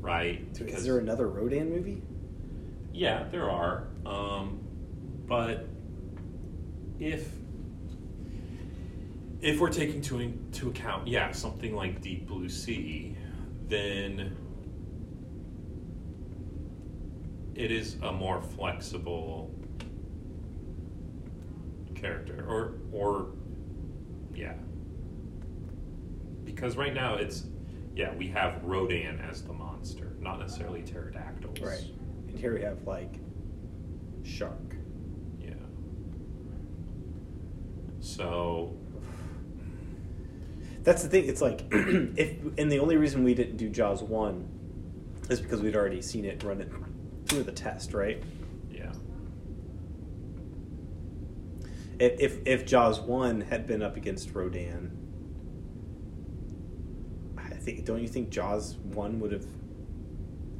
right? 0.00 0.46
Is 0.60 0.84
there 0.84 0.98
another 0.98 1.28
Rodan 1.28 1.70
movie? 1.70 2.02
Yeah, 2.92 3.24
there 3.30 3.50
are. 3.50 3.88
Um, 4.04 4.60
but 5.26 5.66
if 7.00 7.28
if 9.40 9.60
we're 9.60 9.70
taking 9.70 10.00
to 10.02 10.20
into 10.20 10.68
account, 10.68 11.06
yeah, 11.06 11.32
something 11.32 11.74
like 11.74 12.00
Deep 12.00 12.26
Blue 12.26 12.48
Sea, 12.48 13.16
then 13.68 14.36
it 17.54 17.70
is 17.70 17.96
a 18.02 18.12
more 18.12 18.40
flexible 18.40 19.54
character, 21.94 22.44
or 22.48 22.74
or 22.92 23.28
yeah, 24.34 24.54
because 26.44 26.76
right 26.76 26.94
now 26.94 27.16
it's 27.16 27.44
yeah 27.94 28.14
we 28.14 28.28
have 28.28 28.62
Rodan 28.64 29.20
as 29.20 29.42
the 29.42 29.52
monster, 29.52 30.16
not 30.20 30.38
necessarily 30.40 30.82
pterodactyls. 30.82 31.60
Right. 31.60 31.84
And 32.28 32.38
here 32.38 32.54
we 32.54 32.62
have 32.62 32.86
like 32.86 33.14
shark. 34.24 34.76
Yeah. 35.40 35.52
So 38.00 38.76
That's 40.82 41.02
the 41.02 41.08
thing. 41.08 41.26
It's 41.26 41.40
like 41.40 41.64
if 41.72 42.36
and 42.58 42.70
the 42.70 42.78
only 42.78 42.96
reason 42.96 43.24
we 43.24 43.34
didn't 43.34 43.56
do 43.56 43.68
Jaws 43.68 44.02
one 44.02 44.48
is 45.30 45.40
because 45.40 45.62
we'd 45.62 45.76
already 45.76 46.02
seen 46.02 46.24
it 46.24 46.42
run 46.42 46.60
it 46.60 46.70
through 47.26 47.44
the 47.44 47.52
test, 47.52 47.94
right? 47.94 48.22
yeah, 48.70 48.92
If 51.98 52.20
if, 52.20 52.38
if 52.46 52.66
Jaws 52.66 53.00
one 53.00 53.40
had 53.40 53.66
been 53.66 53.82
up 53.82 53.96
against 53.96 54.34
Rodan, 54.34 54.90
I 57.38 57.54
think 57.54 57.84
don't 57.84 58.02
you 58.02 58.08
think 58.08 58.30
Jaws 58.30 58.76
one 58.76 59.20
would 59.20 59.32
have 59.32 59.46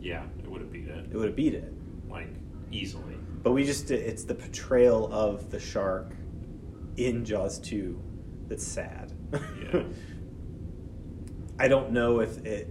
yeah, 0.01 0.25
it 0.39 0.51
would 0.51 0.61
have 0.61 0.73
beat 0.73 0.89
it 0.89 1.07
it 1.11 1.17
would 1.17 1.27
have 1.27 1.37
beat 1.37 1.55
it? 1.55 1.73
like 2.09 2.29
easily. 2.71 3.17
But 3.43 3.53
we 3.53 3.65
just 3.65 3.91
it's 3.91 4.25
the 4.25 4.35
portrayal 4.35 5.13
of 5.13 5.51
the 5.51 5.61
shark 5.61 6.15
in 6.97 7.25
Jaws 7.25 7.59
two 7.59 8.01
that's 8.49 8.67
sad. 8.67 9.13
Yeah. 9.33 9.83
I 11.59 11.69
don't 11.69 11.93
know 11.93 12.21
if 12.21 12.45
it. 12.45 12.69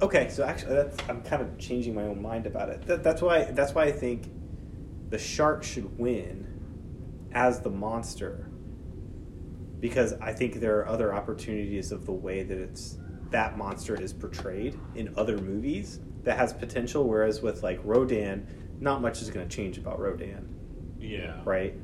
Okay, 0.00 0.28
so 0.28 0.44
actually, 0.44 0.76
that's, 0.76 0.96
I'm 1.08 1.22
kind 1.22 1.42
of 1.42 1.58
changing 1.58 1.94
my 1.94 2.04
own 2.04 2.22
mind 2.22 2.46
about 2.46 2.68
it. 2.68 2.82
That, 2.86 3.02
that's 3.02 3.20
why. 3.20 3.44
That's 3.44 3.74
why 3.74 3.84
I 3.84 3.92
think 3.92 4.30
the 5.10 5.18
shark 5.18 5.62
should 5.64 5.98
win 5.98 6.46
as 7.32 7.60
the 7.60 7.70
monster, 7.70 8.48
because 9.80 10.14
I 10.14 10.32
think 10.32 10.60
there 10.60 10.78
are 10.80 10.88
other 10.88 11.14
opportunities 11.14 11.92
of 11.92 12.06
the 12.06 12.12
way 12.12 12.42
that 12.42 12.58
it's 12.58 12.98
that 13.30 13.58
monster 13.58 14.00
is 14.00 14.12
portrayed 14.12 14.78
in 14.94 15.12
other 15.16 15.36
movies 15.38 16.00
that 16.24 16.38
has 16.38 16.52
potential. 16.52 17.06
Whereas 17.06 17.42
with 17.42 17.62
like 17.62 17.78
Rodan, 17.84 18.46
not 18.80 19.02
much 19.02 19.20
is 19.22 19.30
going 19.30 19.46
to 19.48 19.54
change 19.54 19.78
about 19.78 20.00
Rodan, 20.00 20.48
Yeah, 20.98 21.40
right? 21.44 21.74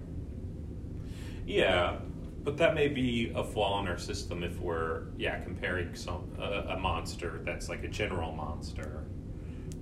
Yeah, 1.46 1.98
but 2.42 2.56
that 2.58 2.74
may 2.74 2.88
be 2.88 3.32
a 3.34 3.44
flaw 3.44 3.80
in 3.80 3.88
our 3.88 3.98
system 3.98 4.42
if 4.42 4.58
we're 4.58 5.04
yeah 5.18 5.40
comparing 5.40 5.94
some 5.94 6.30
a, 6.38 6.74
a 6.74 6.78
monster 6.78 7.40
that's 7.44 7.68
like 7.68 7.84
a 7.84 7.88
general 7.88 8.32
monster 8.32 9.04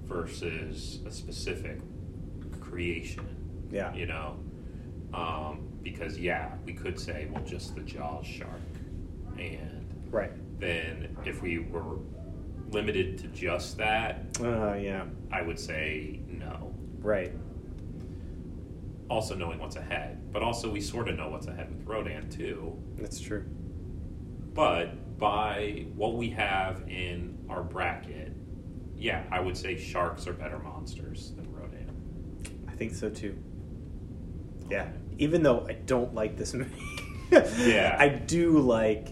versus 0.06 1.00
a 1.06 1.10
specific 1.10 1.78
creation. 2.60 3.26
Yeah. 3.70 3.94
you 3.94 4.06
know, 4.06 4.38
um, 5.14 5.68
because 5.82 6.18
yeah, 6.18 6.52
we 6.64 6.72
could 6.72 6.98
say 6.98 7.28
well 7.32 7.42
just 7.44 7.74
the 7.74 7.82
Jaws 7.82 8.26
shark, 8.26 8.50
and 9.38 9.78
Right. 10.10 10.32
then 10.60 11.16
if 11.24 11.42
we 11.42 11.58
were 11.60 11.98
limited 12.70 13.18
to 13.18 13.28
just 13.28 13.76
that, 13.78 14.24
Uh, 14.40 14.74
yeah. 14.74 15.04
I 15.30 15.42
would 15.42 15.58
say 15.58 16.20
no. 16.28 16.74
Right. 17.00 17.32
Also 19.08 19.34
knowing 19.34 19.58
what's 19.58 19.76
ahead, 19.76 20.32
but 20.32 20.42
also 20.42 20.70
we 20.70 20.80
sort 20.80 21.08
of 21.08 21.16
know 21.16 21.28
what's 21.28 21.46
ahead 21.46 21.70
with 21.70 21.86
Rodan 21.86 22.30
too. 22.30 22.78
That's 22.96 23.20
true. 23.20 23.44
But 24.54 25.18
by 25.18 25.86
what 25.94 26.14
we 26.14 26.30
have 26.30 26.82
in 26.88 27.38
our 27.48 27.62
bracket, 27.62 28.32
yeah, 28.96 29.24
I 29.30 29.40
would 29.40 29.56
say 29.56 29.76
sharks 29.76 30.26
are 30.26 30.32
better 30.32 30.58
monsters 30.58 31.32
than 31.36 31.50
Rodan. 31.52 31.90
I 32.68 32.72
think 32.72 32.94
so 32.94 33.10
too. 33.10 33.36
Yeah. 34.70 34.88
Even 35.22 35.44
though 35.44 35.64
I 35.68 35.74
don't 35.74 36.12
like 36.14 36.36
this 36.36 36.52
movie, 36.52 36.74
Yeah. 37.30 37.96
I 38.00 38.08
do 38.08 38.58
like 38.58 39.08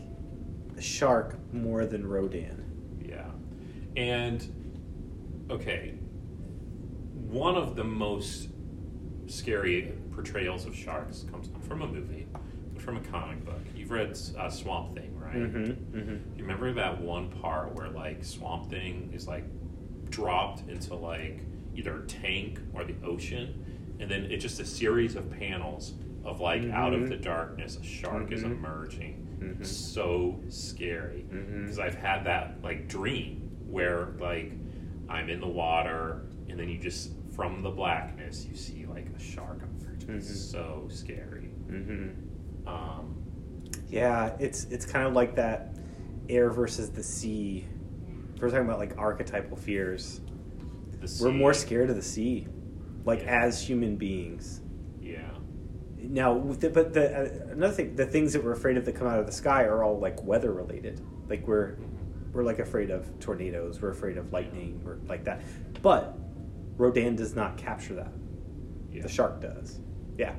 Shark 0.80 1.36
more 1.52 1.86
than 1.86 2.04
Rodan. 2.04 2.98
Yeah. 3.00 3.30
And, 3.96 5.46
okay, 5.50 5.94
one 7.28 7.54
of 7.56 7.76
the 7.76 7.84
most 7.84 8.48
scary 9.28 9.92
portrayals 10.10 10.66
of 10.66 10.74
sharks 10.74 11.24
comes 11.30 11.48
not 11.50 11.62
from 11.62 11.82
a 11.82 11.86
movie, 11.86 12.26
but 12.72 12.82
from 12.82 12.96
a 12.96 13.00
comic 13.02 13.44
book. 13.44 13.60
You've 13.76 13.92
read 13.92 14.18
uh, 14.36 14.50
Swamp 14.50 14.96
Thing, 14.96 15.16
right? 15.16 15.36
Mm-hmm. 15.36 15.96
Mm-hmm. 15.96 16.36
You 16.36 16.42
remember 16.42 16.72
that 16.72 17.00
one 17.00 17.30
part 17.30 17.72
where 17.76 17.88
like 17.88 18.24
Swamp 18.24 18.68
Thing 18.68 19.12
is 19.14 19.28
like 19.28 19.44
dropped 20.10 20.68
into 20.68 20.96
like 20.96 21.42
either 21.76 22.02
a 22.02 22.06
tank 22.06 22.58
or 22.74 22.82
the 22.82 22.96
ocean, 23.04 23.64
and 24.00 24.10
then 24.10 24.24
it's 24.30 24.42
just 24.42 24.58
a 24.60 24.64
series 24.64 25.14
of 25.14 25.30
panels 25.30 25.94
of 26.24 26.40
like 26.40 26.64
out 26.70 26.92
of 26.94 27.08
the 27.08 27.16
darkness 27.16 27.76
a 27.76 27.84
shark 27.84 28.32
is 28.32 28.42
Mhm. 28.42 28.52
emerging. 28.52 29.26
Mhm. 29.40 29.64
So 29.64 30.40
scary 30.48 31.24
because 31.30 31.78
I've 31.78 31.94
had 31.94 32.24
that 32.24 32.58
like 32.62 32.88
dream 32.88 33.50
where 33.68 34.08
like 34.18 34.52
I'm 35.08 35.28
in 35.30 35.40
the 35.40 35.48
water 35.48 36.22
and 36.48 36.58
then 36.58 36.68
you 36.68 36.78
just 36.78 37.12
from 37.34 37.62
the 37.62 37.70
blackness 37.70 38.46
you 38.46 38.54
see 38.56 38.86
like 38.86 39.06
a 39.16 39.18
shark 39.20 39.60
emerging. 39.62 40.10
It's 40.16 40.30
Mhm. 40.30 40.34
so 40.52 40.86
scary. 40.88 41.50
Mm-hmm. 41.68 42.68
Um, 42.68 43.14
Yeah, 43.88 44.36
it's 44.38 44.64
it's 44.64 44.86
kind 44.86 45.06
of 45.06 45.14
like 45.14 45.34
that 45.36 45.76
air 46.28 46.50
versus 46.50 46.90
the 46.90 47.02
sea. 47.02 47.66
If 48.36 48.42
we're 48.42 48.48
talking 48.50 48.64
about 48.66 48.78
like 48.78 48.96
archetypal 48.98 49.56
fears. 49.56 50.20
the 51.00 51.18
We're 51.24 51.32
more 51.32 51.54
scared 51.54 51.88
of 51.88 51.96
the 51.96 52.02
sea, 52.02 52.46
like 53.10 53.22
Yeah. 53.22 53.44
as 53.44 53.60
human 53.60 53.96
beings. 53.96 54.60
Yeah. 55.00 55.20
Now, 55.98 56.32
with 56.32 56.60
the, 56.60 56.70
but 56.70 56.94
the 56.94 57.04
uh, 57.50 57.52
another 57.52 57.72
thing, 57.74 57.94
the 57.96 58.06
things 58.06 58.32
that 58.32 58.42
we're 58.42 58.52
afraid 58.52 58.76
of 58.76 58.84
that 58.86 58.92
come 58.94 59.06
out 59.06 59.18
of 59.18 59.26
the 59.26 59.32
sky 59.32 59.64
are 59.64 59.82
all 59.84 59.98
like 59.98 60.22
weather 60.24 60.52
related. 60.52 61.00
Like 61.28 61.46
we're 61.46 61.76
we're 62.32 62.44
like 62.44 62.60
afraid 62.60 62.90
of 62.90 63.18
tornadoes, 63.18 63.82
we're 63.82 63.90
afraid 63.90 64.16
of 64.16 64.32
lightning, 64.32 64.80
or 64.86 64.98
like 65.08 65.24
that. 65.24 65.42
But 65.82 66.16
Rodan 66.76 67.16
does 67.16 67.34
not 67.34 67.56
capture 67.58 67.94
that. 67.94 68.12
Yeah. 68.92 69.02
The 69.02 69.08
shark 69.08 69.40
does. 69.40 69.80
Yeah. 70.16 70.34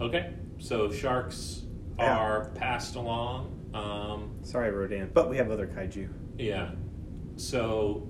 Okay, 0.00 0.32
so 0.58 0.90
sharks 0.92 1.64
Yeah. 1.98 2.16
are 2.16 2.50
passed 2.50 2.94
along. 2.94 3.54
Um, 3.74 4.30
Sorry, 4.42 4.70
Rodan, 4.70 5.10
but 5.12 5.28
we 5.28 5.36
have 5.38 5.50
other 5.50 5.66
kaiju. 5.66 6.08
yeah. 6.38 6.70
So, 7.36 8.08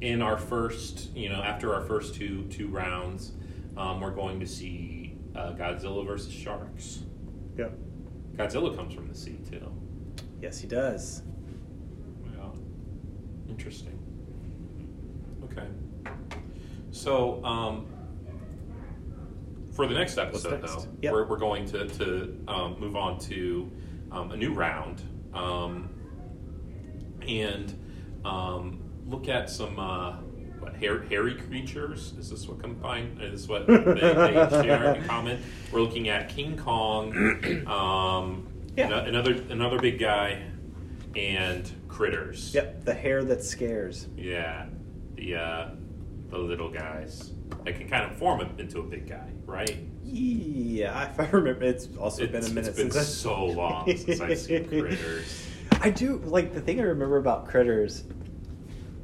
in 0.00 0.22
our 0.22 0.36
first, 0.38 1.14
you 1.14 1.28
know, 1.28 1.42
after 1.42 1.74
our 1.74 1.82
first 1.82 2.14
two 2.14 2.44
two 2.44 2.68
rounds, 2.68 3.32
um, 3.76 4.00
we're 4.00 4.10
going 4.10 4.40
to 4.40 4.46
see 4.46 5.16
uh, 5.36 5.52
Godzilla 5.52 6.06
versus 6.06 6.32
sharks. 6.32 7.00
Yep. 7.56 7.78
Godzilla 8.36 8.74
comes 8.74 8.94
from 8.94 9.08
the 9.08 9.14
sea 9.14 9.38
too. 9.50 9.72
Yes, 10.40 10.58
he 10.58 10.66
does. 10.66 11.22
Yeah. 12.36 12.50
Interesting. 13.48 13.98
Okay. 15.44 15.66
So, 16.90 17.44
um, 17.44 17.86
for 19.72 19.86
the 19.86 19.94
next 19.94 20.18
episode, 20.18 20.60
next? 20.60 20.74
though, 20.74 20.88
Yep. 21.02 21.12
we're, 21.12 21.26
we're 21.28 21.36
going 21.38 21.66
to, 21.66 21.86
to 21.86 22.44
um, 22.48 22.80
move 22.80 22.96
on 22.96 23.18
to 23.20 23.70
um, 24.10 24.32
a 24.32 24.36
new 24.36 24.52
round 24.52 25.02
um, 25.32 25.88
and 27.26 27.78
um, 28.24 28.79
look 29.10 29.28
at 29.28 29.50
some 29.50 29.78
uh, 29.78 30.12
what 30.60 30.74
hair, 30.76 31.02
hairy 31.02 31.34
creatures. 31.34 32.14
Is 32.18 32.30
this 32.30 32.46
what 32.48 32.60
combined? 32.60 33.20
Is 33.20 33.42
this 33.42 33.48
what 33.48 33.66
they, 33.66 33.76
they 33.76 34.48
share 34.62 34.94
in 34.94 35.04
common? 35.04 35.42
We're 35.72 35.80
looking 35.80 36.08
at 36.08 36.28
King 36.28 36.56
Kong, 36.56 37.12
um, 37.66 38.46
Yeah. 38.76 39.00
another 39.00 39.32
another 39.50 39.78
big 39.78 39.98
guy, 39.98 40.42
and 41.16 41.70
critters. 41.88 42.54
Yep, 42.54 42.84
the 42.84 42.94
hair 42.94 43.24
that 43.24 43.42
scares. 43.44 44.06
Yeah, 44.16 44.66
the 45.16 45.34
uh, 45.36 45.68
the 46.30 46.38
little 46.38 46.70
guys 46.70 47.32
that 47.64 47.74
can 47.76 47.88
kind 47.88 48.04
of 48.10 48.16
form 48.16 48.40
him 48.40 48.54
into 48.58 48.78
a 48.78 48.82
big 48.84 49.08
guy, 49.08 49.28
right? 49.44 49.76
Yeah, 50.04 51.10
if 51.10 51.20
I 51.20 51.28
remember, 51.30 51.64
it's 51.64 51.88
also 51.98 52.24
been 52.26 52.36
a 52.36 52.38
It's- 52.38 52.50
minute 52.52 52.68
it's 52.68 52.78
been 52.78 52.90
since 52.90 53.04
I- 53.26 53.30
so 53.30 53.44
long 53.46 53.96
since 53.96 54.20
I've 54.20 54.38
seen 54.38 54.64
critters. 54.68 55.46
I 55.82 55.90
do 55.90 56.20
like 56.24 56.52
the 56.54 56.60
thing 56.60 56.78
I 56.80 56.84
remember 56.84 57.16
about 57.16 57.46
critters 57.48 58.04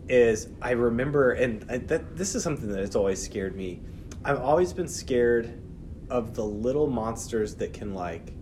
is 0.08 0.48
I 0.62 0.72
remember, 0.72 1.32
and 1.32 1.64
I, 1.70 1.78
that 1.78 2.16
this 2.16 2.34
is 2.34 2.42
something 2.42 2.68
that 2.70 2.80
has 2.80 2.94
always 2.96 3.22
scared 3.22 3.56
me. 3.56 3.80
I've 4.24 4.40
always 4.40 4.72
been 4.72 4.88
scared 4.88 5.60
of 6.10 6.34
the 6.34 6.44
little 6.44 6.86
monsters 6.88 7.54
that 7.56 7.72
can 7.72 7.94
like 7.94 8.32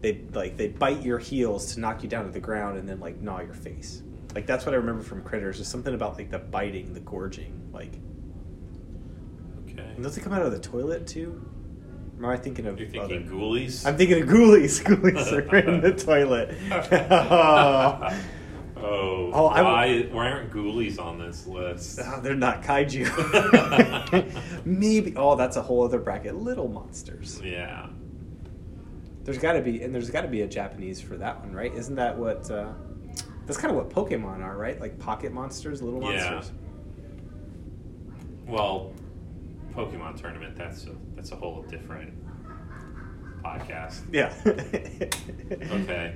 they 0.00 0.20
like 0.32 0.56
they 0.56 0.68
bite 0.68 1.02
your 1.02 1.18
heels 1.18 1.74
to 1.74 1.80
knock 1.80 2.02
you 2.02 2.08
down 2.08 2.24
to 2.26 2.30
the 2.30 2.40
ground 2.40 2.78
and 2.78 2.88
then 2.88 3.00
like 3.00 3.20
gnaw 3.20 3.40
your 3.40 3.54
face. 3.54 4.02
Like 4.34 4.46
that's 4.46 4.64
what 4.66 4.74
I 4.74 4.78
remember 4.78 5.02
from 5.02 5.22
critters. 5.22 5.56
There's 5.56 5.68
something 5.68 5.94
about 5.94 6.16
like 6.16 6.30
the 6.30 6.38
biting, 6.38 6.92
the 6.94 7.00
gorging. 7.00 7.70
Like, 7.72 7.92
Okay. 9.70 9.82
and 9.96 10.04
those 10.04 10.14
that 10.14 10.22
come 10.24 10.32
out 10.32 10.42
of 10.42 10.52
the 10.52 10.58
toilet 10.58 11.06
too. 11.06 11.42
Or 12.20 12.26
am 12.26 12.30
I 12.30 12.36
thinking 12.42 12.66
of? 12.66 12.78
You're 12.80 12.88
other- 13.02 13.08
thinking 13.18 13.30
ghoulies? 13.30 13.86
I'm 13.86 13.96
thinking 13.96 14.22
of 14.22 14.28
ghoulies. 14.28 14.82
Ghoulies 14.84 15.32
are 15.52 15.56
in 15.56 15.80
the 15.82 15.92
toilet. 16.04 16.54
oh. 17.10 18.18
oh, 18.76 19.30
Oh, 19.32 19.46
I 19.46 19.62
why, 19.62 20.08
why 20.12 20.30
aren't 20.30 20.52
ghoulies 20.52 20.98
on 21.00 21.18
this 21.18 21.46
list? 21.46 22.00
Oh, 22.04 22.20
they're 22.20 22.34
not 22.34 22.62
kaiju. 22.62 23.06
Maybe. 24.64 25.14
Oh, 25.16 25.34
that's 25.36 25.56
a 25.56 25.62
whole 25.62 25.84
other 25.84 25.98
bracket. 25.98 26.36
Little 26.36 26.68
monsters. 26.68 27.40
Yeah. 27.42 27.86
There's 29.24 29.38
got 29.38 29.54
to 29.54 29.60
be, 29.60 29.82
and 29.82 29.94
there's 29.94 30.10
got 30.10 30.22
to 30.22 30.28
be 30.28 30.42
a 30.42 30.46
Japanese 30.46 31.00
for 31.00 31.16
that 31.16 31.40
one, 31.40 31.52
right? 31.52 31.74
Isn't 31.74 31.96
that 31.96 32.16
what? 32.16 32.48
Uh, 32.50 32.68
that's 33.46 33.58
kind 33.58 33.70
of 33.70 33.76
what 33.76 33.90
Pokemon 33.90 34.42
are, 34.42 34.56
right? 34.56 34.80
Like 34.80 34.98
pocket 34.98 35.32
monsters, 35.32 35.82
little 35.82 36.00
Yeah. 36.02 36.30
monsters. 36.30 36.52
Well, 38.46 38.92
Pokemon 39.74 40.20
tournament. 40.20 40.56
That's 40.56 40.84
a 40.86 40.90
that's 41.16 41.32
a 41.32 41.36
whole 41.36 41.62
different 41.62 42.12
podcast. 43.44 44.00
Yeah. 44.12 44.32
Okay. 45.70 46.14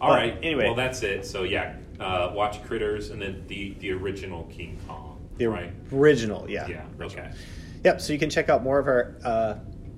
All 0.00 0.10
But 0.10 0.14
right. 0.16 0.38
anyway. 0.42 0.64
Well, 0.66 0.74
that's 0.74 1.02
it. 1.02 1.26
So 1.26 1.42
yeah, 1.42 1.76
uh, 2.00 2.32
watch 2.34 2.62
Critters 2.64 3.10
and 3.10 3.20
then 3.20 3.44
the 3.46 3.74
the 3.74 3.92
original 3.92 4.44
King 4.44 4.78
Kong. 4.86 5.18
The 5.36 5.46
right. 5.46 5.72
original, 5.92 6.48
yeah. 6.50 6.66
Yeah. 6.66 6.84
Okay. 7.00 7.30
Yep. 7.84 8.00
So 8.00 8.12
you 8.12 8.18
can 8.18 8.28
check 8.28 8.48
out 8.48 8.62
more 8.62 8.78
of 8.78 8.86
our 8.86 9.16
uh, 9.24 9.54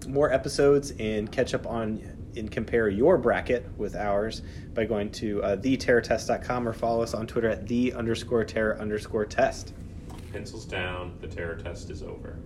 more 0.09 0.32
episodes 0.32 0.92
and 0.98 1.30
catch 1.30 1.55
up 1.55 1.66
on 1.66 2.00
and 2.36 2.50
compare 2.50 2.88
your 2.88 3.18
bracket 3.18 3.66
with 3.76 3.94
ours 3.94 4.42
by 4.74 4.84
going 4.84 5.11
to 5.11 5.42
uh, 5.42 5.57
theterrortest.com 5.57 6.66
or 6.66 6.72
follow 6.72 7.03
us 7.03 7.14
on 7.14 7.26
Twitter 7.26 7.48
at 7.48 7.66
the 7.66 7.92
underscore 7.92 8.44
terror 8.44 8.78
underscore 8.78 9.26
test. 9.26 9.74
Pencils 10.32 10.64
down. 10.64 11.16
The 11.20 11.28
terror 11.28 11.57
test 11.57 11.90
is 11.90 12.03
over. 12.03 12.38